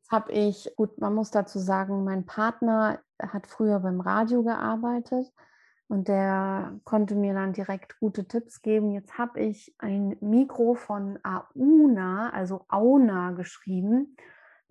Habe 0.09 0.32
ich, 0.32 0.72
gut, 0.76 0.98
man 0.98 1.14
muss 1.14 1.30
dazu 1.30 1.59
sagen, 1.59 2.04
mein 2.04 2.24
Partner 2.24 3.00
hat 3.20 3.46
früher 3.46 3.80
beim 3.80 4.00
Radio 4.00 4.42
gearbeitet 4.42 5.30
und 5.88 6.09
der 6.09 6.78
konnte 6.84 7.14
mir 7.14 7.32
dann 7.34 7.54
direkt 7.54 7.98
gute 7.98 8.26
Tipps 8.28 8.61
geben. 8.61 8.92
Jetzt 8.92 9.16
habe 9.16 9.40
ich 9.40 9.74
ein 9.78 10.16
Mikro 10.20 10.74
von 10.74 11.18
Auna, 11.22 12.30
also 12.30 12.64
Auna 12.68 13.32
geschrieben. 13.32 14.16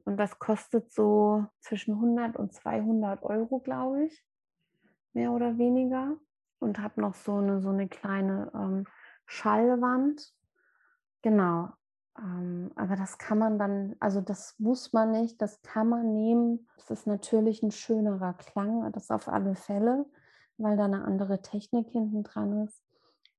Und 0.06 0.18
das 0.18 0.40
kostet 0.40 0.92
so 0.92 1.46
zwischen 1.60 1.96
100 1.96 2.38
und 2.38 2.54
200 2.54 3.24
Euro, 3.24 3.60
glaube 3.60 4.06
ich, 4.06 4.24
mehr 5.14 5.32
oder 5.32 5.58
weniger. 5.58 6.16
Und 6.60 6.80
habe 6.80 7.02
noch 7.02 7.16
so 7.16 7.36
eine, 7.36 7.62
so 7.62 7.70
eine 7.70 7.88
kleine 7.88 8.52
ähm, 8.54 8.86
Schallwand. 9.26 10.34
Genau. 11.24 11.70
Ähm, 12.18 12.72
aber 12.76 12.96
das 12.96 13.18
kann 13.18 13.38
man 13.38 13.60
dann, 13.60 13.96
also 14.00 14.22
das 14.22 14.56
muss 14.60 14.94
man 14.94 15.12
nicht, 15.12 15.42
das 15.42 15.62
kann 15.62 15.90
man 15.90 16.14
nehmen. 16.14 16.68
Das 16.78 16.90
ist 16.92 17.08
natürlich 17.08 17.64
ein 17.64 17.72
schönerer 17.72 18.34
Klang, 18.34 18.92
das 18.92 19.12
auf 19.12 19.28
alle 19.28 19.56
Fälle 19.56 20.06
weil 20.58 20.78
da 20.78 20.86
eine 20.86 21.06
andere 21.06 21.42
Technik 21.42 21.90
hinten 21.90 22.24
dran 22.24 22.66
ist. 22.66 22.82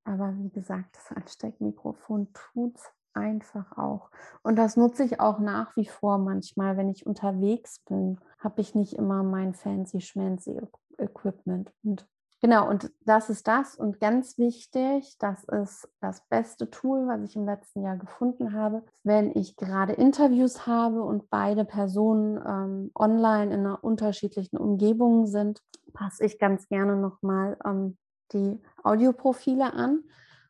Aber 0.05 0.35
wie 0.39 0.51
gesagt, 0.51 0.97
das 0.97 1.17
Ansteckmikrofon 1.17 2.33
tut 2.33 2.77
es 2.77 2.91
einfach 3.13 3.77
auch. 3.77 4.11
Und 4.43 4.57
das 4.57 4.77
nutze 4.77 5.05
ich 5.05 5.21
auch 5.21 5.39
nach 5.39 5.77
wie 5.77 5.87
vor 5.87 6.19
manchmal, 6.19 6.77
wenn 6.77 6.89
ich 6.89 7.07
unterwegs 7.07 7.81
bin, 7.81 8.19
habe 8.39 8.61
ich 8.61 8.75
nicht 8.75 8.95
immer 8.95 9.23
mein 9.23 9.55
fancy 9.55 10.01
schmancy 10.01 10.59
Equipment. 10.99 11.73
Und 11.83 12.07
Genau, 12.41 12.69
und 12.69 12.93
das 13.05 13.31
ist 13.31 13.49
das. 13.49 13.75
Und 13.75 13.99
ganz 13.99 14.39
wichtig, 14.39 15.17
das 15.19 15.43
ist 15.45 15.89
das 16.01 16.25
beste 16.29 16.71
Tool, 16.71 17.09
was 17.09 17.23
ich 17.23 17.35
im 17.35 17.45
letzten 17.45 17.83
Jahr 17.83 17.97
gefunden 17.97 18.53
habe, 18.53 18.85
wenn 19.03 19.37
ich 19.37 19.57
gerade 19.57 19.95
Interviews 19.95 20.67
habe 20.67 21.03
und 21.03 21.31
beide 21.31 21.65
Personen 21.65 22.37
ähm, 22.47 22.91
online 22.95 23.53
in 23.53 23.61
einer 23.61 23.83
unterschiedlichen 23.83 24.57
Umgebung 24.57 25.27
sind, 25.27 25.61
passe 25.93 26.25
ich 26.25 26.39
ganz 26.39 26.69
gerne 26.69 26.97
nochmal 26.97 27.57
ähm, 27.65 27.99
die 28.33 28.61
Audioprofile 28.85 29.73
an. 29.73 30.05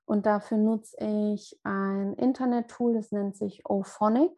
Und 0.04 0.26
dafür 0.26 0.58
nutze 0.58 0.96
ich 0.98 1.58
ein 1.64 2.14
Internet-Tool, 2.14 2.94
das 2.94 3.12
nennt 3.12 3.36
sich 3.36 3.62
Ophonic. 3.64 4.32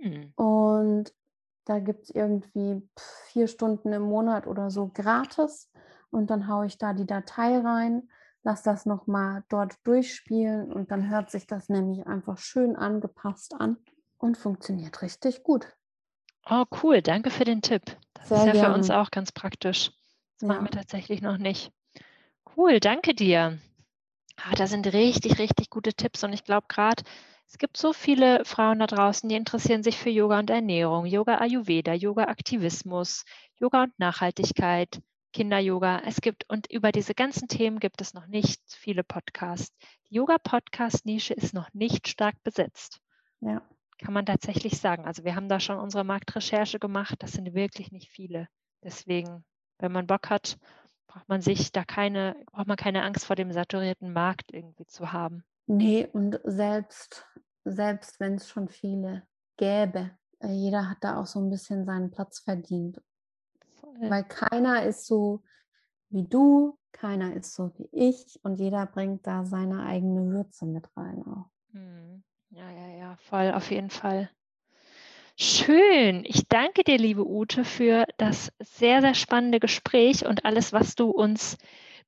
Hm. 0.00 0.32
Und 0.34 1.12
da 1.64 1.78
gibt 1.78 2.04
es 2.04 2.10
irgendwie 2.10 2.88
vier 3.26 3.46
Stunden 3.46 3.92
im 3.92 4.02
Monat 4.02 4.46
oder 4.48 4.70
so 4.70 4.90
gratis 4.92 5.70
und 6.10 6.30
dann 6.30 6.48
haue 6.48 6.66
ich 6.66 6.78
da 6.78 6.92
die 6.92 7.06
Datei 7.06 7.58
rein, 7.58 8.08
lasse 8.42 8.64
das 8.64 8.86
nochmal 8.86 9.44
dort 9.48 9.74
durchspielen 9.84 10.72
und 10.72 10.90
dann 10.90 11.10
hört 11.10 11.30
sich 11.30 11.46
das 11.46 11.68
nämlich 11.68 12.06
einfach 12.06 12.38
schön 12.38 12.76
angepasst 12.76 13.54
an 13.58 13.76
und 14.18 14.36
funktioniert 14.36 15.02
richtig 15.02 15.42
gut. 15.42 15.66
Oh, 16.48 16.64
cool. 16.82 17.02
Danke 17.02 17.30
für 17.30 17.44
den 17.44 17.62
Tipp. 17.62 17.82
Das 18.14 18.28
Sehr 18.28 18.38
ist 18.38 18.46
ja 18.46 18.52
gerne. 18.52 18.68
für 18.68 18.74
uns 18.74 18.90
auch 18.90 19.10
ganz 19.10 19.32
praktisch. 19.32 19.90
Das 20.38 20.42
ja. 20.42 20.48
machen 20.48 20.64
wir 20.64 20.70
tatsächlich 20.70 21.20
noch 21.20 21.38
nicht. 21.38 21.72
Cool, 22.56 22.80
danke 22.80 23.14
dir. 23.14 23.58
Ah, 24.36 24.54
da 24.54 24.66
sind 24.66 24.86
richtig, 24.92 25.38
richtig 25.38 25.68
gute 25.68 25.92
Tipps 25.92 26.24
und 26.24 26.32
ich 26.32 26.44
glaube 26.44 26.66
gerade, 26.68 27.02
es 27.48 27.58
gibt 27.58 27.76
so 27.76 27.92
viele 27.92 28.44
Frauen 28.44 28.78
da 28.78 28.86
draußen, 28.86 29.28
die 29.28 29.34
interessieren 29.34 29.82
sich 29.82 29.96
für 29.96 30.10
Yoga 30.10 30.38
und 30.38 30.50
Ernährung, 30.50 31.06
Yoga 31.06 31.38
Ayurveda, 31.38 31.94
Yoga 31.94 32.24
Aktivismus, 32.24 33.24
Yoga 33.56 33.84
und 33.84 33.98
Nachhaltigkeit, 33.98 35.00
Kinder-Yoga. 35.32 36.02
Es 36.06 36.20
gibt, 36.20 36.48
und 36.48 36.70
über 36.70 36.92
diese 36.92 37.14
ganzen 37.14 37.48
Themen 37.48 37.80
gibt 37.80 38.00
es 38.00 38.14
noch 38.14 38.26
nicht 38.26 38.60
viele 38.66 39.04
Podcasts. 39.04 39.76
Die 40.08 40.14
Yoga-Podcast-Nische 40.16 41.34
ist 41.34 41.54
noch 41.54 41.72
nicht 41.72 42.08
stark 42.08 42.42
besetzt. 42.42 43.00
Ja. 43.40 43.62
Kann 43.98 44.14
man 44.14 44.26
tatsächlich 44.26 44.78
sagen. 44.78 45.04
Also 45.04 45.24
wir 45.24 45.34
haben 45.34 45.48
da 45.48 45.60
schon 45.60 45.78
unsere 45.78 46.04
Marktrecherche 46.04 46.78
gemacht. 46.78 47.16
Das 47.18 47.32
sind 47.32 47.52
wirklich 47.54 47.90
nicht 47.90 48.10
viele. 48.10 48.48
Deswegen, 48.82 49.44
wenn 49.78 49.92
man 49.92 50.06
Bock 50.06 50.30
hat, 50.30 50.56
braucht 51.08 51.28
man 51.28 51.40
sich 51.40 51.72
da 51.72 51.84
keine, 51.84 52.36
braucht 52.52 52.68
man 52.68 52.76
keine 52.76 53.02
Angst 53.02 53.26
vor 53.26 53.36
dem 53.36 53.52
saturierten 53.52 54.12
Markt 54.12 54.52
irgendwie 54.52 54.86
zu 54.86 55.12
haben. 55.12 55.42
Nee, 55.66 56.08
und 56.12 56.40
selbst, 56.44 57.26
selbst 57.64 58.20
wenn 58.20 58.36
es 58.36 58.48
schon 58.48 58.68
viele 58.68 59.26
gäbe, 59.56 60.12
äh, 60.40 60.48
jeder 60.48 60.88
hat 60.88 60.98
da 61.00 61.20
auch 61.20 61.26
so 61.26 61.40
ein 61.40 61.50
bisschen 61.50 61.84
seinen 61.84 62.10
Platz 62.10 62.40
verdient. 62.40 63.00
Weil 64.00 64.24
keiner 64.24 64.84
ist 64.84 65.06
so 65.06 65.42
wie 66.10 66.24
du, 66.24 66.78
keiner 66.92 67.34
ist 67.34 67.54
so 67.54 67.72
wie 67.76 67.88
ich 67.92 68.38
und 68.42 68.56
jeder 68.56 68.86
bringt 68.86 69.26
da 69.26 69.44
seine 69.44 69.84
eigene 69.84 70.30
Würze 70.32 70.66
mit 70.66 70.88
rein 70.96 71.22
auch. 71.26 71.50
Mhm. 71.72 72.22
Ja, 72.50 72.70
ja, 72.70 72.88
ja, 72.96 73.16
voll, 73.16 73.52
auf 73.52 73.70
jeden 73.70 73.90
Fall. 73.90 74.30
Schön. 75.36 76.24
Ich 76.24 76.48
danke 76.48 76.82
dir, 76.82 76.98
liebe 76.98 77.24
Ute, 77.24 77.64
für 77.64 78.06
das 78.16 78.52
sehr, 78.58 79.02
sehr 79.02 79.14
spannende 79.14 79.60
Gespräch 79.60 80.26
und 80.26 80.44
alles, 80.44 80.72
was 80.72 80.96
du 80.96 81.10
uns 81.10 81.56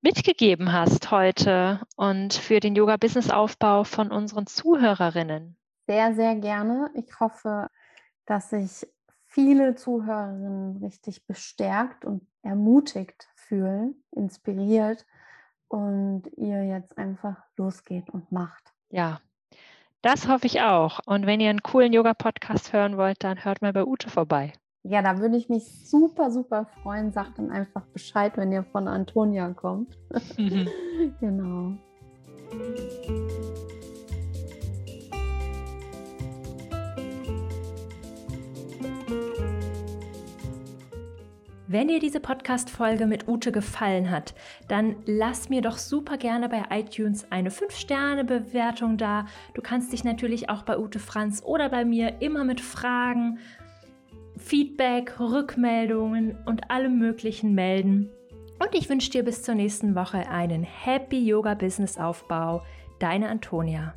mitgegeben 0.00 0.72
hast 0.72 1.10
heute 1.10 1.80
und 1.96 2.34
für 2.34 2.58
den 2.58 2.74
Yoga-Business-Aufbau 2.74 3.84
von 3.84 4.10
unseren 4.10 4.46
Zuhörerinnen. 4.46 5.56
Sehr, 5.86 6.14
sehr 6.14 6.34
gerne. 6.36 6.90
Ich 6.94 7.20
hoffe, 7.20 7.68
dass 8.26 8.52
ich 8.52 8.86
viele 9.30 9.76
Zuhörerinnen 9.76 10.78
richtig 10.78 11.26
bestärkt 11.26 12.04
und 12.04 12.26
ermutigt 12.42 13.28
fühlen, 13.36 13.94
inspiriert 14.10 15.06
und 15.68 16.24
ihr 16.36 16.64
jetzt 16.64 16.98
einfach 16.98 17.36
losgeht 17.56 18.10
und 18.10 18.32
macht. 18.32 18.72
Ja, 18.90 19.20
das 20.02 20.26
hoffe 20.26 20.46
ich 20.46 20.62
auch. 20.62 20.98
Und 21.06 21.26
wenn 21.26 21.40
ihr 21.40 21.50
einen 21.50 21.62
coolen 21.62 21.92
Yoga-Podcast 21.92 22.72
hören 22.72 22.96
wollt, 22.96 23.22
dann 23.22 23.44
hört 23.44 23.62
mal 23.62 23.72
bei 23.72 23.84
Ute 23.84 24.10
vorbei. 24.10 24.52
Ja, 24.82 25.00
da 25.02 25.18
würde 25.18 25.36
ich 25.36 25.48
mich 25.48 25.88
super, 25.88 26.30
super 26.30 26.66
freuen. 26.82 27.12
Sagt 27.12 27.38
dann 27.38 27.50
einfach 27.50 27.86
Bescheid, 27.86 28.36
wenn 28.36 28.50
ihr 28.50 28.64
von 28.64 28.88
Antonia 28.88 29.52
kommt. 29.52 29.96
Mhm. 30.38 30.68
genau. 31.20 31.76
Wenn 41.72 41.86
dir 41.86 42.00
diese 42.00 42.18
Podcast-Folge 42.18 43.06
mit 43.06 43.28
Ute 43.28 43.52
gefallen 43.52 44.10
hat, 44.10 44.34
dann 44.66 44.96
lass 45.06 45.50
mir 45.50 45.62
doch 45.62 45.78
super 45.78 46.16
gerne 46.16 46.48
bei 46.48 46.64
iTunes 46.68 47.30
eine 47.30 47.50
5-Sterne-Bewertung 47.50 48.96
da. 48.96 49.26
Du 49.54 49.62
kannst 49.62 49.92
dich 49.92 50.02
natürlich 50.02 50.50
auch 50.50 50.62
bei 50.62 50.76
Ute 50.76 50.98
Franz 50.98 51.44
oder 51.46 51.68
bei 51.68 51.84
mir 51.84 52.20
immer 52.20 52.42
mit 52.42 52.60
Fragen, 52.60 53.38
Feedback, 54.36 55.20
Rückmeldungen 55.20 56.36
und 56.44 56.72
allem 56.72 56.98
Möglichen 56.98 57.54
melden. 57.54 58.10
Und 58.58 58.74
ich 58.74 58.88
wünsche 58.88 59.12
dir 59.12 59.22
bis 59.22 59.44
zur 59.44 59.54
nächsten 59.54 59.94
Woche 59.94 60.28
einen 60.28 60.64
Happy 60.64 61.24
Yoga 61.24 61.54
Business 61.54 61.98
Aufbau. 61.98 62.64
Deine 62.98 63.28
Antonia. 63.28 63.94